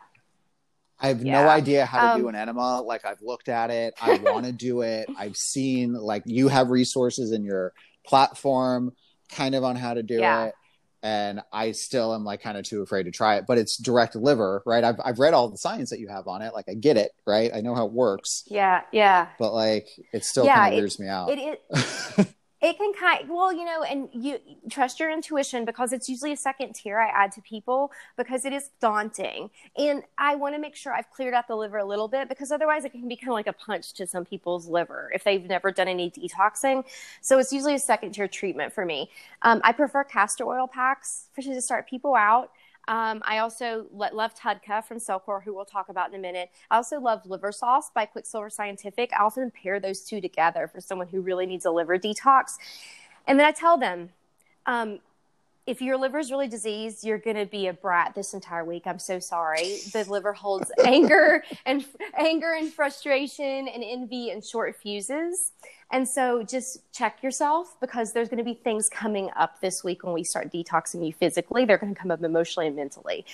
i 1.00 1.08
have 1.08 1.22
no 1.24 1.48
idea 1.48 1.84
how 1.86 2.00
to 2.14 2.18
do 2.20 2.28
Um, 2.28 2.34
an 2.34 2.40
enema. 2.40 2.80
Like 2.82 3.04
i've 3.04 3.20
looked 3.22 3.48
at 3.48 3.70
it. 3.70 3.94
I 4.00 4.16
want 4.22 4.46
to 4.46 4.52
do 4.52 4.82
it. 4.82 5.08
I've 5.18 5.36
seen 5.36 5.92
like 5.94 6.22
you 6.26 6.48
have 6.48 6.70
resources 6.70 7.32
in 7.32 7.44
your 7.44 7.72
platform 8.06 8.92
kind 9.30 9.54
of 9.54 9.64
on 9.64 9.76
how 9.76 9.94
to 9.94 10.02
do 10.02 10.18
Yeah. 10.18 10.46
it 10.46 10.54
and 11.02 11.40
i 11.52 11.72
still 11.72 12.14
am 12.14 12.24
like 12.24 12.40
kind 12.40 12.56
of 12.56 12.64
too 12.64 12.80
afraid 12.80 13.02
to 13.02 13.10
try 13.10 13.36
it 13.36 13.44
but 13.46 13.58
it's 13.58 13.76
direct 13.76 14.16
liver 14.16 14.62
right? 14.64 14.82
I've, 14.82 14.96
I've 15.04 15.18
read 15.18 15.34
all 15.34 15.50
the 15.50 15.58
science 15.58 15.90
that 15.90 16.00
you 16.00 16.08
have 16.08 16.26
on 16.26 16.40
it. 16.42 16.54
Like 16.54 16.66
i 16.68 16.74
get 16.74 16.96
it 16.96 17.12
right? 17.26 17.50
I 17.54 17.60
know 17.60 17.74
how 17.74 17.86
it 17.86 17.92
works. 17.92 18.44
Yeah, 18.46 18.80
yeah. 18.92 19.28
but 19.38 19.52
like 19.52 19.88
it 20.12 20.24
still 20.24 20.46
Yeah, 20.46 20.54
kind 20.54 20.72
of 20.74 20.78
weirds 20.78 20.98
me 20.98 21.08
out. 21.08 21.28
It, 21.30 21.60
it 21.70 22.28
it 22.66 22.76
can 22.78 22.92
kind 22.94 23.28
well 23.28 23.52
you 23.52 23.64
know 23.64 23.84
and 23.84 24.08
you 24.12 24.38
trust 24.68 24.98
your 24.98 25.08
intuition 25.08 25.64
because 25.64 25.92
it's 25.92 26.08
usually 26.08 26.32
a 26.32 26.36
second 26.36 26.74
tier 26.74 26.98
i 26.98 27.06
add 27.08 27.30
to 27.30 27.40
people 27.40 27.92
because 28.16 28.44
it 28.44 28.52
is 28.52 28.70
daunting. 28.80 29.50
And 29.76 30.02
i 30.18 30.34
want 30.34 30.54
to 30.54 30.60
make 30.60 30.74
sure 30.74 30.92
i've 30.92 31.10
cleared 31.10 31.32
out 31.32 31.46
the 31.46 31.54
liver 31.54 31.78
a 31.78 31.84
little 31.84 32.08
bit 32.08 32.28
because 32.28 32.50
otherwise 32.50 32.84
it 32.84 32.90
can 32.90 33.06
be 33.06 33.14
kind 33.14 33.28
of 33.28 33.34
like 33.34 33.46
a 33.46 33.52
punch 33.52 33.92
to 33.94 34.06
some 34.06 34.24
people's 34.24 34.66
liver 34.66 35.10
if 35.14 35.22
they've 35.22 35.44
never 35.44 35.70
done 35.70 35.88
any 35.88 36.10
detoxing. 36.10 36.84
So 37.20 37.38
it's 37.38 37.52
usually 37.52 37.74
a 37.74 37.78
second 37.78 38.12
tier 38.12 38.26
treatment 38.26 38.72
for 38.72 38.84
me. 38.84 39.10
Um, 39.42 39.60
i 39.62 39.72
prefer 39.72 40.02
castor 40.02 40.44
oil 40.44 40.66
packs 40.66 41.28
for 41.34 41.42
to 41.42 41.62
start 41.62 41.88
people 41.88 42.14
out 42.14 42.50
um, 42.88 43.22
I 43.24 43.38
also 43.38 43.86
lo- 43.92 44.08
love 44.12 44.34
TUDCA 44.34 44.84
from 44.84 44.98
CellCore, 44.98 45.42
who 45.42 45.54
we'll 45.54 45.64
talk 45.64 45.88
about 45.88 46.08
in 46.08 46.14
a 46.14 46.18
minute. 46.18 46.50
I 46.70 46.76
also 46.76 47.00
love 47.00 47.26
Liver 47.26 47.52
Sauce 47.52 47.90
by 47.94 48.06
Quicksilver 48.06 48.50
Scientific. 48.50 49.10
I 49.12 49.24
often 49.24 49.50
pair 49.50 49.80
those 49.80 50.02
two 50.02 50.20
together 50.20 50.68
for 50.68 50.80
someone 50.80 51.08
who 51.08 51.20
really 51.20 51.46
needs 51.46 51.64
a 51.64 51.70
liver 51.70 51.98
detox. 51.98 52.58
And 53.26 53.38
then 53.38 53.46
I 53.46 53.52
tell 53.52 53.76
them, 53.76 54.10
um, 54.66 55.00
if 55.66 55.82
your 55.82 55.96
liver 55.96 56.18
is 56.20 56.30
really 56.30 56.46
diseased, 56.46 57.04
you're 57.04 57.18
going 57.18 57.36
to 57.36 57.44
be 57.44 57.66
a 57.66 57.72
brat 57.72 58.14
this 58.14 58.34
entire 58.34 58.64
week. 58.64 58.84
I'm 58.86 59.00
so 59.00 59.18
sorry. 59.18 59.78
The 59.92 60.06
liver 60.08 60.32
holds 60.32 60.70
anger 60.84 61.42
and 61.64 61.84
anger 62.16 62.52
and 62.52 62.72
frustration 62.72 63.66
and 63.68 63.82
envy 63.84 64.30
and 64.30 64.44
short 64.44 64.76
fuses. 64.76 65.52
And 65.90 66.08
so 66.08 66.42
just 66.42 66.92
check 66.92 67.22
yourself 67.22 67.76
because 67.80 68.12
there's 68.12 68.28
going 68.28 68.38
to 68.38 68.44
be 68.44 68.54
things 68.54 68.88
coming 68.88 69.30
up 69.36 69.60
this 69.60 69.82
week 69.82 70.04
when 70.04 70.12
we 70.12 70.24
start 70.24 70.52
detoxing 70.52 71.04
you 71.04 71.12
physically. 71.12 71.64
They're 71.64 71.78
going 71.78 71.94
to 71.94 72.00
come 72.00 72.10
up 72.10 72.22
emotionally 72.22 72.68
and 72.68 72.76
mentally. 72.76 73.24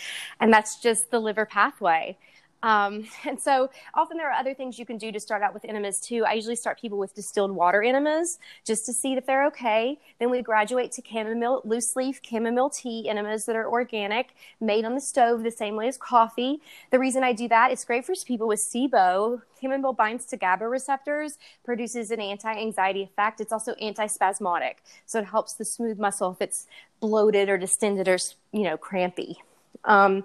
And 0.41 0.53
that's 0.53 0.81
just 0.81 1.11
the 1.11 1.21
liver 1.21 1.47
pathway. 1.47 2.17
Um, 2.63 3.07
and 3.27 3.41
so 3.41 3.71
often 3.95 4.17
there 4.17 4.29
are 4.31 4.39
other 4.39 4.55
things 4.55 4.79
you 4.79 4.87
can 4.87 4.99
do 4.99 5.13
to 5.13 5.21
start 5.21 5.43
out 5.43 5.55
with 5.55 5.65
enemas 5.65 6.01
too. 6.01 6.25
I 6.25 6.35
usually 6.35 6.57
start 6.57 6.81
people 6.81 6.99
with 6.99 7.15
distilled 7.15 7.51
water 7.51 7.83
enemas 7.83 8.39
just 8.65 8.87
to 8.87 8.93
see 8.93 9.15
if 9.15 9.27
they're 9.27 9.47
okay. 9.47 9.99
Then 10.19 10.31
we 10.31 10.43
graduate 10.43 10.93
to 10.93 11.03
chamomile, 11.05 11.63
loose 11.65 11.97
leaf 11.97 12.21
chamomile 12.23 12.71
tea 12.71 13.09
enemas 13.09 13.47
that 13.47 13.57
are 13.57 13.69
organic, 13.69 14.35
made 14.61 14.85
on 14.85 14.95
the 14.95 15.01
stove 15.01 15.43
the 15.43 15.51
same 15.51 15.77
way 15.77 15.89
as 15.89 15.97
coffee. 15.97 16.61
The 16.91 16.99
reason 16.99 17.25
I 17.25 17.33
do 17.33 17.49
that, 17.49 17.73
it's 17.73 17.85
great 17.85 18.05
for 18.05 18.15
people 18.27 18.47
with 18.47 18.61
SIBO. 18.61 19.43
Chamomile 19.61 19.93
binds 19.93 20.27
to 20.27 20.37
GABA 20.37 20.69
receptors, 20.69 21.39
produces 21.65 22.11
an 22.11 22.21
anti-anxiety 22.21 23.03
effect. 23.03 23.41
It's 23.41 23.53
also 23.53 23.75
antispasmodic, 23.75 24.75
so 25.07 25.21
it 25.21 25.27
helps 25.27 25.55
the 25.55 25.65
smooth 25.65 25.99
muscle 25.99 26.33
if 26.33 26.41
it's 26.41 26.67
bloated 27.01 27.49
or 27.49 27.59
distended 27.59 28.09
or 28.09 28.19
you 28.53 28.63
know 28.63 28.77
crampy. 28.77 29.37
Um, 29.85 30.25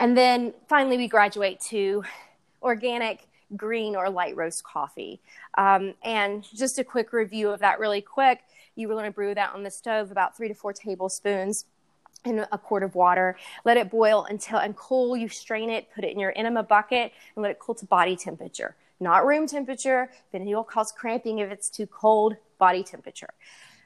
and 0.00 0.16
then 0.16 0.54
finally, 0.68 0.96
we 0.96 1.06
graduate 1.06 1.60
to 1.68 2.02
organic 2.62 3.28
green 3.56 3.96
or 3.96 4.08
light 4.08 4.34
roast 4.36 4.64
coffee. 4.64 5.20
Um, 5.58 5.94
and 6.02 6.42
just 6.42 6.78
a 6.78 6.84
quick 6.84 7.12
review 7.12 7.50
of 7.50 7.60
that, 7.60 7.78
really 7.78 8.00
quick. 8.00 8.40
You 8.76 8.88
will 8.88 8.96
want 8.96 9.06
to 9.06 9.12
brew 9.12 9.34
that 9.34 9.54
on 9.54 9.62
the 9.62 9.70
stove 9.70 10.10
about 10.10 10.36
three 10.36 10.48
to 10.48 10.54
four 10.54 10.72
tablespoons 10.72 11.66
in 12.24 12.46
a 12.52 12.58
quart 12.58 12.82
of 12.82 12.94
water. 12.94 13.36
Let 13.64 13.76
it 13.76 13.90
boil 13.90 14.26
until 14.28 14.58
and 14.58 14.76
cool. 14.76 15.16
You 15.16 15.28
strain 15.28 15.70
it, 15.70 15.88
put 15.94 16.04
it 16.04 16.12
in 16.12 16.18
your 16.18 16.32
enema 16.36 16.62
bucket, 16.62 17.12
and 17.34 17.42
let 17.42 17.50
it 17.50 17.58
cool 17.58 17.74
to 17.76 17.86
body 17.86 18.16
temperature, 18.16 18.76
not 19.00 19.26
room 19.26 19.46
temperature. 19.46 20.10
Then 20.32 20.42
it 20.42 20.54
will 20.54 20.64
cause 20.64 20.92
cramping 20.92 21.38
if 21.38 21.50
it's 21.50 21.68
too 21.68 21.86
cold. 21.86 22.36
Body 22.58 22.82
temperature. 22.82 23.30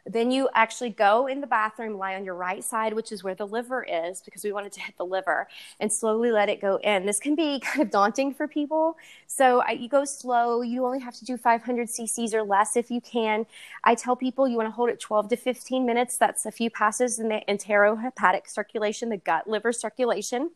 Then 0.06 0.30
you 0.30 0.48
actually 0.54 0.90
go 0.90 1.26
in 1.26 1.40
the 1.40 1.46
bathroom, 1.46 1.96
lie 1.96 2.14
on 2.14 2.24
your 2.24 2.34
right 2.34 2.62
side, 2.62 2.92
which 2.92 3.10
is 3.10 3.24
where 3.24 3.34
the 3.34 3.46
liver 3.46 3.82
is, 3.82 4.20
because 4.20 4.44
we 4.44 4.52
wanted 4.52 4.72
to 4.72 4.80
hit 4.80 4.96
the 4.98 5.04
liver, 5.04 5.48
and 5.80 5.90
slowly 5.90 6.30
let 6.30 6.48
it 6.48 6.60
go 6.60 6.76
in. 6.76 7.06
This 7.06 7.18
can 7.18 7.34
be 7.34 7.60
kind 7.64 7.82
of 7.82 7.90
daunting 7.90 8.34
for 8.34 8.46
people. 8.46 8.96
So 9.26 9.60
I, 9.60 9.72
you 9.72 9.88
go 9.88 10.04
slow. 10.04 10.60
You 10.62 10.84
only 10.84 11.00
have 11.00 11.14
to 11.14 11.24
do 11.24 11.36
500 11.36 11.88
cc's 11.88 12.34
or 12.34 12.42
less 12.42 12.76
if 12.76 12.90
you 12.90 13.00
can. 13.00 13.46
I 13.82 13.94
tell 13.94 14.14
people 14.14 14.46
you 14.46 14.56
want 14.56 14.68
to 14.68 14.72
hold 14.72 14.90
it 14.90 15.00
12 15.00 15.28
to 15.30 15.36
15 15.36 15.86
minutes. 15.86 16.18
That's 16.18 16.44
a 16.44 16.52
few 16.52 16.70
passes 16.70 17.18
in 17.18 17.28
the 17.28 17.42
enterohepatic 17.48 18.48
circulation, 18.48 19.08
the 19.08 19.16
gut 19.16 19.48
liver 19.48 19.72
circulation. 19.72 20.50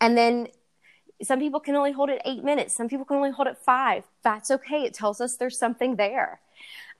And 0.00 0.16
then 0.16 0.48
some 1.22 1.40
people 1.40 1.60
can 1.60 1.74
only 1.74 1.92
hold 1.92 2.10
it 2.10 2.22
eight 2.24 2.44
minutes. 2.44 2.74
Some 2.74 2.88
people 2.88 3.04
can 3.04 3.16
only 3.16 3.32
hold 3.32 3.48
it 3.48 3.58
five. 3.58 4.04
That's 4.22 4.50
okay. 4.50 4.84
It 4.84 4.94
tells 4.94 5.20
us 5.20 5.36
there's 5.36 5.58
something 5.58 5.96
there. 5.96 6.40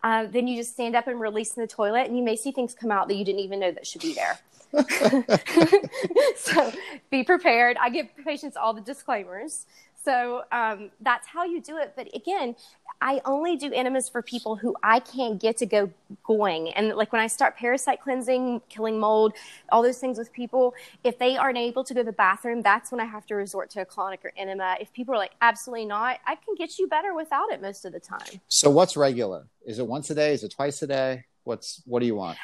Uh, 0.02 0.26
then 0.26 0.46
you 0.46 0.56
just 0.56 0.72
stand 0.72 0.94
up 0.94 1.06
and 1.06 1.20
release 1.20 1.56
in 1.56 1.60
the 1.60 1.66
toilet, 1.66 2.06
and 2.06 2.16
you 2.16 2.22
may 2.22 2.36
see 2.36 2.52
things 2.52 2.74
come 2.74 2.90
out 2.90 3.08
that 3.08 3.14
you 3.14 3.24
didn't 3.24 3.40
even 3.40 3.60
know 3.60 3.72
that 3.72 3.86
should 3.86 4.02
be 4.02 4.14
there. 4.14 4.38
so 6.36 6.72
be 7.10 7.24
prepared. 7.24 7.76
I 7.80 7.90
give 7.90 8.08
patients 8.24 8.56
all 8.56 8.72
the 8.72 8.80
disclaimers. 8.80 9.66
So 10.08 10.42
um, 10.52 10.90
that's 11.02 11.28
how 11.28 11.44
you 11.44 11.60
do 11.60 11.76
it. 11.76 11.92
But 11.94 12.08
again, 12.14 12.56
I 13.02 13.20
only 13.26 13.56
do 13.56 13.70
enemas 13.74 14.08
for 14.08 14.22
people 14.22 14.56
who 14.56 14.74
I 14.82 15.00
can't 15.00 15.38
get 15.38 15.58
to 15.58 15.66
go 15.66 15.90
going. 16.24 16.72
And 16.72 16.94
like 16.96 17.12
when 17.12 17.20
I 17.20 17.26
start 17.26 17.58
parasite 17.58 18.00
cleansing, 18.00 18.62
killing 18.70 18.98
mold, 18.98 19.34
all 19.70 19.82
those 19.82 19.98
things 19.98 20.16
with 20.16 20.32
people, 20.32 20.72
if 21.04 21.18
they 21.18 21.36
aren't 21.36 21.58
able 21.58 21.84
to 21.84 21.92
go 21.92 22.00
to 22.00 22.04
the 22.04 22.12
bathroom, 22.12 22.62
that's 22.62 22.90
when 22.90 23.02
I 23.02 23.04
have 23.04 23.26
to 23.26 23.34
resort 23.34 23.68
to 23.72 23.82
a 23.82 23.84
colonic 23.84 24.24
or 24.24 24.32
enema. 24.34 24.78
If 24.80 24.94
people 24.94 25.14
are 25.14 25.18
like, 25.18 25.32
absolutely 25.42 25.84
not, 25.84 26.20
I 26.26 26.36
can 26.36 26.54
get 26.54 26.78
you 26.78 26.88
better 26.88 27.12
without 27.12 27.52
it 27.52 27.60
most 27.60 27.84
of 27.84 27.92
the 27.92 28.00
time. 28.00 28.40
So 28.48 28.70
what's 28.70 28.96
regular? 28.96 29.44
Is 29.66 29.78
it 29.78 29.86
once 29.86 30.08
a 30.08 30.14
day? 30.14 30.32
Is 30.32 30.42
it 30.42 30.52
twice 30.52 30.80
a 30.80 30.86
day? 30.86 31.26
What's 31.44 31.82
what 31.84 32.00
do 32.00 32.06
you 32.06 32.14
want? 32.14 32.38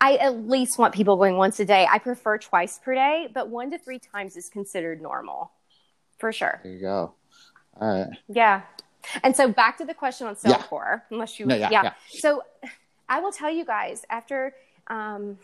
I 0.00 0.16
at 0.16 0.48
least 0.48 0.78
want 0.78 0.94
people 0.94 1.16
going 1.16 1.36
once 1.36 1.60
a 1.60 1.66
day. 1.66 1.86
I 1.90 1.98
prefer 1.98 2.38
twice 2.38 2.78
per 2.82 2.94
day, 2.94 3.28
but 3.34 3.50
one 3.50 3.70
to 3.72 3.78
three 3.78 3.98
times 3.98 4.38
is 4.38 4.48
considered 4.48 5.02
normal 5.02 5.50
for 6.18 6.32
sure. 6.32 6.60
There 6.62 6.72
you 6.72 6.80
go. 6.80 7.14
All 7.80 7.88
right. 8.00 8.08
Yeah. 8.28 8.62
And 9.22 9.36
so 9.36 9.48
back 9.48 9.76
to 9.78 9.84
the 9.84 9.94
question 9.94 10.26
on 10.26 10.36
Yeah. 10.44 10.58
CellCore, 10.58 11.02
unless 11.10 11.38
you, 11.38 11.46
No, 11.46 11.54
yeah, 11.54 11.68
yeah. 11.70 11.92
So 12.08 12.42
I 13.08 13.20
will 13.20 13.32
tell 13.32 13.50
you 13.50 13.64
guys 13.64 14.04
after 14.08 14.54
um, 14.88 15.38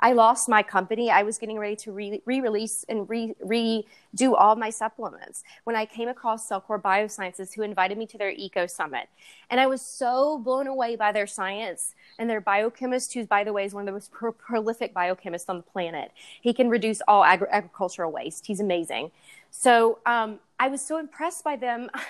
I 0.00 0.12
lost 0.12 0.48
my 0.48 0.62
company, 0.62 1.10
I 1.10 1.22
was 1.22 1.38
getting 1.38 1.58
ready 1.58 1.76
to 1.76 1.92
re 1.92 2.20
release 2.26 2.84
and 2.88 3.08
re 3.08 3.34
redo 3.44 4.34
all 4.36 4.56
my 4.56 4.70
supplements 4.70 5.42
when 5.64 5.76
I 5.76 5.86
came 5.86 6.08
across 6.08 6.48
CellCore 6.48 6.80
Biosciences, 6.80 7.54
who 7.54 7.62
invited 7.62 7.98
me 7.98 8.06
to 8.06 8.18
their 8.18 8.30
Eco 8.30 8.66
Summit. 8.66 9.08
And 9.50 9.60
I 9.60 9.66
was 9.66 9.82
so 9.82 10.38
blown 10.38 10.66
away 10.66 10.96
by 10.96 11.12
their 11.12 11.26
science 11.26 11.94
and 12.18 12.30
their 12.30 12.40
biochemist, 12.40 13.12
who, 13.14 13.26
by 13.26 13.44
the 13.44 13.52
way, 13.52 13.64
is 13.64 13.74
one 13.74 13.82
of 13.82 13.86
the 13.86 13.92
most 13.92 14.12
pro- 14.12 14.32
prolific 14.32 14.94
biochemists 14.94 15.48
on 15.48 15.56
the 15.56 15.62
planet. 15.62 16.12
He 16.40 16.52
can 16.52 16.68
reduce 16.68 17.00
all 17.08 17.24
agri- 17.24 17.48
agricultural 17.50 18.12
waste. 18.12 18.46
He's 18.46 18.60
amazing. 18.60 19.10
So 19.50 19.98
um, 20.06 20.38
I 20.58 20.68
was 20.68 20.80
so 20.80 20.98
impressed 20.98 21.44
by 21.44 21.56
them. 21.56 21.90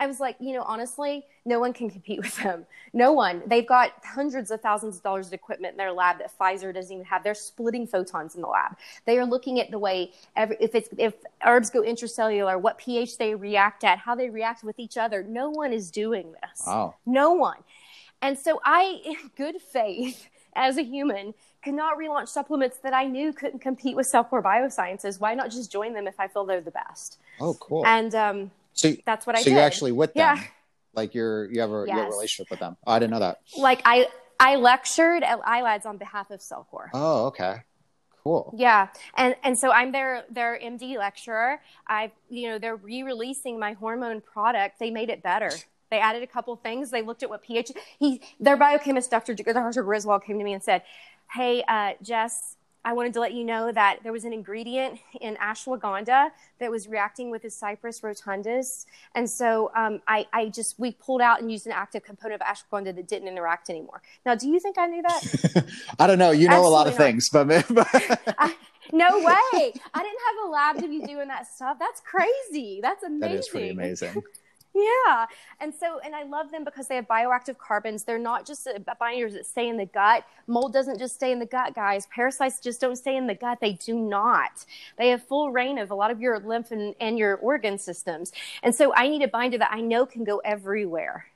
I 0.00 0.06
was 0.06 0.18
like, 0.18 0.36
you 0.40 0.54
know, 0.54 0.62
honestly, 0.62 1.26
no 1.44 1.60
one 1.60 1.74
can 1.74 1.90
compete 1.90 2.18
with 2.18 2.34
them. 2.36 2.64
No 2.94 3.12
one. 3.12 3.42
They've 3.46 3.66
got 3.66 3.92
hundreds 4.02 4.50
of 4.50 4.62
thousands 4.62 4.96
of 4.96 5.02
dollars 5.02 5.26
of 5.26 5.34
equipment 5.34 5.72
in 5.72 5.76
their 5.76 5.92
lab 5.92 6.18
that 6.18 6.36
Pfizer 6.36 6.72
doesn't 6.72 6.92
even 6.92 7.04
have. 7.04 7.22
They're 7.22 7.34
splitting 7.34 7.86
photons 7.86 8.34
in 8.34 8.40
the 8.40 8.48
lab. 8.48 8.76
They 9.04 9.18
are 9.18 9.26
looking 9.26 9.60
at 9.60 9.70
the 9.70 9.78
way 9.78 10.12
every, 10.34 10.56
if 10.58 10.74
it's 10.74 10.88
if 10.96 11.14
herbs 11.44 11.68
go 11.68 11.82
intracellular, 11.82 12.58
what 12.58 12.78
pH 12.78 13.18
they 13.18 13.34
react 13.34 13.84
at, 13.84 13.98
how 13.98 14.14
they 14.14 14.30
react 14.30 14.64
with 14.64 14.78
each 14.78 14.96
other. 14.96 15.22
No 15.22 15.50
one 15.50 15.72
is 15.72 15.90
doing 15.90 16.32
this. 16.32 16.66
Wow. 16.66 16.94
No 17.04 17.34
one. 17.34 17.58
And 18.22 18.38
so 18.38 18.60
I, 18.64 19.00
in 19.04 19.30
good 19.36 19.60
faith, 19.60 20.28
as 20.54 20.78
a 20.78 20.82
human, 20.82 21.34
could 21.62 21.74
not 21.74 21.98
relaunch 21.98 22.28
supplements 22.28 22.78
that 22.78 22.94
I 22.94 23.04
knew 23.04 23.34
couldn't 23.34 23.60
compete 23.60 23.96
with 23.96 24.10
CellCore 24.12 24.42
Biosciences. 24.42 25.20
Why 25.20 25.34
not 25.34 25.50
just 25.50 25.70
join 25.70 25.92
them 25.92 26.06
if 26.06 26.18
I 26.18 26.26
feel 26.26 26.46
they're 26.46 26.62
the 26.62 26.70
best? 26.70 27.18
Oh, 27.38 27.54
cool. 27.54 27.84
And 27.86 28.14
um, 28.14 28.50
so 28.72 28.94
that's 29.04 29.26
what 29.26 29.36
I 29.36 29.40
so 29.40 29.44
did. 29.44 29.52
you're 29.52 29.62
actually 29.62 29.92
with 29.92 30.14
them. 30.14 30.36
Yeah. 30.36 30.44
Like 30.94 31.14
you're 31.14 31.50
you 31.50 31.60
have 31.60 31.70
a 31.70 31.84
you 31.86 31.92
have 31.92 32.08
a 32.08 32.10
relationship 32.10 32.50
with 32.50 32.60
them. 32.60 32.76
Oh, 32.86 32.92
I 32.92 32.98
didn't 32.98 33.12
know 33.12 33.20
that. 33.20 33.38
like 33.56 33.82
I 33.84 34.08
I 34.38 34.56
lectured 34.56 35.22
at 35.22 35.40
ILADS 35.42 35.86
on 35.86 35.98
behalf 35.98 36.30
of 36.30 36.40
CellCore. 36.40 36.88
Oh, 36.94 37.26
okay. 37.26 37.62
Cool. 38.22 38.54
Yeah, 38.56 38.88
and 39.16 39.34
and 39.42 39.58
so 39.58 39.70
I'm 39.70 39.92
their 39.92 40.24
their 40.30 40.58
MD 40.62 40.98
lecturer. 40.98 41.60
I 41.86 42.12
you 42.28 42.48
know 42.48 42.58
they're 42.58 42.76
re-releasing 42.76 43.58
my 43.58 43.72
hormone 43.74 44.20
product. 44.20 44.78
They 44.78 44.90
made 44.90 45.08
it 45.08 45.22
better. 45.22 45.50
They 45.90 45.98
added 45.98 46.22
a 46.22 46.26
couple 46.26 46.54
things. 46.56 46.90
They 46.90 47.02
looked 47.02 47.22
at 47.22 47.30
what 47.30 47.42
pH. 47.42 47.72
He 47.98 48.20
their 48.38 48.56
biochemist 48.56 49.10
Dr. 49.10 49.34
Dr. 49.34 49.82
Griswold 49.82 50.24
came 50.24 50.38
to 50.38 50.44
me 50.44 50.52
and 50.52 50.62
said, 50.62 50.82
"Hey, 51.32 51.64
uh, 51.66 51.94
Jess." 52.02 52.56
I 52.84 52.92
wanted 52.92 53.12
to 53.14 53.20
let 53.20 53.34
you 53.34 53.44
know 53.44 53.72
that 53.72 53.98
there 54.02 54.12
was 54.12 54.24
an 54.24 54.32
ingredient 54.32 54.98
in 55.20 55.36
ashwagandha 55.36 56.30
that 56.58 56.70
was 56.70 56.88
reacting 56.88 57.30
with 57.30 57.42
the 57.42 57.50
Cyperus 57.50 58.00
rotundus. 58.00 58.86
And 59.14 59.28
so 59.28 59.70
um, 59.76 60.00
I, 60.08 60.26
I, 60.32 60.48
just, 60.48 60.78
we 60.78 60.92
pulled 60.92 61.20
out 61.20 61.40
and 61.40 61.52
used 61.52 61.66
an 61.66 61.72
active 61.72 62.02
component 62.04 62.40
of 62.40 62.46
ashwagandha 62.46 62.96
that 62.96 63.06
didn't 63.06 63.28
interact 63.28 63.70
anymore. 63.70 64.00
Now, 64.24 64.34
do 64.34 64.48
you 64.48 64.58
think 64.60 64.78
I 64.78 64.86
knew 64.86 65.02
that? 65.02 65.66
I 65.98 66.06
don't 66.06 66.18
know. 66.18 66.30
You 66.30 66.48
know 66.48 66.54
Absolutely 66.54 66.68
a 66.68 66.78
lot 66.78 66.86
of 66.86 66.92
not. 66.94 66.98
things, 66.98 67.28
but. 67.28 67.48
I, 68.38 68.54
no 68.92 69.18
way. 69.18 69.72
I 69.94 70.02
didn't 70.02 70.20
have 70.26 70.46
a 70.46 70.48
lab 70.48 70.78
to 70.78 70.88
be 70.88 71.00
doing 71.00 71.28
that 71.28 71.46
stuff. 71.46 71.78
That's 71.78 72.00
crazy. 72.00 72.80
That's 72.82 73.02
amazing. 73.02 73.20
That 73.30 73.32
is 73.32 73.48
pretty 73.48 73.68
amazing. 73.68 74.22
Yeah. 74.74 75.26
And 75.58 75.74
so, 75.74 75.98
and 76.04 76.14
I 76.14 76.22
love 76.22 76.50
them 76.50 76.64
because 76.64 76.86
they 76.86 76.96
have 76.96 77.08
bioactive 77.08 77.58
carbons. 77.58 78.04
They're 78.04 78.18
not 78.18 78.46
just 78.46 78.68
binders 78.98 79.34
that 79.34 79.46
stay 79.46 79.68
in 79.68 79.76
the 79.76 79.86
gut. 79.86 80.24
Mold 80.46 80.72
doesn't 80.72 80.98
just 80.98 81.14
stay 81.16 81.32
in 81.32 81.38
the 81.38 81.46
gut, 81.46 81.74
guys. 81.74 82.06
Parasites 82.06 82.60
just 82.60 82.80
don't 82.80 82.96
stay 82.96 83.16
in 83.16 83.26
the 83.26 83.34
gut. 83.34 83.58
They 83.60 83.72
do 83.72 83.98
not. 83.98 84.64
They 84.96 85.08
have 85.08 85.22
full 85.24 85.50
reign 85.50 85.78
of 85.78 85.90
a 85.90 85.94
lot 85.94 86.10
of 86.10 86.20
your 86.20 86.38
lymph 86.38 86.70
and, 86.70 86.94
and 87.00 87.18
your 87.18 87.36
organ 87.36 87.78
systems. 87.78 88.32
And 88.62 88.74
so 88.74 88.94
I 88.94 89.08
need 89.08 89.22
a 89.22 89.28
binder 89.28 89.58
that 89.58 89.72
I 89.72 89.80
know 89.80 90.06
can 90.06 90.24
go 90.24 90.38
everywhere. 90.38 91.26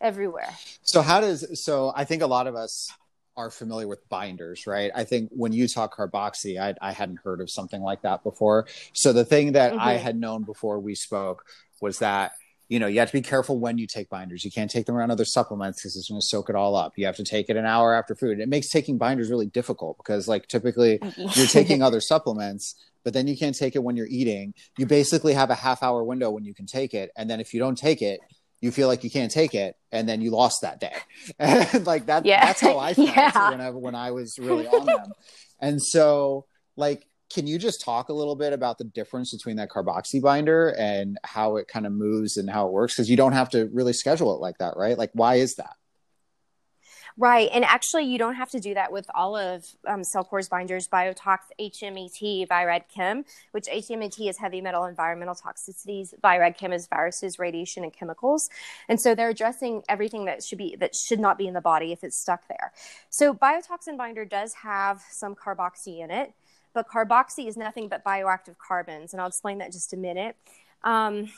Everywhere. 0.00 0.50
So, 0.82 1.00
how 1.00 1.20
does, 1.20 1.60
so 1.64 1.90
I 1.96 2.04
think 2.04 2.22
a 2.22 2.26
lot 2.26 2.46
of 2.46 2.54
us, 2.54 2.92
are 3.38 3.50
familiar 3.50 3.86
with 3.86 4.08
binders, 4.08 4.66
right? 4.66 4.90
I 4.94 5.04
think 5.04 5.28
when 5.30 5.52
you 5.52 5.68
talk 5.68 5.94
carboxy, 5.96 6.58
I, 6.58 6.74
I 6.80 6.92
hadn't 6.92 7.18
heard 7.22 7.42
of 7.42 7.50
something 7.50 7.82
like 7.82 8.00
that 8.00 8.22
before. 8.24 8.66
So 8.94 9.12
the 9.12 9.26
thing 9.26 9.52
that 9.52 9.72
mm-hmm. 9.72 9.80
I 9.80 9.94
had 9.94 10.18
known 10.18 10.44
before 10.44 10.80
we 10.80 10.94
spoke 10.94 11.44
was 11.82 11.98
that 11.98 12.32
you 12.68 12.80
know, 12.80 12.86
you 12.86 12.98
have 12.98 13.10
to 13.10 13.12
be 13.12 13.22
careful 13.22 13.58
when 13.58 13.78
you 13.78 13.86
take 13.86 14.08
binders. 14.08 14.44
You 14.44 14.50
can't 14.50 14.70
take 14.70 14.86
them 14.86 14.96
around 14.96 15.10
other 15.10 15.24
supplements 15.24 15.80
because 15.80 15.96
it's 15.96 16.08
going 16.08 16.20
to 16.20 16.26
soak 16.26 16.50
it 16.50 16.56
all 16.56 16.74
up. 16.74 16.94
You 16.96 17.06
have 17.06 17.16
to 17.16 17.24
take 17.24 17.48
it 17.48 17.56
an 17.56 17.64
hour 17.64 17.94
after 17.94 18.14
food. 18.14 18.40
It 18.40 18.48
makes 18.48 18.70
taking 18.70 18.98
binders 18.98 19.30
really 19.30 19.46
difficult 19.46 19.96
because, 19.98 20.26
like, 20.26 20.48
typically 20.48 20.98
you're 21.16 21.46
taking 21.46 21.82
other 21.82 22.00
supplements, 22.00 22.74
but 23.04 23.14
then 23.14 23.28
you 23.28 23.36
can't 23.36 23.56
take 23.56 23.76
it 23.76 23.82
when 23.84 23.96
you're 23.96 24.08
eating. 24.08 24.52
You 24.78 24.86
basically 24.86 25.34
have 25.34 25.50
a 25.50 25.54
half 25.54 25.82
hour 25.82 26.02
window 26.02 26.30
when 26.30 26.44
you 26.44 26.54
can 26.54 26.66
take 26.66 26.92
it. 26.92 27.10
And 27.16 27.30
then 27.30 27.38
if 27.38 27.54
you 27.54 27.60
don't 27.60 27.78
take 27.78 28.02
it, 28.02 28.18
you 28.60 28.72
feel 28.72 28.88
like 28.88 29.04
you 29.04 29.10
can't 29.10 29.30
take 29.30 29.54
it 29.54 29.76
and 29.92 30.08
then 30.08 30.20
you 30.20 30.30
lost 30.30 30.62
that 30.62 30.80
day. 30.80 30.96
and 31.38 31.86
like 31.86 32.06
that, 32.06 32.26
yeah. 32.26 32.46
that's 32.46 32.60
how 32.60 32.78
I 32.78 32.94
felt 32.94 33.08
yeah. 33.16 33.50
whenever, 33.50 33.78
when 33.78 33.94
I 33.94 34.10
was 34.10 34.38
really 34.40 34.66
on 34.66 34.86
them. 34.86 35.12
and 35.60 35.80
so, 35.80 36.46
like, 36.76 37.06
can 37.32 37.46
you 37.46 37.58
just 37.58 37.80
talk 37.80 38.08
a 38.08 38.12
little 38.12 38.36
bit 38.36 38.52
about 38.52 38.78
the 38.78 38.84
difference 38.84 39.32
between 39.32 39.56
that 39.56 39.68
carboxy 39.68 40.22
binder 40.22 40.74
and 40.78 41.18
how 41.24 41.56
it 41.56 41.68
kind 41.68 41.86
of 41.86 41.92
moves 41.92 42.36
and 42.36 42.48
how 42.48 42.66
it 42.66 42.72
works? 42.72 42.94
Because 42.94 43.10
you 43.10 43.16
don't 43.16 43.32
have 43.32 43.50
to 43.50 43.68
really 43.72 43.92
schedule 43.92 44.34
it 44.34 44.40
like 44.40 44.58
that, 44.58 44.76
right? 44.76 44.96
Like, 44.96 45.10
why 45.12 45.36
is 45.36 45.56
that? 45.56 45.76
Right. 47.18 47.48
And 47.50 47.64
actually, 47.64 48.04
you 48.04 48.18
don't 48.18 48.34
have 48.34 48.50
to 48.50 48.60
do 48.60 48.74
that 48.74 48.92
with 48.92 49.06
all 49.14 49.36
of 49.36 49.64
um, 49.86 50.02
CellCore's 50.02 50.50
binders, 50.50 50.86
Biotox, 50.86 51.38
HMET, 51.58 52.46
Virad 52.46 52.82
Chem, 52.94 53.24
which 53.52 53.64
HMET 53.72 54.28
is 54.28 54.36
heavy 54.36 54.60
metal 54.60 54.84
environmental 54.84 55.34
toxicities. 55.34 56.12
Virad 56.22 56.58
Chem 56.58 56.74
is 56.74 56.86
viruses, 56.86 57.38
radiation, 57.38 57.84
and 57.84 57.92
chemicals. 57.92 58.50
And 58.86 59.00
so 59.00 59.14
they're 59.14 59.30
addressing 59.30 59.82
everything 59.88 60.26
that 60.26 60.42
should 60.42 60.58
be, 60.58 60.76
that 60.78 60.94
should 60.94 61.18
not 61.18 61.38
be 61.38 61.46
in 61.46 61.54
the 61.54 61.62
body 61.62 61.90
if 61.90 62.04
it's 62.04 62.18
stuck 62.18 62.48
there. 62.48 62.72
So 63.08 63.32
Biotoxin 63.32 63.96
binder 63.96 64.26
does 64.26 64.52
have 64.52 65.00
some 65.10 65.34
carboxy 65.34 66.04
in 66.04 66.10
it 66.10 66.34
but 66.76 66.86
carboxy 66.88 67.48
is 67.48 67.56
nothing 67.56 67.88
but 67.88 68.04
bioactive 68.04 68.58
carbons, 68.58 69.14
and 69.14 69.20
I'll 69.20 69.28
explain 69.28 69.56
that 69.58 69.66
in 69.66 69.72
just 69.72 69.94
a 69.94 69.96
minute. 69.96 70.36
Um, 70.84 71.32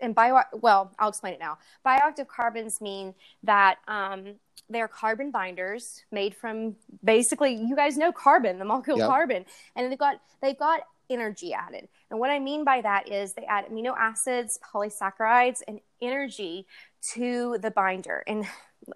and 0.00 0.14
bio, 0.14 0.40
well, 0.54 0.90
I'll 0.98 1.10
explain 1.10 1.34
it 1.34 1.38
now. 1.38 1.58
Bioactive 1.86 2.26
carbons 2.26 2.80
mean 2.80 3.14
that 3.42 3.76
um, 3.86 4.36
they're 4.70 4.88
carbon 4.88 5.30
binders 5.30 6.02
made 6.10 6.34
from 6.34 6.76
basically, 7.04 7.54
you 7.54 7.76
guys 7.76 7.98
know 7.98 8.10
carbon, 8.10 8.58
the 8.58 8.64
molecule 8.64 8.96
yep. 8.96 9.08
carbon, 9.08 9.44
and 9.76 9.92
they've 9.92 9.98
got 9.98 10.16
they've 10.40 10.58
got 10.58 10.80
energy 11.10 11.52
added. 11.52 11.86
And 12.10 12.18
what 12.18 12.30
I 12.30 12.38
mean 12.38 12.64
by 12.64 12.80
that 12.80 13.12
is 13.12 13.34
they 13.34 13.44
add 13.44 13.66
amino 13.66 13.94
acids, 13.98 14.58
polysaccharides, 14.72 15.60
and 15.68 15.80
energy 16.00 16.66
to 17.12 17.58
the 17.60 17.70
binder. 17.70 18.24
And 18.26 18.46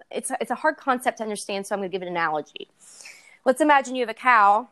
it's 0.09 0.31
a, 0.31 0.37
it's 0.41 0.49
a 0.49 0.55
hard 0.55 0.77
concept 0.77 1.19
to 1.19 1.23
understand, 1.23 1.67
so 1.67 1.75
I'm 1.75 1.79
going 1.79 1.91
to 1.91 1.95
give 1.95 2.01
an 2.01 2.07
analogy. 2.07 2.69
Let's 3.45 3.61
imagine 3.61 3.95
you 3.95 4.01
have 4.01 4.09
a 4.09 4.15
cow 4.15 4.69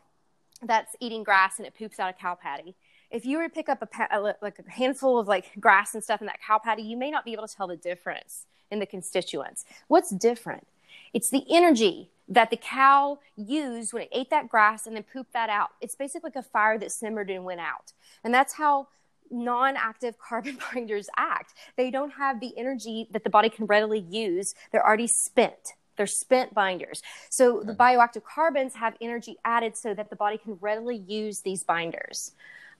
that's 0.66 0.96
eating 1.00 1.22
grass 1.22 1.58
and 1.58 1.66
it 1.66 1.74
poops 1.76 1.98
out 1.98 2.10
a 2.10 2.12
cow 2.12 2.34
patty. 2.34 2.74
If 3.10 3.24
you 3.24 3.38
were 3.38 3.44
to 3.44 3.54
pick 3.54 3.68
up 3.68 3.82
a, 3.82 4.34
like 4.42 4.58
a 4.58 4.70
handful 4.70 5.18
of 5.18 5.28
like 5.28 5.46
grass 5.60 5.94
and 5.94 6.02
stuff 6.02 6.20
in 6.20 6.26
that 6.26 6.40
cow 6.40 6.58
patty, 6.58 6.82
you 6.82 6.96
may 6.96 7.10
not 7.10 7.24
be 7.24 7.32
able 7.32 7.46
to 7.46 7.54
tell 7.54 7.68
the 7.68 7.76
difference 7.76 8.46
in 8.70 8.78
the 8.78 8.86
constituents. 8.86 9.64
What's 9.88 10.10
different? 10.10 10.66
It's 11.12 11.30
the 11.30 11.44
energy 11.50 12.10
that 12.28 12.50
the 12.50 12.56
cow 12.56 13.18
used 13.36 13.92
when 13.92 14.02
it 14.02 14.08
ate 14.12 14.30
that 14.30 14.48
grass 14.48 14.86
and 14.86 14.96
then 14.96 15.04
pooped 15.04 15.32
that 15.32 15.50
out. 15.50 15.70
It's 15.80 15.94
basically 15.94 16.28
like 16.34 16.44
a 16.44 16.48
fire 16.48 16.78
that 16.78 16.90
simmered 16.90 17.30
and 17.30 17.44
went 17.44 17.60
out. 17.60 17.92
And 18.24 18.32
that's 18.32 18.54
how 18.54 18.88
non 19.30 19.76
active 19.76 20.18
carbon 20.18 20.58
binders 20.74 21.08
act. 21.16 21.54
They 21.76 21.90
don't 21.90 22.10
have 22.12 22.40
the 22.40 22.56
energy 22.56 23.08
that 23.10 23.24
the 23.24 23.30
body 23.30 23.48
can 23.48 23.66
readily 23.66 24.00
use, 24.00 24.54
they're 24.72 24.86
already 24.86 25.06
spent. 25.06 25.74
They're 25.96 26.06
spent 26.06 26.54
binders. 26.54 27.02
So 27.30 27.62
the 27.64 27.74
bioactive 27.74 28.24
carbons 28.24 28.74
have 28.74 28.96
energy 29.00 29.36
added 29.44 29.76
so 29.76 29.94
that 29.94 30.10
the 30.10 30.16
body 30.16 30.38
can 30.38 30.58
readily 30.60 30.96
use 30.96 31.40
these 31.40 31.62
binders. 31.62 32.32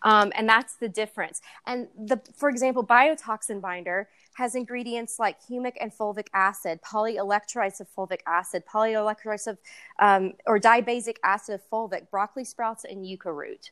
Um, 0.03 0.33
and 0.35 0.47
that's 0.49 0.75
the 0.75 0.89
difference. 0.89 1.41
And 1.67 1.89
the, 1.99 2.21
for 2.37 2.51
example, 2.51 2.85
biotoxin 2.85 3.61
binder 3.61 4.09
has 4.35 4.55
ingredients 4.55 5.19
like 5.19 5.41
humic 5.43 5.75
and 5.81 5.93
fulvic 5.93 6.27
acid, 6.35 6.81
polyelectrolytes 6.83 7.81
of 7.81 7.89
fulvic 7.97 8.21
acid, 8.27 8.65
polyelectrolytes 8.67 9.47
of, 9.47 9.59
um, 9.99 10.35
or 10.47 10.59
dibasic 10.61 11.17
acid 11.25 11.55
of 11.55 11.71
fulvic, 11.71 12.11
broccoli 12.11 12.45
sprouts, 12.45 12.85
and 12.85 13.07
yucca 13.07 13.33
root. 13.33 13.71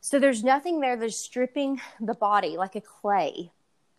So 0.00 0.18
there's 0.18 0.42
nothing 0.42 0.80
there 0.80 0.96
that's 0.96 1.16
stripping 1.16 1.80
the 2.00 2.14
body 2.14 2.56
like 2.56 2.74
a 2.74 2.80
clay 2.80 3.52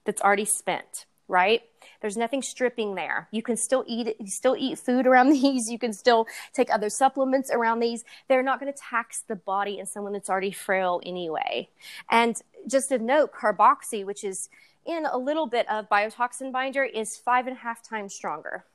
that's 0.03 0.21
already 0.21 0.45
spent 0.45 1.05
right? 1.31 1.63
There's 2.01 2.17
nothing 2.17 2.41
stripping 2.41 2.95
there. 2.95 3.27
You 3.31 3.41
can 3.41 3.55
still 3.55 3.83
eat. 3.87 4.15
You 4.19 4.27
still 4.27 4.55
eat 4.57 4.77
food 4.77 5.07
around 5.07 5.29
these. 5.41 5.71
You 5.71 5.79
can 5.79 5.93
still 5.93 6.27
take 6.53 6.71
other 6.71 6.89
supplements 6.89 7.49
around 7.49 7.79
these. 7.79 8.03
They're 8.27 8.43
not 8.43 8.59
going 8.59 8.71
to 8.71 8.77
tax 8.77 9.23
the 9.27 9.35
body 9.35 9.79
in 9.79 9.85
someone 9.85 10.13
that's 10.13 10.29
already 10.29 10.51
frail 10.51 11.01
anyway. 11.05 11.69
And 12.09 12.39
just 12.67 12.91
a 12.91 12.99
note, 12.99 13.31
carboxy, 13.33 14.05
which 14.05 14.23
is 14.23 14.49
in 14.85 15.05
a 15.05 15.17
little 15.17 15.47
bit 15.47 15.69
of 15.69 15.89
biotoxin 15.89 16.51
binder, 16.51 16.83
is 16.83 17.17
five 17.17 17.47
and 17.47 17.55
a 17.55 17.59
half 17.59 17.81
times 17.81 18.13
stronger. 18.13 18.65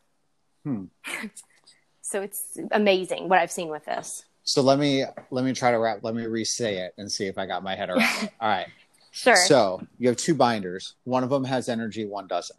Hmm. 0.64 0.84
so 2.00 2.22
it's 2.22 2.58
amazing 2.72 3.28
what 3.28 3.38
I've 3.38 3.52
seen 3.52 3.68
with 3.68 3.84
this. 3.84 4.24
So 4.44 4.62
let 4.62 4.78
me 4.78 5.04
let 5.32 5.44
me 5.44 5.52
try 5.52 5.72
to 5.72 5.78
wrap. 5.78 6.04
Let 6.04 6.14
me 6.14 6.24
re-say 6.24 6.78
it 6.78 6.94
and 6.96 7.10
see 7.10 7.26
if 7.26 7.36
I 7.36 7.46
got 7.46 7.64
my 7.64 7.74
head 7.74 7.90
around. 7.90 8.30
All 8.40 8.48
right. 8.48 8.68
Sure. 9.16 9.34
So 9.34 9.80
you 9.98 10.08
have 10.08 10.18
two 10.18 10.34
binders. 10.34 10.94
One 11.04 11.24
of 11.24 11.30
them 11.30 11.44
has 11.44 11.70
energy, 11.70 12.04
one 12.04 12.26
doesn't. 12.26 12.58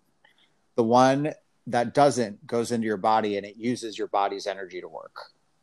The 0.75 0.83
one 0.83 1.33
that 1.67 1.93
doesn't 1.93 2.47
goes 2.47 2.71
into 2.71 2.87
your 2.87 2.97
body 2.97 3.37
and 3.37 3.45
it 3.45 3.57
uses 3.57 3.95
your 3.95 4.07
body's 4.07 4.47
energy 4.47 4.81
to 4.81 4.87
work. 4.87 5.15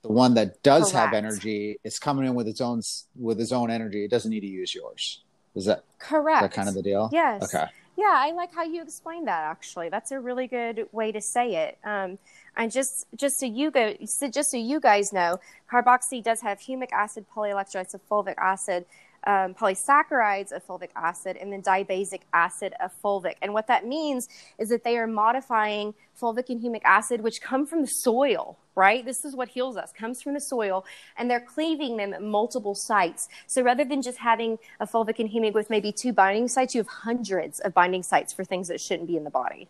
The 0.02 0.12
one 0.12 0.34
that 0.34 0.62
does 0.62 0.92
Correct. 0.92 1.06
have 1.06 1.14
energy 1.14 1.80
is 1.82 1.98
coming 1.98 2.26
in 2.26 2.36
with 2.36 2.46
its 2.46 2.60
own 2.60 2.80
with 3.16 3.40
its 3.40 3.50
own 3.50 3.72
energy. 3.72 4.04
It 4.04 4.10
doesn't 4.12 4.30
need 4.30 4.40
to 4.40 4.46
use 4.46 4.72
yours. 4.72 5.24
Is 5.56 5.64
that 5.64 5.82
correct? 5.98 6.44
Is 6.44 6.50
that 6.50 6.54
kind 6.54 6.68
of 6.68 6.76
the 6.76 6.82
deal? 6.82 7.10
Yes. 7.12 7.42
Okay. 7.42 7.66
Yeah, 7.96 8.12
I 8.12 8.30
like 8.30 8.54
how 8.54 8.62
you 8.62 8.80
explained 8.80 9.26
that. 9.26 9.50
Actually, 9.50 9.88
that's 9.88 10.12
a 10.12 10.20
really 10.20 10.46
good 10.46 10.86
way 10.92 11.10
to 11.10 11.20
say 11.20 11.56
it. 11.56 11.78
Um, 11.82 12.18
and 12.56 12.70
just 12.70 13.06
just 13.16 13.40
so 13.40 13.46
you 13.46 13.72
go, 13.72 13.94
just 14.00 14.50
so 14.52 14.56
you 14.56 14.78
guys 14.78 15.12
know, 15.12 15.40
carboxy 15.68 16.22
does 16.22 16.40
have 16.42 16.60
humic 16.60 16.92
acid, 16.92 17.26
polyelectrolytes 17.34 17.94
of 17.94 18.08
fulvic 18.08 18.36
acid, 18.38 18.84
um, 19.26 19.54
polysaccharides 19.54 20.52
of 20.52 20.66
fulvic 20.66 20.90
acid 20.96 21.36
and 21.36 21.52
then 21.52 21.62
dibasic 21.62 22.20
acid 22.32 22.74
of 22.82 22.90
fulvic. 23.02 23.34
And 23.42 23.52
what 23.52 23.66
that 23.68 23.86
means 23.86 24.28
is 24.58 24.68
that 24.68 24.84
they 24.84 24.98
are 24.98 25.06
modifying 25.06 25.94
fulvic 26.20 26.48
and 26.48 26.62
humic 26.62 26.82
acid, 26.84 27.20
which 27.20 27.40
come 27.40 27.66
from 27.66 27.80
the 27.82 27.86
soil, 27.86 28.58
right? 28.74 29.04
This 29.04 29.24
is 29.24 29.34
what 29.34 29.48
heals 29.48 29.76
us, 29.76 29.92
comes 29.92 30.22
from 30.22 30.34
the 30.34 30.40
soil, 30.40 30.84
and 31.16 31.30
they're 31.30 31.40
cleaving 31.40 31.96
them 31.96 32.12
at 32.12 32.22
multiple 32.22 32.74
sites. 32.74 33.28
So 33.46 33.62
rather 33.62 33.84
than 33.84 34.02
just 34.02 34.18
having 34.18 34.58
a 34.80 34.86
fulvic 34.86 35.18
and 35.18 35.30
humic 35.30 35.54
with 35.54 35.70
maybe 35.70 35.92
two 35.92 36.12
binding 36.12 36.48
sites, 36.48 36.74
you 36.74 36.80
have 36.80 36.88
hundreds 36.88 37.60
of 37.60 37.74
binding 37.74 38.02
sites 38.02 38.32
for 38.32 38.44
things 38.44 38.68
that 38.68 38.80
shouldn't 38.80 39.08
be 39.08 39.16
in 39.16 39.24
the 39.24 39.30
body. 39.30 39.68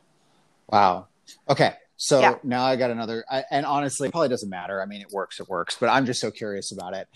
Wow. 0.69 1.07
Okay. 1.49 1.75
So 1.97 2.21
yeah. 2.21 2.35
now 2.43 2.65
I 2.65 2.77
got 2.77 2.91
another, 2.91 3.25
I, 3.31 3.45
and 3.51 3.65
honestly, 3.65 4.09
it 4.09 4.11
probably 4.11 4.29
doesn't 4.29 4.51
matter. 4.51 4.83
I 4.83 4.87
mean, 4.87 5.01
it 5.01 5.13
works, 5.13 5.39
it 5.39 5.49
works, 5.49 5.77
but 5.79 5.89
I'm 5.89 6.07
just 6.07 6.21
so 6.21 6.31
curious 6.31 6.73
about 6.73 6.93
it 6.95 7.09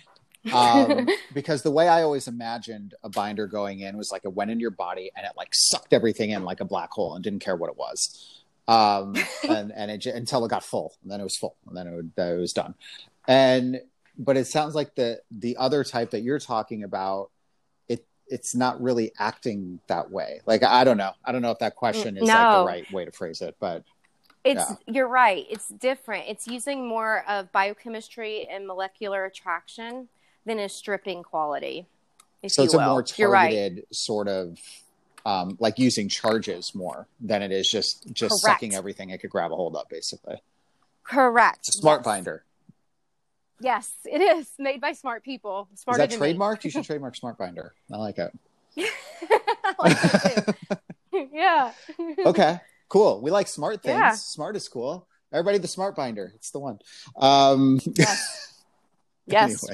um, 0.53 1.09
because 1.35 1.63
the 1.63 1.71
way 1.71 1.89
I 1.89 2.03
always 2.03 2.29
imagined 2.29 2.95
a 3.03 3.09
binder 3.09 3.47
going 3.47 3.81
in 3.81 3.97
was 3.97 4.13
like 4.13 4.25
it 4.25 4.33
went 4.33 4.51
into 4.51 4.63
your 4.63 4.71
body 4.71 5.11
and 5.17 5.27
it 5.27 5.33
like 5.37 5.51
sucked 5.53 5.93
everything 5.93 6.31
in 6.31 6.45
like 6.45 6.61
a 6.61 6.65
black 6.65 6.91
hole 6.91 7.15
and 7.15 7.25
didn't 7.25 7.41
care 7.41 7.57
what 7.57 7.71
it 7.71 7.77
was, 7.77 8.43
um, 8.67 9.15
and 9.49 9.73
and 9.73 9.91
it, 9.91 10.07
until 10.07 10.45
it 10.45 10.49
got 10.49 10.65
full, 10.65 10.95
and 11.03 11.11
then 11.11 11.21
it 11.21 11.25
was 11.25 11.37
full, 11.37 11.57
and 11.67 11.77
then 11.77 11.87
it, 11.87 11.95
would, 11.95 12.13
it 12.17 12.39
was 12.39 12.53
done. 12.53 12.75
And 13.27 13.81
but 14.19 14.37
it 14.37 14.47
sounds 14.47 14.75
like 14.75 14.95
the 14.95 15.21
the 15.31 15.57
other 15.57 15.85
type 15.85 16.11
that 16.11 16.21
you're 16.21 16.41
talking 16.41 16.83
about, 16.83 17.31
it 17.89 18.05
it's 18.29 18.55
not 18.55 18.81
really 18.81 19.13
acting 19.19 19.81
that 19.89 20.11
way. 20.11 20.41
Like 20.47 20.63
I 20.63 20.85
don't 20.85 20.97
know, 20.99 21.13
I 21.25 21.33
don't 21.33 21.43
know 21.43 21.51
if 21.51 21.59
that 21.61 21.77
question 21.77 22.17
is 22.17 22.25
no. 22.25 22.35
like 22.35 22.59
the 22.59 22.65
right 22.65 22.93
way 22.93 23.05
to 23.05 23.13
phrase 23.13 23.43
it, 23.43 23.57
but 23.61 23.85
it's 24.45 24.61
yeah. 24.61 24.77
you're 24.87 25.09
right. 25.09 25.47
It's 25.51 25.69
different. 25.69 26.25
It's 26.29 26.47
using 26.47 26.89
more 26.89 27.25
of 27.29 27.51
biochemistry 27.53 28.47
and 28.51 28.67
molecular 28.67 29.25
attraction 29.25 30.09
than 30.49 30.59
a 30.59 30.69
stripping 30.69 31.23
quality. 31.23 31.87
so 32.47 32.65
it's 32.65 32.75
a 32.75 32.85
more 32.85 33.03
targeted 33.03 33.77
right. 33.77 33.95
sort 33.95 34.27
of 34.27 34.59
um, 35.25 35.57
like 35.61 35.79
using 35.79 36.09
charges 36.09 36.75
more 36.75 37.07
than 37.21 37.43
it 37.43 37.53
is 37.53 37.71
just 37.71 38.13
just 38.13 38.43
Correct. 38.43 38.57
sucking 38.57 38.75
everything 38.75 39.11
it 39.11 39.21
could 39.21 39.31
grab 39.31 39.53
a 39.53 39.57
hold 39.57 39.77
of, 39.77 39.89
basically. 39.89 40.43
Correct. 41.05 41.59
It's 41.61 41.77
a 41.77 41.79
smart 41.79 42.01
yes. 42.01 42.05
binder. 42.05 42.45
Yes, 43.61 43.93
it 44.05 44.21
is 44.21 44.49
made 44.59 44.81
by 44.81 44.93
smart 44.93 45.25
people. 45.25 45.69
Smarter 45.75 46.03
is 46.05 46.11
that 46.11 46.19
trademarked? 46.19 46.65
you 46.65 46.71
should 46.71 46.85
trademark 46.87 47.17
Smart 47.17 47.39
Binder. 47.39 47.75
I 47.93 47.97
like 47.97 48.19
it. 48.19 48.33
like 49.79 50.57
yeah. 51.33 51.73
okay. 52.25 52.61
Cool. 52.89 53.21
We 53.21 53.31
like 53.31 53.49
smart 53.49 53.83
things. 53.83 53.99
Yeah. 53.99 54.13
Smart 54.13 54.57
is 54.57 54.69
cool. 54.69 55.07
Everybody, 55.33 55.59
the 55.59 55.69
Smart 55.69 55.97
Binder. 55.97 56.33
It's 56.37 56.53
the 56.53 56.61
one. 56.61 56.79
Um, 57.17 57.81
yes. 57.97 58.48
Yes. 59.29 59.65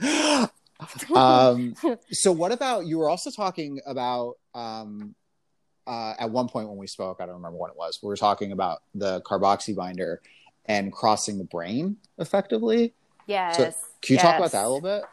Anyway. 1.08 1.14
um, 1.14 1.74
so, 2.10 2.32
what 2.32 2.52
about 2.52 2.86
you 2.86 2.98
were 2.98 3.10
also 3.10 3.30
talking 3.30 3.80
about 3.86 4.36
um, 4.54 5.14
uh, 5.86 6.14
at 6.18 6.30
one 6.30 6.48
point 6.48 6.68
when 6.68 6.78
we 6.78 6.86
spoke? 6.86 7.18
I 7.20 7.26
don't 7.26 7.34
remember 7.34 7.58
when 7.58 7.70
it 7.70 7.76
was. 7.76 7.98
We 8.02 8.08
were 8.08 8.16
talking 8.16 8.52
about 8.52 8.82
the 8.94 9.20
carboxy 9.22 9.74
binder 9.74 10.20
and 10.66 10.92
crossing 10.92 11.38
the 11.38 11.44
brain 11.44 11.96
effectively. 12.18 12.94
Yes. 13.26 13.56
So, 13.56 13.64
can 13.64 13.74
you 14.08 14.14
yes. 14.14 14.22
talk 14.22 14.36
about 14.38 14.52
that 14.52 14.64
a 14.64 14.68
little 14.68 14.80
bit? 14.80 15.04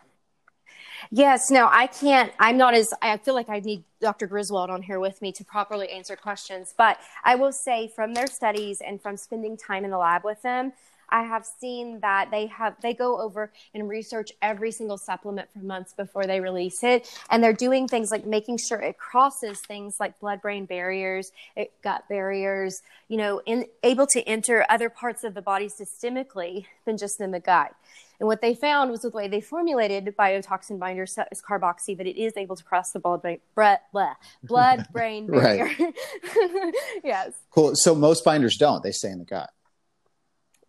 Yes. 1.12 1.52
No, 1.52 1.68
I 1.72 1.88
can't. 1.88 2.32
I'm 2.39 2.58
not 2.58 2.74
as. 2.74 2.93
I 3.02 3.18
feel 3.18 3.34
like 3.34 3.50
I 3.50 3.60
need 3.60 3.84
Dr. 4.02 4.28
Griswold 4.28 4.70
on 4.70 4.82
here 4.82 5.00
with 5.00 5.22
me 5.22 5.32
to 5.34 5.43
properly 5.43 5.89
answer 5.89 6.16
questions. 6.16 6.74
But 6.78 6.98
I 7.24 7.36
will 7.36 7.52
say, 7.52 7.91
from 7.95 8.14
their 8.14 8.28
studies 8.28 8.82
and 8.82 9.02
from 9.02 9.18
spending 9.18 9.58
time 9.58 9.86
in 9.86 9.91
the 9.91 9.98
lab 9.98 10.24
with 10.24 10.41
them, 10.41 10.74
I 11.10 11.24
have 11.24 11.45
seen 11.45 11.99
that 12.01 12.32
they 12.32 12.47
have 12.47 12.76
they 12.82 12.93
go 12.93 13.20
over 13.20 13.51
and 13.74 13.88
research 13.88 14.32
every 14.41 14.72
single 14.72 14.97
supplement 14.97 15.49
for 15.51 15.60
months 15.60 15.93
before 15.93 16.26
they 16.26 16.39
release 16.39 16.84
it, 16.84 17.12
and 17.30 17.43
they're 17.43 17.53
doing 17.53 17.88
things 17.88 18.12
like 18.12 18.26
making 18.26 18.58
sure 18.58 18.80
it 18.80 18.97
crosses 18.97 19.60
things 19.62 19.99
like 19.99 20.20
blood-brain 20.20 20.66
barriers, 20.66 21.32
gut 21.84 22.03
barriers, 22.10 22.82
you 23.08 23.18
know, 23.18 23.41
in, 23.45 23.66
able 23.84 24.08
to 24.08 24.22
enter 24.24 24.66
other 24.70 24.89
parts 24.89 25.24
of 25.24 25.34
the 25.34 25.41
body 25.41 25.68
systemically 25.68 26.66
than 26.86 26.97
just 26.97 27.22
in 27.22 27.32
the 27.32 27.39
gut. 27.39 27.74
And 28.20 28.28
what 28.28 28.41
they 28.41 28.55
found 28.55 28.89
was 28.89 29.03
with 29.03 29.14
the 29.14 29.18
way 29.18 29.28
they 29.28 29.41
formulated 29.41 30.16
biotoxin 30.18 30.80
binder 30.80 31.03
is 31.03 31.41
carboxy, 31.47 31.95
but 31.95 32.08
it 32.08 32.20
is 32.20 32.36
able 32.36 32.55
to 32.55 32.64
cross 32.64 32.91
the 32.91 32.99
blood 32.99 33.22
brain, 33.22 33.39
blood 34.43 34.88
brain 34.91 35.28
barrier. 35.28 35.70
yes. 37.03 37.34
Cool. 37.51 37.74
So 37.76 37.93
most 37.93 38.26
binders 38.26 38.58
don't. 38.58 38.82
They 38.82 38.91
stay 38.91 39.10
in 39.10 39.20
the 39.20 39.26
gut. 39.26 39.51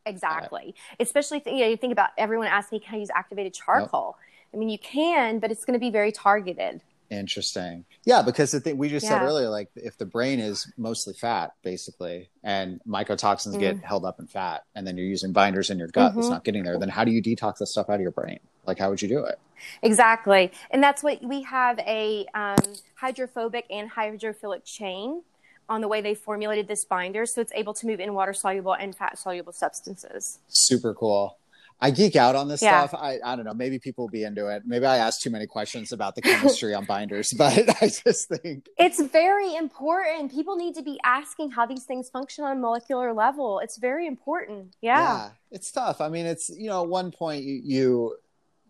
Exactly. 0.09 0.75
Especially, 0.99 1.43
you 1.47 1.61
know, 1.61 1.69
you 1.69 1.77
think 1.77 1.93
about 1.93 2.11
everyone 2.17 2.49
asking 2.49 2.79
me, 2.79 2.85
can 2.85 2.95
I 2.97 2.99
use 2.99 3.11
activated 3.15 3.55
charcoal? 3.55 4.17
Nope. 4.17 4.55
I 4.55 4.57
mean, 4.57 4.71
you 4.71 4.79
can, 4.79 5.39
but 5.39 5.51
it's 5.51 5.65
going 5.65 5.75
to 5.75 5.81
be 5.81 5.91
very 5.91 6.11
targeted. 6.11 6.81
Interesting. 7.11 7.87
Yeah, 8.05 8.23
because 8.23 8.51
the 8.51 8.61
thing 8.61 8.77
we 8.77 8.89
just 8.89 9.05
yeah. 9.05 9.19
said 9.19 9.23
earlier, 9.23 9.49
like 9.49 9.71
if 9.77 9.97
the 9.97 10.05
brain 10.05 10.41
is 10.41 10.71
mostly 10.77 11.15
fat, 11.15 11.55
basically, 11.63 12.29
and 12.43 12.81
mycotoxins 12.87 13.55
mm. 13.55 13.61
get 13.61 13.79
held 13.83 14.05
up 14.05 14.21
in 14.21 14.27
fat, 14.27 14.65
and 14.75 14.87
then 14.87 14.99
you're 14.99 15.07
using 15.07 15.33
binders 15.33 15.71
in 15.71 15.79
your 15.79 15.89
gut 15.89 16.11
mm-hmm. 16.11 16.21
that's 16.21 16.31
not 16.31 16.45
getting 16.45 16.65
there, 16.65 16.79
then 16.79 16.91
how 16.91 17.05
do 17.05 17.11
you 17.11 17.23
detox 17.23 17.59
that 17.59 17.67
stuff 17.67 17.89
out 17.89 17.95
of 17.95 18.01
your 18.03 18.11
brain? 18.11 18.41
Like, 18.67 18.79
how 18.79 18.91
would 18.91 19.01
you 19.01 19.09
do 19.09 19.25
it? 19.25 19.39
Exactly. 19.83 20.53
And 20.71 20.83
that's 20.83 21.03
what 21.03 21.23
we 21.23 21.43
have 21.43 21.79
a 21.79 22.27
um, 22.35 22.57
hydrophobic 22.95 23.65
and 23.71 23.91
hydrophilic 23.91 24.65
chain 24.65 25.23
on 25.69 25.81
the 25.81 25.89
way 25.89 26.01
they 26.01 26.15
formulated 26.15 26.69
this 26.69 26.85
binder. 26.85 27.27
So 27.27 27.41
it's 27.41 27.53
able 27.55 27.75
to 27.75 27.87
move 27.87 28.01
in 28.01 28.15
water 28.15 28.33
soluble 28.33 28.75
and 28.75 28.95
fat 28.95 29.19
soluble 29.19 29.53
substances. 29.53 30.39
Super 30.49 30.95
cool. 30.95 31.39
I 31.81 31.93
geek 31.93 32.17
out 32.17 32.35
on 32.35 32.49
this 32.49 32.61
yeah. 32.61 32.87
stuff. 32.87 33.01
I, 33.01 33.19
I 33.25 33.37
don't 33.37 33.45
know. 33.45 33.55
Maybe 33.55 33.79
people 33.79 34.05
will 34.05 34.11
be 34.11 34.25
into 34.25 34.49
it. 34.49 34.65
Maybe 34.67 34.85
I 34.85 34.97
ask 34.97 35.21
too 35.21 35.31
many 35.31 35.47
questions 35.47 35.93
about 35.93 36.17
the 36.17 36.23
chemistry 36.23 36.75
on 36.75 36.87
binders, 36.87 37.33
but 37.39 37.57
I 37.81 37.87
just 37.89 38.29
think 38.29 38.69
it's 38.77 39.01
very 39.01 39.55
important. 39.55 40.33
People 40.33 40.57
need 40.57 40.75
to 40.75 40.83
be 40.83 40.99
asking 41.05 41.53
how 41.53 41.67
these 41.67 41.85
things 41.85 42.11
function 42.11 42.43
on 42.43 42.57
a 42.57 42.61
molecular 42.61 43.13
level. 43.13 43.61
It's 43.61 43.79
very 43.79 44.09
important. 44.09 44.75
Yeah. 44.81 44.99
Yeah. 44.99 45.31
It's 45.53 45.71
tough. 45.71 46.01
I 46.01 46.09
mean, 46.09 46.27
it's, 46.27 46.49
you 46.49 46.69
know, 46.69 46.83
at 46.83 46.89
one 46.89 47.13
point 47.13 47.45
you, 47.45 47.61
you, 47.65 48.17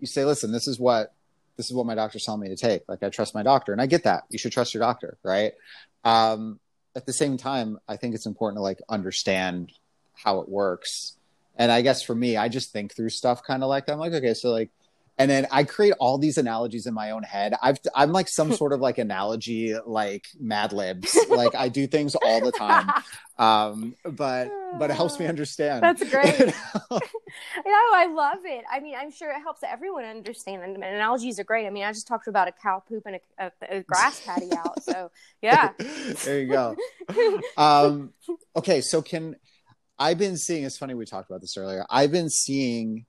you 0.00 0.06
say, 0.06 0.26
listen, 0.26 0.52
this 0.52 0.68
is 0.68 0.78
what, 0.78 1.14
this 1.56 1.66
is 1.66 1.72
what 1.72 1.86
my 1.86 1.94
doctor's 1.94 2.24
telling 2.24 2.42
me 2.42 2.48
to 2.48 2.56
take. 2.56 2.82
Like 2.88 3.02
I 3.02 3.08
trust 3.08 3.34
my 3.34 3.42
doctor 3.42 3.72
and 3.72 3.80
I 3.80 3.86
get 3.86 4.04
that. 4.04 4.24
You 4.28 4.38
should 4.38 4.52
trust 4.52 4.74
your 4.74 4.82
doctor. 4.82 5.16
Right. 5.24 5.54
Um, 6.04 6.60
at 6.98 7.06
the 7.06 7.12
same 7.12 7.36
time, 7.36 7.78
I 7.88 7.96
think 7.96 8.14
it's 8.14 8.26
important 8.26 8.58
to 8.58 8.62
like 8.62 8.80
understand 8.88 9.72
how 10.14 10.40
it 10.40 10.48
works 10.48 11.16
and 11.58 11.72
I 11.72 11.82
guess 11.82 12.02
for 12.02 12.14
me, 12.14 12.36
I 12.36 12.48
just 12.48 12.70
think 12.70 12.94
through 12.94 13.10
stuff 13.10 13.42
kind 13.42 13.64
of 13.64 13.68
like 13.68 13.86
that. 13.86 13.92
I'm 13.92 13.98
like, 13.98 14.12
okay, 14.12 14.32
so 14.32 14.50
like, 14.50 14.70
and 15.18 15.30
then 15.30 15.46
I 15.50 15.64
create 15.64 15.94
all 15.98 16.18
these 16.18 16.38
analogies 16.38 16.86
in 16.86 16.94
my 16.94 17.10
own 17.10 17.22
head. 17.22 17.54
I've 17.60 17.78
I'm 17.94 18.12
like 18.12 18.28
some 18.28 18.52
sort 18.56 18.72
of 18.72 18.80
like 18.80 18.98
analogy 18.98 19.74
like 19.84 20.28
Mad 20.38 20.72
Libs. 20.72 21.16
like 21.28 21.54
I 21.54 21.68
do 21.68 21.86
things 21.86 22.14
all 22.14 22.40
the 22.40 22.52
time, 22.52 22.88
um, 23.38 23.94
but 24.04 24.50
but 24.78 24.90
it 24.90 24.94
helps 24.94 25.18
me 25.18 25.26
understand. 25.26 25.82
That's 25.82 26.08
great. 26.08 26.38
you 26.40 26.46
know? 26.46 27.84
I 27.94 28.06
love 28.12 28.38
it. 28.44 28.64
I 28.70 28.80
mean, 28.80 28.94
I'm 28.96 29.10
sure 29.10 29.30
it 29.30 29.40
helps 29.40 29.62
everyone 29.62 30.04
understand. 30.04 30.62
And 30.62 30.76
analogies 30.76 31.38
are 31.38 31.44
great. 31.44 31.66
I 31.66 31.70
mean, 31.70 31.84
I 31.84 31.92
just 31.92 32.06
talked 32.06 32.28
about 32.28 32.48
a 32.48 32.52
cow 32.52 32.82
poop 32.86 33.04
and 33.06 33.16
a, 33.16 33.44
a, 33.46 33.78
a 33.78 33.82
grass 33.82 34.24
patty 34.24 34.50
out. 34.52 34.82
So 34.82 35.10
yeah, 35.42 35.72
there 36.24 36.40
you 36.40 36.46
go. 36.46 36.76
Um, 37.56 38.12
okay, 38.56 38.80
so 38.80 39.02
can 39.02 39.36
I've 39.98 40.18
been 40.18 40.36
seeing. 40.36 40.64
It's 40.64 40.78
funny 40.78 40.94
we 40.94 41.04
talked 41.04 41.28
about 41.28 41.40
this 41.40 41.56
earlier. 41.56 41.84
I've 41.90 42.12
been 42.12 42.30
seeing, 42.30 43.06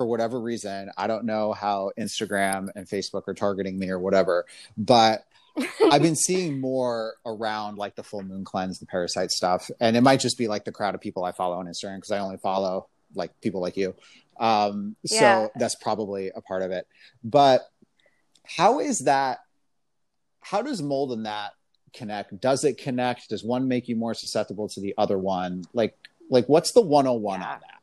for 0.00 0.06
whatever 0.06 0.40
reason, 0.40 0.90
I 0.96 1.08
don't 1.08 1.26
know 1.26 1.52
how 1.52 1.92
Instagram 1.98 2.70
and 2.74 2.88
Facebook 2.88 3.28
are 3.28 3.34
targeting 3.34 3.78
me 3.78 3.90
or 3.90 3.98
whatever, 3.98 4.46
but 4.78 5.26
I've 5.92 6.00
been 6.00 6.16
seeing 6.16 6.58
more 6.58 7.16
around 7.26 7.76
like 7.76 7.96
the 7.96 8.02
full 8.02 8.22
moon 8.22 8.42
cleanse, 8.42 8.78
the 8.78 8.86
parasite 8.86 9.30
stuff, 9.30 9.70
and 9.78 9.98
it 9.98 10.00
might 10.00 10.20
just 10.20 10.38
be 10.38 10.48
like 10.48 10.64
the 10.64 10.72
crowd 10.72 10.94
of 10.94 11.02
people 11.02 11.22
I 11.22 11.32
follow 11.32 11.58
on 11.58 11.66
Instagram 11.66 11.96
because 11.96 12.12
I 12.12 12.18
only 12.20 12.38
follow 12.38 12.86
like 13.14 13.38
people 13.42 13.60
like 13.60 13.76
you. 13.76 13.94
Um, 14.38 14.96
so 15.04 15.16
yeah. 15.20 15.48
that's 15.56 15.74
probably 15.74 16.30
a 16.34 16.40
part 16.40 16.62
of 16.62 16.70
it. 16.70 16.86
But 17.22 17.68
how 18.46 18.80
is 18.80 19.00
that? 19.00 19.40
How 20.40 20.62
does 20.62 20.80
mold 20.80 21.12
and 21.12 21.26
that 21.26 21.50
connect? 21.92 22.40
Does 22.40 22.64
it 22.64 22.78
connect? 22.78 23.28
Does 23.28 23.44
one 23.44 23.68
make 23.68 23.86
you 23.86 23.96
more 23.96 24.14
susceptible 24.14 24.66
to 24.70 24.80
the 24.80 24.94
other 24.96 25.18
one? 25.18 25.64
Like, 25.74 25.94
like, 26.30 26.48
what's 26.48 26.72
the 26.72 26.80
101 26.80 27.40
yeah. 27.40 27.46
on 27.46 27.60
that? 27.60 27.79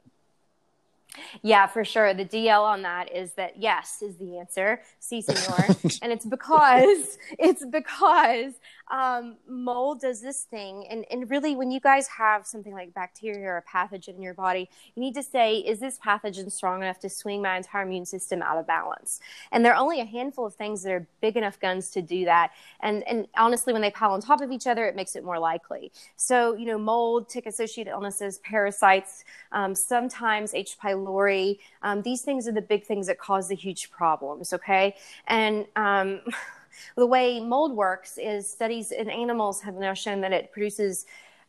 Yeah, 1.42 1.68
for 1.68 1.84
sure. 1.84 2.14
The 2.14 2.26
DL 2.26 2.62
on 2.62 2.82
that 2.84 3.14
is 3.14 3.34
that 3.34 3.58
yes 3.58 4.02
is 4.02 4.18
the 4.18 4.38
answer, 4.38 4.82
si 5.00 5.22
senor, 5.22 5.76
and 6.02 6.12
it's 6.12 6.26
because 6.26 7.18
it's 7.40 7.66
because 7.66 8.54
um, 8.90 9.38
mold 9.48 10.02
does 10.02 10.22
this 10.22 10.44
thing, 10.44 10.86
and 10.90 11.06
and 11.12 11.30
really 11.30 11.56
when 11.56 11.72
you 11.72 11.80
guys 11.80 12.08
have 12.08 12.46
something 12.46 12.74
like 12.74 12.94
bacteria 12.94 13.48
or 13.48 13.58
a 13.58 13.64
pathogen 13.64 14.16
in 14.16 14.22
your 14.22 14.34
body, 14.34 14.70
you 14.96 15.02
need 15.02 15.16
to 15.16 15.24
say, 15.24 15.58
is 15.58 15.80
this 15.80 15.98
pathogen 15.98 16.52
strong 16.52 16.82
enough 16.82 17.00
to 17.00 17.10
swing 17.10 17.42
my 17.42 17.58
entire 17.58 17.84
immune 17.84 18.06
system 18.06 18.42
out 18.42 18.58
of 18.58 18.68
balance? 18.68 19.20
And 19.52 19.64
there 19.66 19.74
are 19.74 19.80
only 19.80 20.00
a 20.00 20.06
handful 20.06 20.46
of 20.46 20.56
things 20.56 20.84
that 20.84 20.92
are 20.92 21.08
big 21.22 21.38
enough 21.38 21.60
guns 21.60 21.90
to 21.92 22.02
do 22.02 22.26
that, 22.26 22.52
and 22.82 23.08
and 23.08 23.28
honestly, 23.38 23.74
when 23.74 23.82
they 23.82 23.92
pile 23.92 24.12
on 24.12 24.22
top 24.22 24.42
of 24.42 24.52
each 24.52 24.68
other, 24.68 24.86
it 24.86 24.96
makes 24.96 25.16
it 25.16 25.24
more 25.24 25.40
likely. 25.40 25.92
So 26.16 26.56
you 26.56 26.66
know, 26.66 26.78
mold, 26.78 27.30
tick-associated 27.30 27.92
illnesses, 27.92 28.40
parasites, 28.40 29.24
um, 29.52 29.74
sometimes 29.76 30.54
H. 30.54 30.78
pylori 30.82 30.98
pylori. 30.98 31.60
Um, 31.82 32.02
these 32.02 32.22
things 32.22 32.48
are 32.48 32.52
the 32.52 32.62
big 32.62 32.86
things 32.86 33.08
that 33.08 33.20
cause 33.20 33.48
the 33.48 33.56
huge 33.56 33.92
problems, 33.92 34.54
okay? 34.54 34.96
And 35.28 35.66
um, 35.76 36.22
the 36.96 37.06
way 37.06 37.40
mold 37.40 37.74
works 37.74 38.18
is 38.18 38.50
studies 38.50 38.92
in 38.92 39.10
animals 39.10 39.62
have 39.62 39.76
now 39.76 39.94
shown 39.94 40.22
that 40.22 40.34
it 40.34 40.52
produces 40.52 41.06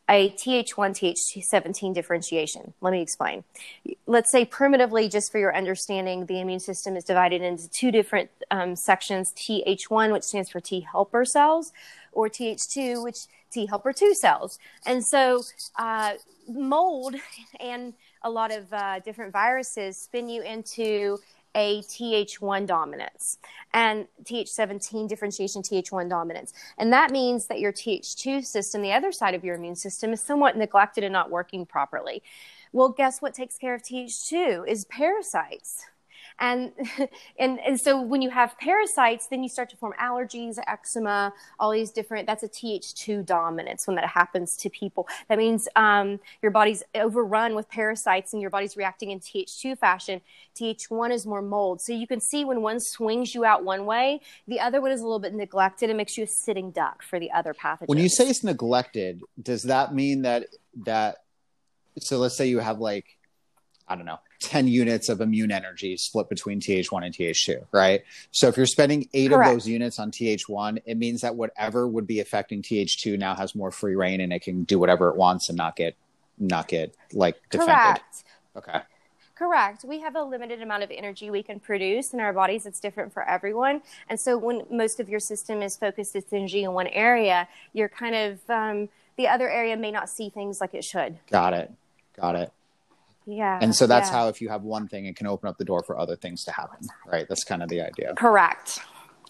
a 0.09 0.31
Th1, 0.31 0.73
Th17 0.73 1.93
differentiation. 1.93 2.73
Let 2.81 2.91
me 2.91 3.01
explain. 3.01 3.43
Let's 4.07 4.31
say 4.31 4.43
primitively, 4.43 5.07
just 5.07 5.31
for 5.31 5.37
your 5.37 5.55
understanding, 5.55 6.25
the 6.25 6.39
immune 6.39 6.59
system 6.59 6.97
is 6.97 7.03
divided 7.03 7.43
into 7.43 7.69
two 7.69 7.91
different 7.91 8.31
um, 8.49 8.75
sections 8.75 9.31
Th1, 9.33 10.11
which 10.11 10.23
stands 10.23 10.49
for 10.49 10.59
T 10.59 10.81
helper 10.81 11.25
cells, 11.25 11.71
or 12.11 12.27
Th2, 12.27 13.03
which 13.03 13.27
T 13.51 13.67
helper 13.67 13.93
2 13.93 14.13
cells. 14.15 14.59
And 14.85 15.05
so, 15.05 15.43
uh, 15.77 16.13
mold 16.47 17.15
and 17.59 17.93
a 18.23 18.29
lot 18.29 18.51
of 18.51 18.71
uh, 18.73 18.99
different 18.99 19.31
viruses 19.31 19.97
spin 19.97 20.27
you 20.27 20.41
into 20.41 21.19
a 21.59 21.81
Th1 21.81 22.65
dominance 22.65 23.37
and 23.73 24.07
Th17 24.23 25.09
differentiation 25.09 25.61
Th1 25.61 26.09
dominance. 26.09 26.53
And 26.77 26.93
that 26.93 27.11
means 27.11 27.47
that 27.47 27.59
your 27.59 27.73
Th2 27.73 28.45
system, 28.45 28.81
the 28.81 28.93
other 28.93 29.11
side 29.11 29.35
of 29.35 29.43
your 29.43 29.55
immune 29.55 29.75
system, 29.75 30.13
is 30.13 30.21
somewhat 30.21 30.55
neglected 30.55 31.03
and 31.03 31.11
not 31.11 31.29
working 31.29 31.65
properly. 31.65 32.23
Well, 32.71 32.89
guess 32.89 33.21
what 33.21 33.33
takes 33.33 33.57
care 33.57 33.75
of 33.75 33.83
Th2 33.83 34.67
is 34.67 34.85
parasites. 34.85 35.85
And 36.39 36.71
and 37.39 37.59
and 37.59 37.79
so 37.79 38.01
when 38.01 38.21
you 38.21 38.29
have 38.29 38.57
parasites 38.57 39.27
then 39.27 39.43
you 39.43 39.49
start 39.49 39.69
to 39.69 39.77
form 39.77 39.93
allergies 39.99 40.57
eczema 40.67 41.33
all 41.59 41.71
these 41.71 41.91
different 41.91 42.27
that's 42.27 42.43
a 42.43 42.49
th2 42.49 43.25
dominance 43.25 43.87
when 43.87 43.95
that 43.95 44.07
happens 44.07 44.55
to 44.57 44.69
people. 44.69 45.07
That 45.27 45.37
means 45.37 45.67
um, 45.75 46.19
your 46.41 46.51
body's 46.51 46.83
overrun 46.95 47.55
with 47.55 47.69
parasites 47.69 48.33
and 48.33 48.41
your 48.41 48.51
body's 48.51 48.77
reacting 48.77 49.11
in 49.11 49.19
th2 49.19 49.77
fashion. 49.77 50.21
Th1 50.55 51.11
is 51.11 51.25
more 51.25 51.41
mold. 51.41 51.81
So 51.81 51.93
you 51.93 52.07
can 52.07 52.19
see 52.19 52.43
when 52.45 52.61
one 52.61 52.79
swings 52.79 53.33
you 53.33 53.45
out 53.45 53.63
one 53.63 53.85
way 53.85 54.21
the 54.47 54.59
other 54.59 54.81
one 54.81 54.91
is 54.91 55.01
a 55.01 55.03
little 55.03 55.19
bit 55.19 55.33
neglected 55.33 55.89
and 55.89 55.97
makes 55.97 56.17
you 56.17 56.23
a 56.23 56.27
sitting 56.27 56.71
duck 56.71 57.03
for 57.03 57.19
the 57.19 57.31
other 57.31 57.53
pathogens. 57.53 57.87
When 57.87 57.97
you 57.97 58.09
say 58.09 58.29
it's 58.29 58.43
neglected 58.43 59.21
does 59.41 59.63
that 59.63 59.93
mean 59.93 60.23
that 60.23 60.47
that 60.83 61.17
so 61.99 62.17
let's 62.17 62.35
say 62.35 62.47
you 62.47 62.59
have 62.59 62.79
like 62.79 63.05
I 63.87 63.95
don't 63.95 64.05
know, 64.05 64.19
10 64.39 64.67
units 64.67 65.09
of 65.09 65.21
immune 65.21 65.51
energy 65.51 65.97
split 65.97 66.29
between 66.29 66.59
TH1 66.59 67.05
and 67.05 67.13
TH2, 67.13 67.65
right? 67.71 68.03
So 68.31 68.47
if 68.47 68.57
you're 68.57 68.65
spending 68.65 69.09
eight 69.13 69.31
Correct. 69.31 69.49
of 69.49 69.55
those 69.55 69.67
units 69.67 69.99
on 69.99 70.11
TH1, 70.11 70.81
it 70.85 70.97
means 70.97 71.21
that 71.21 71.35
whatever 71.35 71.87
would 71.87 72.07
be 72.07 72.19
affecting 72.19 72.61
TH2 72.61 73.17
now 73.17 73.35
has 73.35 73.53
more 73.53 73.71
free 73.71 73.95
reign 73.95 74.21
and 74.21 74.31
it 74.31 74.41
can 74.41 74.63
do 74.63 74.79
whatever 74.79 75.09
it 75.09 75.15
wants 75.15 75.49
and 75.49 75.57
not 75.57 75.75
get 75.75 75.95
not 76.41 76.69
get 76.69 76.95
like 77.11 77.35
defended. 77.49 77.75
Correct. 77.75 78.23
Okay. 78.55 78.79
Correct. 79.35 79.85
We 79.85 80.01
have 80.01 80.15
a 80.15 80.23
limited 80.23 80.61
amount 80.61 80.83
of 80.83 80.91
energy 80.91 81.29
we 81.29 81.43
can 81.43 81.59
produce 81.59 82.13
in 82.13 82.19
our 82.19 82.33
bodies. 82.33 82.65
It's 82.65 82.79
different 82.79 83.13
for 83.13 83.23
everyone. 83.23 83.81
And 84.09 84.19
so 84.19 84.37
when 84.37 84.63
most 84.69 84.99
of 84.99 85.07
your 85.07 85.21
system 85.21 85.61
is 85.61 85.77
focused 85.77 86.15
its 86.15 86.31
energy 86.33 86.63
in 86.63 86.73
one 86.73 86.87
area, 86.87 87.47
you're 87.71 87.87
kind 87.87 88.15
of 88.15 88.49
um, 88.49 88.89
the 89.15 89.27
other 89.27 89.49
area 89.49 89.77
may 89.77 89.91
not 89.91 90.09
see 90.09 90.29
things 90.29 90.59
like 90.59 90.73
it 90.73 90.83
should. 90.83 91.19
Got 91.29 91.53
it. 91.53 91.71
Got 92.19 92.35
it. 92.35 92.51
Yeah. 93.29 93.59
And 93.61 93.75
so 93.75 93.85
that's 93.85 94.09
yeah. 94.09 94.17
how 94.17 94.27
if 94.27 94.41
you 94.41 94.49
have 94.49 94.63
one 94.63 94.87
thing, 94.87 95.05
it 95.05 95.15
can 95.15 95.27
open 95.27 95.47
up 95.47 95.57
the 95.57 95.65
door 95.65 95.83
for 95.83 95.99
other 95.99 96.15
things 96.15 96.43
to 96.45 96.51
happen, 96.51 96.87
right? 97.05 97.27
That's 97.29 97.43
kind 97.43 97.61
of 97.61 97.69
the 97.69 97.81
idea. 97.81 98.13
Correct. 98.15 98.79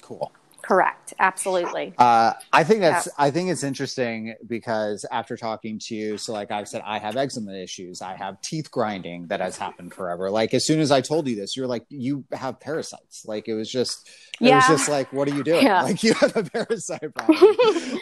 Cool. 0.01 0.31
Correct. 0.69 1.15
Absolutely. 1.17 1.95
Uh, 1.97 2.33
I 2.53 2.63
think 2.63 2.81
that's. 2.81 3.07
Yeah. 3.07 3.13
I 3.17 3.31
think 3.31 3.49
it's 3.49 3.63
interesting 3.63 4.35
because 4.45 5.03
after 5.09 5.35
talking 5.35 5.79
to 5.79 5.95
you, 5.95 6.19
so 6.19 6.31
like 6.31 6.51
I've 6.51 6.67
said, 6.67 6.83
I 6.85 6.99
have 6.99 7.17
eczema 7.17 7.53
issues. 7.53 8.03
I 8.03 8.15
have 8.15 8.39
teeth 8.41 8.69
grinding 8.69 9.29
that 9.29 9.39
has 9.39 9.57
happened 9.57 9.95
forever. 9.95 10.29
Like 10.29 10.53
as 10.53 10.67
soon 10.67 10.79
as 10.79 10.91
I 10.91 11.01
told 11.01 11.27
you 11.27 11.35
this, 11.35 11.57
you're 11.57 11.65
like, 11.65 11.85
you 11.89 12.23
have 12.33 12.59
parasites. 12.59 13.25
Like 13.25 13.47
it 13.47 13.55
was 13.55 13.67
just. 13.67 14.07
It 14.39 14.49
yeah. 14.49 14.57
was 14.57 14.67
just 14.67 14.89
like, 14.89 15.11
what 15.11 15.27
are 15.27 15.35
you 15.35 15.43
doing? 15.43 15.65
Yeah. 15.65 15.81
Like 15.81 16.03
you 16.03 16.13
have 16.13 16.37
a 16.37 16.43
parasite 16.43 17.15
problem. 17.15 17.39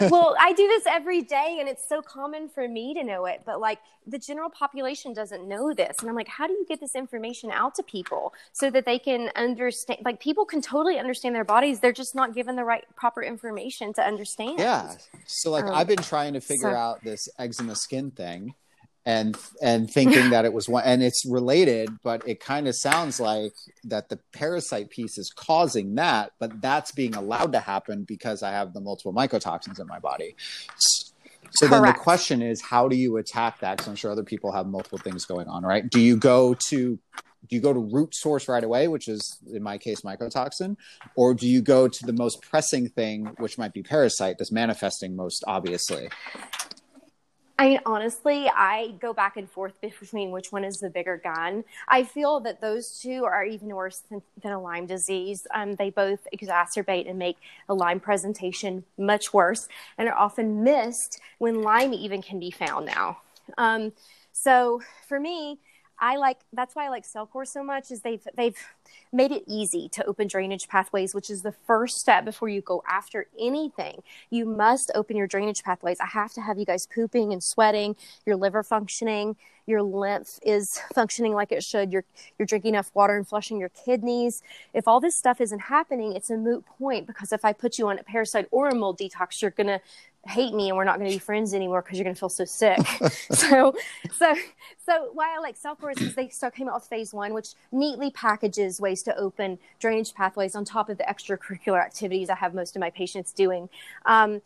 well, 0.10 0.36
I 0.40 0.52
do 0.52 0.68
this 0.68 0.84
every 0.86 1.22
day, 1.22 1.56
and 1.58 1.68
it's 1.68 1.86
so 1.88 2.02
common 2.02 2.48
for 2.48 2.68
me 2.68 2.94
to 2.94 3.02
know 3.02 3.26
it, 3.26 3.42
but 3.44 3.60
like 3.60 3.80
the 4.06 4.18
general 4.18 4.48
population 4.48 5.12
doesn't 5.12 5.46
know 5.46 5.74
this, 5.74 5.96
and 6.00 6.08
I'm 6.08 6.14
like, 6.14 6.28
how 6.28 6.46
do 6.46 6.52
you 6.52 6.64
get 6.68 6.78
this 6.78 6.94
information 6.94 7.50
out 7.50 7.74
to 7.74 7.82
people 7.82 8.32
so 8.52 8.70
that 8.70 8.86
they 8.86 9.00
can 9.00 9.30
understand? 9.34 10.00
Like 10.04 10.20
people 10.20 10.44
can 10.44 10.62
totally 10.62 10.98
understand 10.98 11.34
their 11.34 11.44
bodies 11.44 11.79
they're 11.80 11.92
just 11.92 12.14
not 12.14 12.34
given 12.34 12.56
the 12.56 12.64
right 12.64 12.84
proper 12.96 13.22
information 13.22 13.92
to 13.94 14.02
understand. 14.02 14.58
Yeah. 14.58 14.94
So 15.26 15.50
like 15.50 15.64
um, 15.64 15.74
I've 15.74 15.88
been 15.88 15.98
trying 15.98 16.34
to 16.34 16.40
figure 16.40 16.70
so, 16.70 16.76
out 16.76 17.02
this 17.04 17.28
eczema 17.38 17.74
skin 17.74 18.10
thing 18.10 18.54
and 19.06 19.36
and 19.62 19.90
thinking 19.90 20.30
that 20.30 20.44
it 20.44 20.52
was 20.52 20.68
one 20.68 20.84
and 20.84 21.02
it's 21.02 21.24
related 21.24 21.88
but 22.02 22.26
it 22.28 22.38
kind 22.38 22.68
of 22.68 22.76
sounds 22.76 23.18
like 23.18 23.52
that 23.82 24.08
the 24.10 24.18
parasite 24.32 24.90
piece 24.90 25.16
is 25.16 25.32
causing 25.34 25.94
that 25.94 26.32
but 26.38 26.60
that's 26.60 26.92
being 26.92 27.14
allowed 27.14 27.52
to 27.52 27.60
happen 27.60 28.04
because 28.04 28.42
i 28.42 28.50
have 28.50 28.74
the 28.74 28.80
multiple 28.80 29.12
mycotoxins 29.12 29.80
in 29.80 29.86
my 29.86 29.98
body 29.98 30.36
so 31.52 31.66
Correct. 31.66 31.84
then 31.84 31.92
the 31.92 31.98
question 31.98 32.42
is 32.42 32.60
how 32.60 32.88
do 32.88 32.96
you 32.96 33.16
attack 33.16 33.60
that 33.60 33.76
because 33.76 33.88
i'm 33.88 33.96
sure 33.96 34.10
other 34.10 34.24
people 34.24 34.52
have 34.52 34.66
multiple 34.66 34.98
things 34.98 35.24
going 35.24 35.48
on 35.48 35.62
right 35.64 35.88
do 35.90 36.00
you 36.00 36.16
go 36.16 36.54
to 36.54 36.98
do 37.48 37.56
you 37.56 37.62
go 37.62 37.72
to 37.72 37.80
root 37.80 38.14
source 38.14 38.48
right 38.48 38.62
away, 38.62 38.86
which 38.86 39.08
is 39.08 39.38
in 39.52 39.62
my 39.62 39.78
case 39.78 40.02
mycotoxin, 40.02 40.76
or 41.16 41.34
do 41.34 41.48
you 41.48 41.62
go 41.62 41.88
to 41.88 42.06
the 42.06 42.12
most 42.12 42.42
pressing 42.42 42.88
thing, 42.88 43.32
which 43.38 43.58
might 43.58 43.72
be 43.72 43.82
parasite, 43.82 44.36
that's 44.38 44.52
manifesting 44.52 45.16
most 45.16 45.42
obviously? 45.46 46.08
I 47.60 47.68
mean, 47.68 47.80
honestly, 47.84 48.48
I 48.48 48.94
go 49.00 49.12
back 49.12 49.36
and 49.36 49.46
forth 49.46 49.78
between 49.82 50.30
which 50.30 50.50
one 50.50 50.64
is 50.64 50.78
the 50.78 50.88
bigger 50.88 51.18
gun. 51.18 51.62
I 51.88 52.04
feel 52.04 52.40
that 52.40 52.62
those 52.62 52.98
two 53.02 53.26
are 53.26 53.44
even 53.44 53.68
worse 53.68 54.00
than, 54.08 54.22
than 54.42 54.52
a 54.52 54.58
Lyme 54.58 54.86
disease. 54.86 55.46
Um, 55.54 55.74
they 55.74 55.90
both 55.90 56.26
exacerbate 56.34 57.06
and 57.06 57.18
make 57.18 57.36
a 57.68 57.74
Lyme 57.74 58.00
presentation 58.00 58.84
much 58.96 59.34
worse 59.34 59.68
and 59.98 60.08
are 60.08 60.16
often 60.16 60.64
missed 60.64 61.20
when 61.36 61.60
Lyme 61.60 61.92
even 61.92 62.22
can 62.22 62.40
be 62.40 62.50
found 62.50 62.86
now. 62.86 63.18
Um, 63.58 63.92
so 64.32 64.80
for 65.06 65.20
me, 65.20 65.58
I 66.00 66.16
like 66.16 66.38
that's 66.52 66.74
why 66.74 66.86
I 66.86 66.88
like 66.88 67.04
CellCore 67.04 67.46
so 67.46 67.62
much 67.62 67.90
is 67.90 68.00
they've 68.00 68.26
they've 68.34 68.56
made 69.12 69.32
it 69.32 69.44
easy 69.46 69.88
to 69.90 70.04
open 70.06 70.28
drainage 70.28 70.66
pathways, 70.66 71.14
which 71.14 71.28
is 71.28 71.42
the 71.42 71.52
first 71.52 71.98
step 71.98 72.24
before 72.24 72.48
you 72.48 72.62
go 72.62 72.82
after 72.88 73.26
anything. 73.38 74.02
You 74.30 74.46
must 74.46 74.90
open 74.94 75.16
your 75.16 75.26
drainage 75.26 75.62
pathways. 75.62 76.00
I 76.00 76.06
have 76.06 76.32
to 76.34 76.40
have 76.40 76.58
you 76.58 76.64
guys 76.64 76.86
pooping 76.86 77.32
and 77.32 77.42
sweating, 77.42 77.96
your 78.24 78.36
liver 78.36 78.62
functioning, 78.62 79.36
your 79.66 79.82
lymph 79.82 80.38
is 80.42 80.80
functioning 80.94 81.34
like 81.34 81.52
it 81.52 81.62
should, 81.62 81.92
you're 81.92 82.04
you're 82.38 82.46
drinking 82.46 82.74
enough 82.74 82.90
water 82.94 83.16
and 83.16 83.26
flushing 83.28 83.58
your 83.58 83.70
kidneys. 83.70 84.42
If 84.74 84.88
all 84.88 85.00
this 85.00 85.16
stuff 85.16 85.40
isn't 85.40 85.60
happening, 85.60 86.14
it's 86.14 86.30
a 86.30 86.36
moot 86.36 86.64
point 86.78 87.06
because 87.06 87.32
if 87.32 87.44
I 87.44 87.52
put 87.52 87.78
you 87.78 87.88
on 87.88 87.98
a 87.98 88.02
parasite 88.02 88.48
or 88.50 88.68
a 88.68 88.74
mold 88.74 88.98
detox, 88.98 89.42
you're 89.42 89.50
gonna 89.50 89.80
hate 90.26 90.52
me 90.52 90.68
and 90.68 90.76
we're 90.76 90.84
not 90.84 90.98
going 90.98 91.10
to 91.10 91.14
be 91.14 91.18
friends 91.18 91.54
anymore 91.54 91.80
because 91.82 91.98
you're 91.98 92.04
going 92.04 92.14
to 92.14 92.18
feel 92.18 92.28
so 92.28 92.44
sick. 92.44 92.78
so, 93.30 93.74
so, 94.12 94.34
so 94.84 95.10
why 95.14 95.34
I 95.34 95.40
like 95.40 95.58
CellCore 95.58 95.92
is 95.92 95.98
because 95.98 96.14
they 96.14 96.28
still 96.28 96.50
came 96.50 96.68
out 96.68 96.74
with 96.74 96.84
phase 96.84 97.14
one, 97.14 97.32
which 97.32 97.54
neatly 97.72 98.10
packages 98.10 98.80
ways 98.80 99.02
to 99.04 99.16
open 99.16 99.58
drainage 99.78 100.14
pathways 100.14 100.54
on 100.54 100.64
top 100.64 100.90
of 100.90 100.98
the 100.98 101.04
extracurricular 101.04 101.80
activities 101.80 102.28
I 102.28 102.34
have 102.34 102.54
most 102.54 102.76
of 102.76 102.80
my 102.80 102.90
patients 102.90 103.32
doing. 103.32 103.68
Um, 104.04 104.42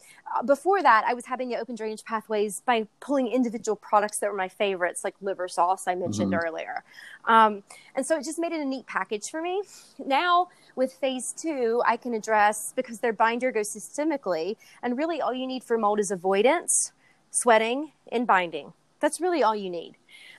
before 0.46 0.82
that, 0.82 1.04
I 1.06 1.14
was 1.14 1.26
having 1.26 1.50
to 1.50 1.56
open 1.56 1.74
drainage 1.74 2.04
pathways 2.04 2.60
by 2.64 2.86
pulling 3.00 3.28
individual 3.28 3.76
products 3.76 4.18
that 4.18 4.30
were 4.30 4.36
my 4.36 4.48
favorites, 4.48 5.02
like 5.02 5.14
liver 5.20 5.48
sauce 5.48 5.88
I 5.88 5.94
mentioned 5.94 6.32
mm-hmm. 6.32 6.46
earlier. 6.46 6.84
Um, 7.26 7.62
and 7.94 8.04
so 8.06 8.16
it 8.16 8.24
just 8.24 8.38
made 8.38 8.52
it 8.52 8.60
a 8.60 8.64
neat 8.64 8.86
package 8.86 9.30
for 9.30 9.40
me. 9.42 9.62
Now, 10.04 10.48
with 10.76 10.92
phase 10.92 11.32
two, 11.32 11.82
I 11.86 11.96
can 11.96 12.14
address 12.14 12.72
because 12.74 13.00
their 13.00 13.12
binder 13.12 13.52
goes 13.52 13.68
systemically, 13.74 14.56
and 14.82 14.98
really 14.98 15.20
all 15.20 15.32
you 15.32 15.46
need 15.46 15.63
for 15.64 15.78
mold 15.78 16.00
is 16.00 16.10
avoidance, 16.10 16.92
sweating, 17.30 17.92
and 18.10 18.26
binding. 18.26 18.72
That's 19.00 19.20
really 19.20 19.42
all 19.42 19.56
you 19.56 19.70
need. 19.70 19.96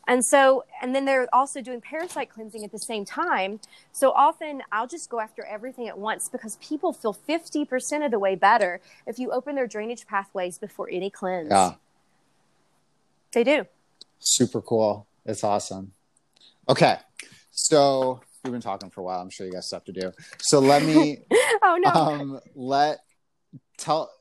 And 0.07 0.23
so, 0.23 0.65
and 0.81 0.95
then 0.95 1.05
they're 1.05 1.27
also 1.33 1.61
doing 1.61 1.81
parasite 1.81 2.29
cleansing 2.29 2.63
at 2.63 2.71
the 2.71 2.79
same 2.79 3.05
time. 3.05 3.59
So 3.91 4.11
often 4.11 4.61
I'll 4.71 4.87
just 4.87 5.09
go 5.09 5.19
after 5.19 5.43
everything 5.45 5.87
at 5.87 5.97
once 5.97 6.29
because 6.29 6.57
people 6.57 6.93
feel 6.93 7.13
50% 7.27 8.05
of 8.05 8.11
the 8.11 8.19
way 8.19 8.35
better 8.35 8.81
if 9.07 9.17
you 9.17 9.31
open 9.31 9.55
their 9.55 9.67
drainage 9.67 10.05
pathways 10.05 10.57
before 10.57 10.89
any 10.91 11.09
cleanse. 11.09 11.49
Yeah. 11.49 11.73
They 13.33 13.43
do. 13.43 13.65
Super 14.19 14.61
cool. 14.61 15.07
It's 15.25 15.43
awesome. 15.43 15.91
Okay. 16.69 16.97
So 17.51 18.21
we've 18.43 18.51
been 18.53 18.61
talking 18.61 18.89
for 18.89 19.01
a 19.01 19.03
while. 19.03 19.21
I'm 19.21 19.29
sure 19.29 19.45
you 19.45 19.53
got 19.53 19.63
stuff 19.63 19.85
to 19.85 19.91
do. 19.91 20.11
So 20.39 20.59
let 20.59 20.83
me. 20.83 21.19
oh 21.63 21.77
no. 21.79 21.89
Um, 21.89 22.39
let 22.53 22.99
tell 23.77 24.11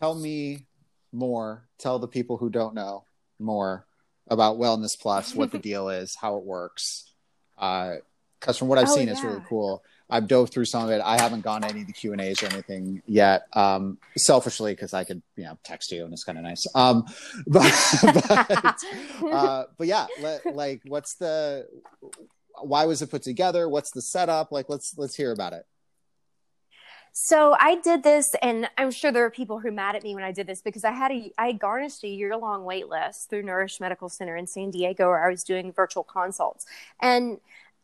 tell 0.00 0.14
me 0.14 0.66
more. 1.12 1.68
Tell 1.78 1.98
the 1.98 2.08
people 2.08 2.36
who 2.36 2.50
don't 2.50 2.74
know 2.74 3.04
more 3.38 3.86
about 4.28 4.58
Wellness 4.58 4.98
Plus, 4.98 5.34
what 5.34 5.52
the 5.52 5.58
deal 5.70 5.88
is, 5.88 6.16
how 6.20 6.36
it 6.36 6.44
works. 6.44 7.10
Because 7.56 8.00
uh, 8.46 8.52
from 8.52 8.68
what 8.68 8.78
I've 8.78 8.88
oh, 8.88 8.94
seen, 8.94 9.06
yeah. 9.06 9.12
it's 9.14 9.22
really 9.22 9.42
cool. 9.48 9.82
I've 10.10 10.26
dove 10.26 10.50
through 10.50 10.64
some 10.64 10.84
of 10.84 10.90
it. 10.90 11.02
I 11.04 11.20
haven't 11.20 11.42
gone 11.42 11.62
to 11.62 11.68
any 11.68 11.82
of 11.82 11.86
the 11.86 11.92
Q 11.92 12.12
and 12.12 12.20
A's 12.20 12.42
or 12.42 12.46
anything 12.46 13.02
yet. 13.06 13.46
Um, 13.52 13.98
selfishly, 14.16 14.72
because 14.72 14.94
I 14.94 15.04
could, 15.04 15.22
you 15.36 15.44
know, 15.44 15.58
text 15.64 15.92
you 15.92 16.04
and 16.04 16.12
it's 16.12 16.24
kind 16.24 16.38
of 16.38 16.44
nice. 16.44 16.66
Um, 16.74 17.04
but, 17.46 17.70
but, 18.02 18.82
uh, 19.32 19.64
but 19.76 19.86
yeah, 19.86 20.06
let, 20.20 20.46
like, 20.46 20.80
what's 20.86 21.14
the 21.16 21.68
why 22.60 22.86
was 22.86 23.02
it 23.02 23.10
put 23.10 23.22
together? 23.22 23.68
What's 23.68 23.90
the 23.90 24.02
setup? 24.02 24.50
Like, 24.50 24.68
let's 24.68 24.96
let's 24.96 25.14
hear 25.14 25.30
about 25.30 25.52
it. 25.52 25.66
So 27.20 27.56
I 27.58 27.74
did 27.74 28.04
this, 28.04 28.30
and 28.42 28.70
I'm 28.78 28.92
sure 28.92 29.10
there 29.10 29.24
are 29.24 29.30
people 29.30 29.58
who 29.58 29.68
are 29.68 29.72
mad 29.72 29.96
at 29.96 30.04
me 30.04 30.14
when 30.14 30.22
I 30.22 30.30
did 30.30 30.46
this 30.46 30.62
because 30.62 30.84
I 30.84 30.92
had 30.92 31.10
a 31.10 31.32
I 31.36 31.50
garnished 31.50 32.04
a 32.04 32.08
year 32.08 32.36
long 32.36 32.64
wait 32.64 32.88
list 32.88 33.28
through 33.28 33.42
Nourish 33.42 33.80
Medical 33.80 34.08
Center 34.08 34.36
in 34.36 34.46
San 34.46 34.70
Diego, 34.70 35.08
where 35.08 35.26
I 35.26 35.28
was 35.28 35.42
doing 35.42 35.72
virtual 35.72 36.04
consults, 36.04 36.64
and 37.00 37.38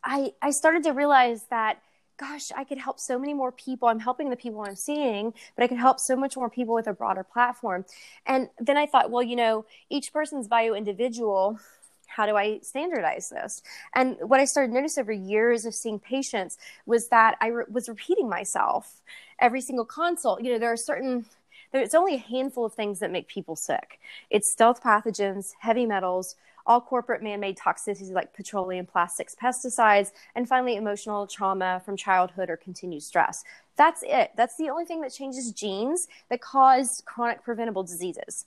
I 0.05 0.35
I 0.41 0.51
started 0.51 0.85
to 0.85 0.93
realize 0.93 1.47
that 1.51 1.83
gosh, 2.17 2.53
I 2.57 2.63
could 2.63 2.79
help 2.79 3.01
so 3.01 3.19
many 3.19 3.35
more 3.35 3.51
people. 3.51 3.89
I'm 3.89 3.99
helping 3.99 4.31
the 4.31 4.37
people 4.37 4.61
I'm 4.63 4.77
seeing, 4.77 5.35
but 5.57 5.65
I 5.65 5.67
could 5.67 5.79
help 5.79 5.99
so 5.99 6.15
much 6.15 6.37
more 6.37 6.49
people 6.49 6.73
with 6.73 6.87
a 6.87 6.93
broader 6.93 7.25
platform. 7.25 7.85
And 8.27 8.51
then 8.61 8.77
I 8.77 8.87
thought, 8.87 9.11
well, 9.11 9.25
you 9.25 9.35
know, 9.35 9.67
each 9.91 10.13
person's 10.13 10.47
bio 10.47 10.75
individual 10.75 11.59
how 12.07 12.27
do 12.27 12.37
I 12.37 12.61
standardize 12.63 13.29
this? 13.29 13.63
And 13.95 14.17
what 14.21 14.39
I 14.39 14.45
started 14.45 14.69
to 14.69 14.75
notice 14.75 14.99
over 14.99 15.13
years 15.13 15.65
of 15.65 15.75
seeing 15.75 15.99
patients 15.99 16.59
was 16.87 17.09
that 17.09 17.37
I 17.41 17.49
re- 17.49 17.65
was 17.69 17.89
repeating 17.89 18.29
myself 18.29 19.01
every 19.39 19.61
single 19.61 19.85
consult. 19.85 20.43
You 20.43 20.53
know, 20.53 20.59
there 20.59 20.73
are 20.73 20.77
certain 20.77 21.27
there's 21.73 21.95
only 21.95 22.15
a 22.15 22.19
handful 22.19 22.65
of 22.65 22.73
things 22.73 23.01
that 23.01 23.11
make 23.11 23.27
people 23.27 23.57
sick. 23.57 23.99
It's 24.31 24.51
stealth 24.51 24.81
pathogens, 24.81 25.55
heavy 25.59 25.87
metals, 25.87 26.37
all 26.67 26.81
corporate 26.81 27.23
man 27.23 27.41
made 27.41 27.59
toxicities 27.59 28.13
like 28.13 28.33
petroleum, 28.33 28.87
plastics, 28.87 29.35
pesticides, 29.35 30.13
and 30.35 30.49
finally, 30.49 30.77
emotional 30.77 31.27
trauma 31.27 31.83
from 31.85 31.97
childhood 31.97 32.49
or 32.49 32.57
continued 32.57 33.03
stress. 33.03 33.45
That's 33.77 34.03
it. 34.07 34.31
That's 34.37 34.57
the 34.57 34.71
only 34.71 34.85
thing 34.85 35.01
that 35.01 35.13
changes 35.13 35.51
genes 35.51 36.07
that 36.31 36.41
cause 36.41 37.03
chronic 37.05 37.43
preventable 37.43 37.83
diseases. 37.83 38.47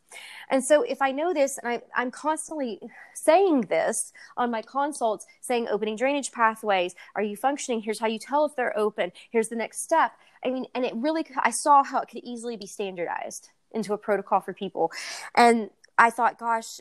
And 0.49 0.63
so, 0.63 0.81
if 0.83 1.01
I 1.01 1.11
know 1.11 1.33
this, 1.33 1.59
and 1.59 1.81
I, 1.95 2.01
am 2.01 2.11
constantly 2.11 2.79
saying 3.13 3.61
this 3.63 4.13
on 4.37 4.49
my 4.49 4.61
consults, 4.61 5.27
saying 5.41 5.67
opening 5.67 5.97
drainage 5.97 6.31
pathways, 6.31 6.95
are 7.15 7.21
you 7.21 7.35
functioning? 7.35 7.81
Here's 7.81 7.99
how 7.99 8.07
you 8.07 8.19
tell 8.19 8.45
if 8.45 8.55
they're 8.55 8.77
open. 8.77 9.11
Here's 9.29 9.49
the 9.49 9.55
next 9.55 9.83
step. 9.83 10.13
I 10.47 10.51
mean, 10.51 10.65
and 10.73 10.85
it 10.85 10.93
really, 10.95 11.25
I 11.43 11.51
saw 11.51 11.83
how 11.83 11.99
it 11.99 12.07
could 12.07 12.23
easily 12.23 12.55
be 12.55 12.67
standardized 12.67 13.49
into 13.71 13.93
a 13.93 13.97
protocol 13.97 14.39
for 14.39 14.53
people. 14.53 14.91
And 15.35 15.69
I 15.97 16.09
thought, 16.09 16.39
gosh, 16.39 16.79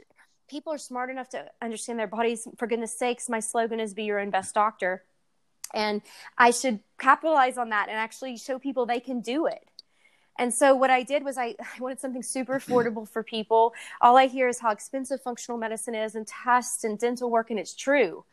people 0.49 0.73
are 0.73 0.79
smart 0.79 1.11
enough 1.11 1.29
to 1.31 1.47
understand 1.61 1.99
their 1.99 2.07
bodies. 2.07 2.47
For 2.57 2.69
goodness 2.69 2.97
sakes, 2.97 3.29
my 3.29 3.41
slogan 3.41 3.81
is 3.81 3.93
be 3.93 4.05
your 4.05 4.21
own 4.21 4.31
best 4.31 4.55
doctor. 4.55 5.03
And 5.75 6.01
I 6.39 6.53
should 6.53 6.79
capitalize 6.99 7.59
on 7.59 7.71
that 7.71 7.89
and 7.89 7.99
actually 7.99 8.37
show 8.37 8.61
people 8.61 8.87
they 8.87 9.01
can 9.01 9.21
do 9.21 9.47
it. 9.47 9.69
And 10.39 10.53
so 10.53 10.75
what 10.75 10.91
I 10.91 11.03
did 11.03 11.25
was 11.25 11.39
I, 11.39 11.55
I, 11.61 11.81
wanted 11.81 12.01
something 12.01 12.23
super 12.23 12.59
affordable 12.59 13.09
for 13.09 13.23
people. 13.23 13.75
All 14.01 14.17
I 14.17 14.27
hear 14.27 14.49
is 14.49 14.59
how 14.59 14.71
expensive 14.71 15.23
functional 15.23 15.59
medicine 15.59 15.95
is 15.95 16.15
and 16.15 16.27
tests 16.27 16.85
and 16.85 16.99
dental 16.99 17.31
work, 17.31 17.51
and 17.51 17.59
it's 17.59 17.75
true. 17.75 18.25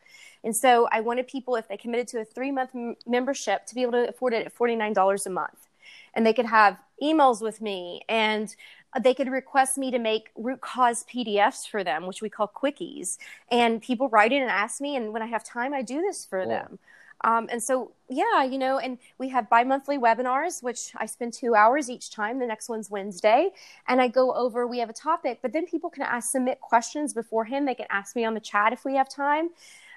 And 0.42 0.54
so 0.54 0.88
I 0.92 1.00
wanted 1.00 1.26
people, 1.26 1.56
if 1.56 1.68
they 1.68 1.76
committed 1.76 2.06
to 2.08 2.20
a 2.20 2.24
three 2.24 2.50
month 2.50 2.70
m- 2.74 2.96
membership, 3.06 3.66
to 3.66 3.74
be 3.74 3.82
able 3.82 3.92
to 3.92 4.08
afford 4.08 4.34
it 4.34 4.46
at 4.46 4.54
$49 4.54 5.26
a 5.26 5.30
month. 5.30 5.68
And 6.12 6.24
they 6.24 6.34
could 6.34 6.46
have 6.46 6.78
emails 7.02 7.40
with 7.40 7.60
me 7.60 8.02
and 8.08 8.54
uh, 8.94 9.00
they 9.00 9.14
could 9.14 9.28
request 9.28 9.76
me 9.76 9.90
to 9.90 9.98
make 9.98 10.30
root 10.36 10.60
cause 10.60 11.04
PDFs 11.12 11.68
for 11.68 11.82
them, 11.82 12.06
which 12.06 12.22
we 12.22 12.28
call 12.28 12.46
quickies. 12.46 13.18
And 13.50 13.82
people 13.82 14.08
write 14.08 14.32
in 14.32 14.42
and 14.42 14.50
ask 14.50 14.80
me. 14.80 14.96
And 14.96 15.12
when 15.12 15.22
I 15.22 15.26
have 15.26 15.42
time, 15.42 15.74
I 15.74 15.82
do 15.82 16.00
this 16.00 16.24
for 16.24 16.42
cool. 16.42 16.50
them. 16.50 16.78
Um, 17.24 17.48
and 17.50 17.60
so, 17.62 17.92
yeah, 18.10 18.44
you 18.44 18.58
know, 18.58 18.78
and 18.78 18.98
we 19.18 19.30
have 19.30 19.48
bi 19.48 19.64
monthly 19.64 19.98
webinars, 19.98 20.62
which 20.62 20.92
I 20.96 21.06
spend 21.06 21.32
two 21.32 21.54
hours 21.54 21.88
each 21.88 22.10
time. 22.10 22.38
The 22.38 22.46
next 22.46 22.68
one's 22.68 22.90
Wednesday. 22.90 23.50
And 23.88 24.00
I 24.00 24.08
go 24.08 24.34
over, 24.34 24.66
we 24.66 24.78
have 24.78 24.90
a 24.90 24.94
topic, 24.94 25.38
but 25.40 25.52
then 25.54 25.66
people 25.66 25.88
can 25.88 26.02
ask, 26.02 26.30
submit 26.30 26.60
questions 26.60 27.14
beforehand. 27.14 27.66
They 27.66 27.74
can 27.74 27.86
ask 27.88 28.14
me 28.14 28.26
on 28.26 28.34
the 28.34 28.40
chat 28.40 28.74
if 28.74 28.84
we 28.84 28.96
have 28.96 29.08
time. 29.08 29.48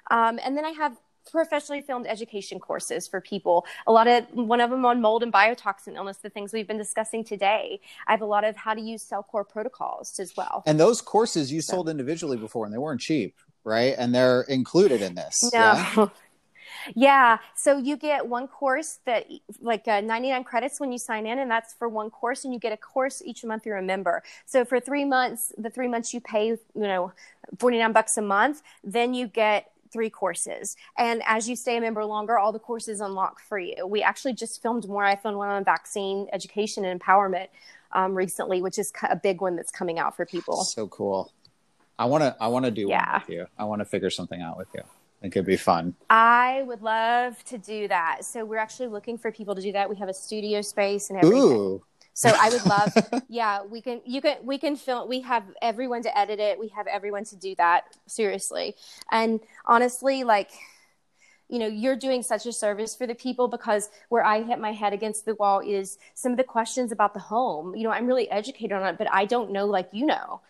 Um, 0.09 0.39
and 0.41 0.55
then 0.55 0.63
I 0.63 0.71
have 0.71 0.97
professionally 1.29 1.81
filmed 1.81 2.07
education 2.07 2.57
courses 2.59 3.09
for 3.09 3.19
people. 3.19 3.65
A 3.85 3.91
lot 3.91 4.07
of 4.07 4.25
one 4.31 4.61
of 4.61 4.69
them 4.69 4.85
on 4.85 5.01
mold 5.01 5.21
and 5.21 5.33
biotoxin 5.33 5.95
illness, 5.95 6.17
the 6.17 6.29
things 6.29 6.53
we've 6.53 6.67
been 6.67 6.77
discussing 6.77 7.25
today. 7.25 7.81
I 8.07 8.11
have 8.11 8.21
a 8.21 8.25
lot 8.25 8.45
of 8.45 8.55
how 8.55 8.73
to 8.73 8.79
use 8.79 9.03
CellCore 9.03 9.49
protocols 9.49 10.17
as 10.19 10.37
well. 10.37 10.63
And 10.65 10.79
those 10.79 11.01
courses 11.01 11.51
you 11.51 11.61
so. 11.61 11.73
sold 11.73 11.89
individually 11.89 12.37
before, 12.37 12.63
and 12.63 12.73
they 12.73 12.77
weren't 12.77 13.01
cheap, 13.01 13.35
right? 13.65 13.95
And 13.97 14.15
they're 14.15 14.43
included 14.43 15.01
in 15.01 15.15
this. 15.15 15.51
No. 15.53 15.59
Yeah? 15.59 16.07
Yeah. 16.95 17.37
So 17.55 17.77
you 17.77 17.97
get 17.97 18.25
one 18.25 18.47
course 18.47 18.99
that 19.05 19.27
like 19.61 19.87
uh, 19.87 20.01
99 20.01 20.43
credits 20.43 20.79
when 20.79 20.91
you 20.91 20.97
sign 20.97 21.25
in, 21.25 21.39
and 21.39 21.49
that's 21.49 21.73
for 21.73 21.89
one 21.89 22.09
course, 22.09 22.45
and 22.45 22.53
you 22.53 22.59
get 22.59 22.73
a 22.73 22.77
course 22.77 23.21
each 23.25 23.43
month 23.43 23.65
you're 23.65 23.77
a 23.77 23.83
member. 23.83 24.23
So 24.45 24.65
for 24.65 24.79
three 24.79 25.05
months, 25.05 25.53
the 25.57 25.69
three 25.69 25.87
months 25.87 26.13
you 26.13 26.21
pay, 26.21 26.47
you 26.47 26.59
know, 26.75 27.11
49 27.59 27.91
bucks 27.91 28.17
a 28.17 28.21
month, 28.21 28.61
then 28.83 29.13
you 29.13 29.27
get 29.27 29.71
three 29.91 30.09
courses. 30.09 30.75
And 30.97 31.21
as 31.25 31.47
you 31.49 31.55
stay 31.55 31.77
a 31.77 31.81
member 31.81 32.03
longer, 32.05 32.37
all 32.37 32.51
the 32.51 32.59
courses 32.59 32.99
unlock 32.99 33.39
for 33.39 33.57
you. 33.57 33.87
We 33.87 34.03
actually 34.03 34.33
just 34.33 34.61
filmed 34.61 34.87
more. 34.87 35.03
I 35.03 35.15
filmed 35.15 35.37
one 35.37 35.49
on 35.49 35.63
vaccine 35.63 36.27
education 36.33 36.85
and 36.85 36.99
empowerment 36.99 37.47
um, 37.93 38.13
recently, 38.13 38.61
which 38.61 38.77
is 38.77 38.91
a 39.09 39.15
big 39.15 39.41
one 39.41 39.55
that's 39.55 39.71
coming 39.71 39.97
out 39.99 40.15
for 40.15 40.25
people. 40.25 40.63
So 40.63 40.87
cool. 40.87 41.31
I 41.99 42.05
want 42.05 42.23
to, 42.23 42.35
I 42.39 42.47
want 42.47 42.65
to 42.65 42.71
do 42.71 42.87
yeah. 42.87 43.13
one 43.13 43.21
with 43.21 43.29
you. 43.29 43.47
I 43.57 43.63
want 43.63 43.79
to 43.79 43.85
figure 43.85 44.09
something 44.09 44.41
out 44.41 44.57
with 44.57 44.67
you. 44.75 44.81
It 45.21 45.31
could 45.31 45.45
be 45.45 45.57
fun. 45.57 45.95
I 46.09 46.63
would 46.67 46.81
love 46.81 47.43
to 47.45 47.57
do 47.57 47.87
that. 47.87 48.23
So 48.23 48.45
we're 48.45 48.59
actually 48.59 48.87
looking 48.87 49.17
for 49.17 49.31
people 49.31 49.55
to 49.55 49.61
do 49.61 49.71
that. 49.71 49.89
We 49.89 49.95
have 49.95 50.09
a 50.09 50.13
studio 50.13 50.61
space 50.61 51.09
and 51.09 51.17
everything. 51.19 51.41
Ooh. 51.41 51.83
So 52.13 52.29
I 52.29 52.49
would 52.49 52.65
love, 52.65 53.23
yeah, 53.29 53.63
we 53.63 53.81
can, 53.81 54.01
you 54.03 54.21
can, 54.21 54.37
we 54.43 54.57
can 54.57 54.75
film, 54.75 55.07
we 55.07 55.21
have 55.21 55.43
everyone 55.61 56.01
to 56.03 56.17
edit 56.17 56.39
it. 56.39 56.59
We 56.59 56.67
have 56.69 56.87
everyone 56.87 57.25
to 57.25 57.35
do 57.35 57.53
that 57.57 57.95
seriously. 58.07 58.75
And 59.11 59.39
honestly, 59.65 60.23
like, 60.23 60.49
you 61.49 61.59
know, 61.59 61.67
you're 61.67 61.95
doing 61.95 62.23
such 62.23 62.45
a 62.45 62.51
service 62.51 62.95
for 62.95 63.07
the 63.07 63.15
people 63.15 63.47
because 63.47 63.89
where 64.09 64.23
I 64.23 64.41
hit 64.41 64.59
my 64.59 64.71
head 64.71 64.93
against 64.93 65.25
the 65.25 65.35
wall 65.35 65.59
is 65.59 65.97
some 66.13 66.31
of 66.31 66.37
the 66.37 66.43
questions 66.43 66.91
about 66.91 67.13
the 67.13 67.19
home. 67.19 67.75
You 67.75 67.83
know, 67.83 67.91
I'm 67.91 68.05
really 68.05 68.29
educated 68.29 68.73
on 68.73 68.85
it, 68.85 68.97
but 68.97 69.07
I 69.11 69.25
don't 69.25 69.51
know 69.51 69.65
like 69.65 69.89
you 69.91 70.05
know. 70.05 70.41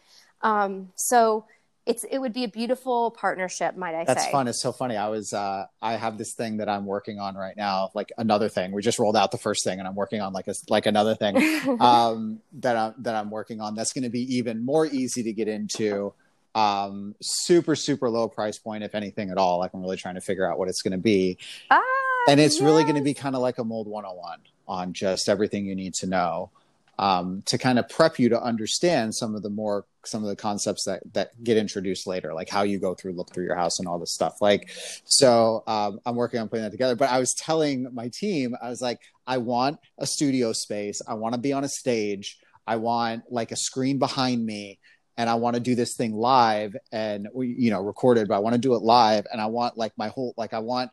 Um, 0.41 0.91
so 0.95 1.45
it's 1.87 2.03
it 2.11 2.19
would 2.19 2.33
be 2.33 2.43
a 2.43 2.47
beautiful 2.47 3.11
partnership 3.11 3.75
might 3.77 3.95
i 3.95 4.03
that's 4.03 4.25
say. 4.25 4.31
fun. 4.31 4.47
It's 4.47 4.61
so 4.61 4.71
funny. 4.71 4.97
I 4.97 5.07
was 5.07 5.33
uh 5.33 5.65
i 5.81 5.93
have 5.93 6.17
this 6.17 6.33
thing 6.33 6.57
that 6.57 6.69
i'm 6.69 6.85
working 6.85 7.19
on 7.19 7.35
right 7.35 7.55
now 7.55 7.89
like 7.93 8.11
another 8.17 8.49
thing. 8.49 8.71
We 8.71 8.81
just 8.81 8.99
rolled 8.99 9.15
out 9.15 9.31
the 9.31 9.37
first 9.37 9.63
thing 9.63 9.79
and 9.79 9.87
i'm 9.87 9.95
working 9.95 10.21
on 10.21 10.33
like 10.33 10.47
a 10.47 10.53
like 10.69 10.85
another 10.85 11.15
thing 11.15 11.37
um 11.79 12.41
that 12.59 12.75
i'm 12.75 12.93
that 12.99 13.15
i'm 13.15 13.29
working 13.31 13.61
on 13.61 13.75
that's 13.75 13.93
going 13.93 14.03
to 14.03 14.09
be 14.09 14.35
even 14.35 14.63
more 14.63 14.85
easy 14.85 15.23
to 15.23 15.33
get 15.33 15.47
into 15.47 16.13
um 16.55 17.15
super 17.21 17.75
super 17.75 18.09
low 18.09 18.27
price 18.27 18.57
point 18.57 18.83
if 18.83 18.93
anything 18.93 19.29
at 19.29 19.37
all. 19.37 19.59
Like 19.59 19.73
i'm 19.73 19.81
really 19.81 19.97
trying 19.97 20.15
to 20.15 20.21
figure 20.21 20.49
out 20.49 20.59
what 20.59 20.67
it's 20.67 20.81
going 20.81 20.91
to 20.91 20.97
be. 20.97 21.37
Ah, 21.71 21.81
and 22.27 22.39
it's 22.39 22.55
yes. 22.55 22.63
really 22.63 22.83
going 22.83 22.95
to 22.95 23.01
be 23.01 23.13
kind 23.13 23.35
of 23.35 23.41
like 23.41 23.57
a 23.57 23.63
mold 23.63 23.87
101 23.87 24.39
on 24.67 24.93
just 24.93 25.29
everything 25.29 25.65
you 25.65 25.75
need 25.75 25.93
to 25.93 26.07
know 26.07 26.51
um, 26.99 27.43
to 27.45 27.57
kind 27.57 27.77
of 27.77 27.87
prep 27.89 28.17
you 28.17 28.29
to 28.29 28.41
understand 28.41 29.13
some 29.13 29.35
of 29.35 29.43
the 29.43 29.49
more 29.49 29.85
some 30.03 30.23
of 30.23 30.29
the 30.29 30.35
concepts 30.35 30.85
that 30.85 31.01
that 31.13 31.43
get 31.43 31.57
introduced 31.57 32.07
later 32.07 32.33
like 32.33 32.49
how 32.49 32.63
you 32.63 32.79
go 32.79 32.95
through 32.95 33.13
look 33.13 33.31
through 33.33 33.43
your 33.43 33.55
house 33.55 33.79
and 33.79 33.87
all 33.87 33.99
this 33.99 34.13
stuff. 34.13 34.41
Like 34.41 34.69
so 35.05 35.63
um, 35.67 35.99
i'm 36.05 36.15
working 36.15 36.39
on 36.39 36.47
putting 36.47 36.63
that 36.63 36.71
together 36.71 36.95
but 36.95 37.09
i 37.09 37.19
was 37.19 37.33
telling 37.33 37.93
my 37.93 38.09
team 38.09 38.55
i 38.61 38.69
was 38.69 38.81
like 38.81 38.99
i 39.25 39.37
want 39.37 39.79
a 39.97 40.07
studio 40.07 40.53
space. 40.53 41.01
I 41.07 41.15
want 41.15 41.33
to 41.35 41.41
be 41.41 41.53
on 41.53 41.63
a 41.63 41.69
stage. 41.69 42.37
I 42.65 42.77
want 42.77 43.23
like 43.29 43.51
a 43.51 43.55
screen 43.55 43.99
behind 43.99 44.45
me 44.45 44.79
and 45.17 45.29
i 45.29 45.35
want 45.35 45.55
to 45.55 45.59
do 45.59 45.75
this 45.75 45.95
thing 45.95 46.13
live 46.13 46.75
and 46.91 47.27
you 47.35 47.71
know 47.71 47.81
recorded 47.81 48.27
but 48.27 48.35
i 48.35 48.39
want 48.39 48.53
to 48.53 48.61
do 48.61 48.75
it 48.75 48.81
live 48.81 49.25
and 49.31 49.41
i 49.41 49.47
want 49.47 49.77
like 49.77 49.93
my 49.97 50.07
whole 50.09 50.33
like 50.37 50.53
i 50.53 50.59
want 50.59 50.91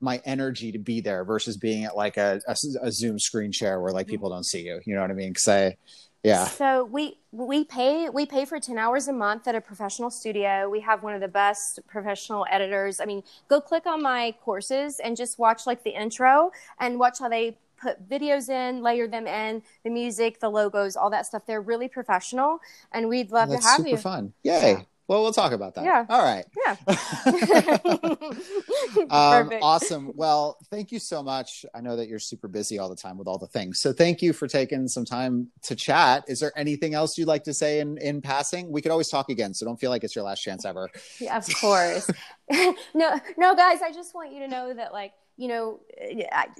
my 0.00 0.20
energy 0.24 0.72
to 0.72 0.78
be 0.78 1.00
there 1.00 1.24
versus 1.24 1.56
being 1.56 1.84
at 1.84 1.96
like 1.96 2.16
a, 2.16 2.40
a, 2.46 2.56
a 2.82 2.92
Zoom 2.92 3.18
screen 3.18 3.52
share 3.52 3.80
where 3.80 3.92
like 3.92 4.06
mm-hmm. 4.06 4.12
people 4.12 4.30
don't 4.30 4.44
see 4.44 4.62
you. 4.62 4.80
You 4.84 4.94
know 4.94 5.00
what 5.00 5.10
I 5.10 5.14
mean? 5.14 5.30
Because 5.30 5.48
I, 5.48 5.76
yeah. 6.22 6.46
So 6.46 6.84
we 6.84 7.18
we 7.30 7.64
pay 7.64 8.08
we 8.08 8.26
pay 8.26 8.44
for 8.46 8.58
ten 8.58 8.78
hours 8.78 9.06
a 9.06 9.12
month 9.12 9.46
at 9.46 9.54
a 9.54 9.60
professional 9.60 10.10
studio. 10.10 10.68
We 10.68 10.80
have 10.80 11.04
one 11.04 11.14
of 11.14 11.20
the 11.20 11.28
best 11.28 11.78
professional 11.86 12.44
editors. 12.50 13.00
I 13.00 13.04
mean, 13.04 13.22
go 13.48 13.60
click 13.60 13.86
on 13.86 14.02
my 14.02 14.34
courses 14.42 14.98
and 14.98 15.16
just 15.16 15.38
watch 15.38 15.66
like 15.66 15.84
the 15.84 15.90
intro 15.90 16.50
and 16.80 16.98
watch 16.98 17.20
how 17.20 17.28
they 17.28 17.58
put 17.80 18.08
videos 18.08 18.48
in, 18.48 18.82
layer 18.82 19.06
them 19.06 19.26
in, 19.26 19.62
the 19.84 19.90
music, 19.90 20.40
the 20.40 20.48
logos, 20.48 20.96
all 20.96 21.10
that 21.10 21.26
stuff. 21.26 21.42
They're 21.46 21.60
really 21.60 21.88
professional, 21.88 22.58
and 22.90 23.08
we'd 23.08 23.30
love 23.30 23.50
to 23.50 23.58
have 23.58 23.76
super 23.76 23.88
you. 23.90 23.96
Fun, 23.96 24.32
yay! 24.42 24.72
Yeah. 24.72 24.82
Well, 25.08 25.22
we'll 25.22 25.32
talk 25.32 25.52
about 25.52 25.74
that. 25.76 25.84
Yeah. 25.84 26.04
All 26.08 26.22
right. 26.22 26.44
Yeah. 26.66 26.76
um, 29.10 29.50
awesome. 29.62 30.10
Well, 30.16 30.58
thank 30.68 30.90
you 30.90 30.98
so 30.98 31.22
much. 31.22 31.64
I 31.74 31.80
know 31.80 31.96
that 31.96 32.08
you're 32.08 32.18
super 32.18 32.48
busy 32.48 32.78
all 32.78 32.88
the 32.88 32.96
time 32.96 33.16
with 33.16 33.28
all 33.28 33.38
the 33.38 33.46
things. 33.46 33.80
So 33.80 33.92
thank 33.92 34.20
you 34.20 34.32
for 34.32 34.48
taking 34.48 34.88
some 34.88 35.04
time 35.04 35.48
to 35.62 35.76
chat. 35.76 36.24
Is 36.26 36.40
there 36.40 36.52
anything 36.56 36.94
else 36.94 37.16
you'd 37.16 37.28
like 37.28 37.44
to 37.44 37.54
say 37.54 37.78
in, 37.78 37.98
in 37.98 38.20
passing? 38.20 38.70
We 38.70 38.82
could 38.82 38.90
always 38.90 39.08
talk 39.08 39.28
again. 39.28 39.54
So 39.54 39.64
don't 39.64 39.78
feel 39.78 39.90
like 39.90 40.02
it's 40.02 40.16
your 40.16 40.24
last 40.24 40.42
chance 40.42 40.64
ever. 40.64 40.90
Yeah, 41.20 41.36
of 41.36 41.48
course. 41.60 42.10
no, 42.94 43.20
no, 43.36 43.54
guys, 43.54 43.82
I 43.82 43.92
just 43.92 44.14
want 44.14 44.32
you 44.32 44.40
to 44.40 44.48
know 44.48 44.74
that 44.74 44.92
like, 44.92 45.12
you 45.36 45.48
know, 45.48 45.80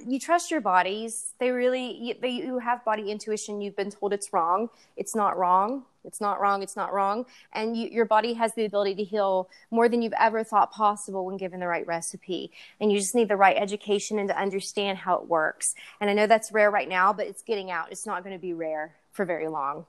you 0.05 0.19
trust 0.19 0.51
your 0.51 0.61
bodies. 0.61 1.33
They 1.39 1.51
really, 1.51 1.97
you, 1.97 2.15
they, 2.21 2.29
you 2.29 2.59
have 2.59 2.85
body 2.85 3.11
intuition. 3.11 3.59
You've 3.59 3.75
been 3.75 3.89
told 3.89 4.13
it's 4.13 4.31
wrong. 4.31 4.69
It's 4.95 5.15
not 5.15 5.37
wrong. 5.37 5.83
It's 6.07 6.21
not 6.21 6.39
wrong. 6.39 6.63
It's 6.63 6.75
not 6.75 6.93
wrong. 6.93 7.25
And 7.53 7.77
you, 7.77 7.89
your 7.89 8.05
body 8.05 8.33
has 8.33 8.53
the 8.53 8.65
ability 8.65 8.95
to 8.95 9.03
heal 9.03 9.49
more 9.69 9.87
than 9.89 10.01
you've 10.01 10.13
ever 10.19 10.43
thought 10.43 10.71
possible 10.71 11.25
when 11.25 11.37
given 11.37 11.59
the 11.59 11.67
right 11.67 11.85
recipe. 11.85 12.51
And 12.79 12.91
you 12.91 12.97
just 12.97 13.13
need 13.13 13.27
the 13.27 13.35
right 13.35 13.57
education 13.57 14.17
and 14.17 14.29
to 14.29 14.39
understand 14.39 14.97
how 14.97 15.15
it 15.17 15.27
works. 15.27 15.75
And 16.01 16.09
I 16.09 16.13
know 16.13 16.25
that's 16.25 16.51
rare 16.51 16.71
right 16.71 16.89
now, 16.89 17.13
but 17.13 17.27
it's 17.27 17.43
getting 17.43 17.69
out. 17.69 17.91
It's 17.91 18.05
not 18.05 18.23
going 18.23 18.35
to 18.35 18.41
be 18.41 18.53
rare 18.53 18.95
for 19.11 19.25
very 19.25 19.47
long. 19.47 19.85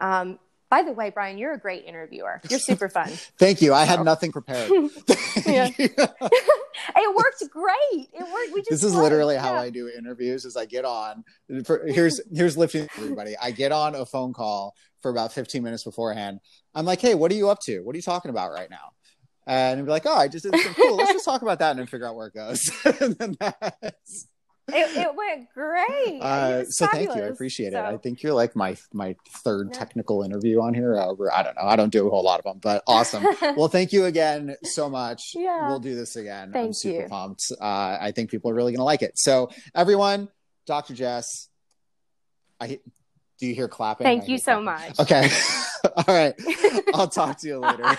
Um, 0.00 0.38
by 0.72 0.80
the 0.80 0.92
way, 0.94 1.10
Brian, 1.10 1.36
you're 1.36 1.52
a 1.52 1.58
great 1.58 1.84
interviewer. 1.84 2.40
You're 2.48 2.58
super 2.58 2.88
fun. 2.88 3.08
Thank 3.38 3.60
you. 3.60 3.74
I 3.74 3.84
so. 3.84 3.90
had 3.90 4.04
nothing 4.06 4.32
prepared. 4.32 4.70
it 4.72 6.06
worked 7.14 7.44
great. 7.50 8.08
It 8.10 8.22
worked. 8.22 8.54
We 8.54 8.60
just 8.60 8.70
this 8.70 8.82
is 8.82 8.94
literally 8.94 9.34
yeah. 9.34 9.42
how 9.42 9.52
I 9.52 9.68
do 9.68 9.90
interviews. 9.90 10.46
Is 10.46 10.56
I 10.56 10.64
get 10.64 10.86
on. 10.86 11.24
For, 11.66 11.86
here's 11.86 12.22
here's 12.34 12.56
lifting 12.56 12.88
everybody. 12.96 13.36
I 13.36 13.50
get 13.50 13.70
on 13.70 13.94
a 13.94 14.06
phone 14.06 14.32
call 14.32 14.74
for 15.02 15.10
about 15.10 15.34
15 15.34 15.62
minutes 15.62 15.84
beforehand. 15.84 16.40
I'm 16.74 16.86
like, 16.86 17.02
hey, 17.02 17.14
what 17.14 17.30
are 17.30 17.34
you 17.34 17.50
up 17.50 17.60
to? 17.64 17.80
What 17.80 17.94
are 17.94 17.98
you 17.98 18.02
talking 18.02 18.30
about 18.30 18.50
right 18.50 18.70
now? 18.70 18.92
And 19.46 19.84
be 19.84 19.90
like, 19.90 20.06
oh, 20.06 20.16
I 20.16 20.28
just 20.28 20.44
did 20.44 20.58
something 20.58 20.72
cool. 20.72 20.96
Let's 20.96 21.12
just 21.12 21.26
talk 21.26 21.42
about 21.42 21.58
that 21.58 21.72
and 21.72 21.80
then 21.80 21.86
figure 21.86 22.06
out 22.06 22.16
where 22.16 22.28
it 22.28 22.34
goes. 22.34 22.62
and 23.00 23.14
then 23.18 23.36
that's 23.38 24.26
it, 24.68 24.96
it 24.96 25.14
went 25.16 25.48
great. 25.52 26.20
Uh, 26.20 26.64
so 26.64 26.86
fabulous. 26.86 27.06
thank 27.06 27.16
you. 27.16 27.22
I 27.24 27.26
appreciate 27.26 27.72
so. 27.72 27.80
it. 27.80 27.82
I 27.82 27.96
think 27.96 28.22
you're 28.22 28.32
like 28.32 28.54
my 28.54 28.76
my 28.92 29.16
third 29.44 29.72
technical 29.72 30.22
interview 30.22 30.60
on 30.60 30.74
here. 30.74 30.96
Uh, 30.96 31.14
I 31.32 31.42
don't 31.42 31.56
know. 31.56 31.62
I 31.62 31.76
don't 31.76 31.90
do 31.90 32.06
a 32.06 32.10
whole 32.10 32.22
lot 32.22 32.38
of 32.38 32.44
them, 32.44 32.58
but 32.62 32.82
awesome. 32.86 33.24
well, 33.56 33.68
thank 33.68 33.92
you 33.92 34.04
again 34.04 34.56
so 34.62 34.88
much. 34.88 35.32
Yeah. 35.34 35.68
We'll 35.68 35.80
do 35.80 35.94
this 35.94 36.16
again. 36.16 36.52
Thank 36.52 36.66
I'm 36.66 36.72
super 36.72 37.02
you. 37.02 37.08
pumped. 37.08 37.50
Uh, 37.60 37.98
I 38.00 38.12
think 38.14 38.30
people 38.30 38.50
are 38.50 38.54
really 38.54 38.72
going 38.72 38.80
to 38.80 38.84
like 38.84 39.02
it. 39.02 39.18
So 39.18 39.50
everyone, 39.74 40.28
Dr. 40.66 40.94
Jess, 40.94 41.48
I 42.60 42.78
do 43.38 43.48
you 43.48 43.54
hear 43.56 43.66
clapping? 43.66 44.04
Thank 44.04 44.24
I 44.24 44.26
you 44.26 44.38
so 44.38 44.62
clapping. 44.62 44.94
much. 44.96 45.00
Okay. 45.00 45.28
All 45.96 46.14
right. 46.14 46.34
I'll 46.94 47.08
talk 47.08 47.40
to 47.40 47.48
you 47.48 47.58
later. 47.58 47.98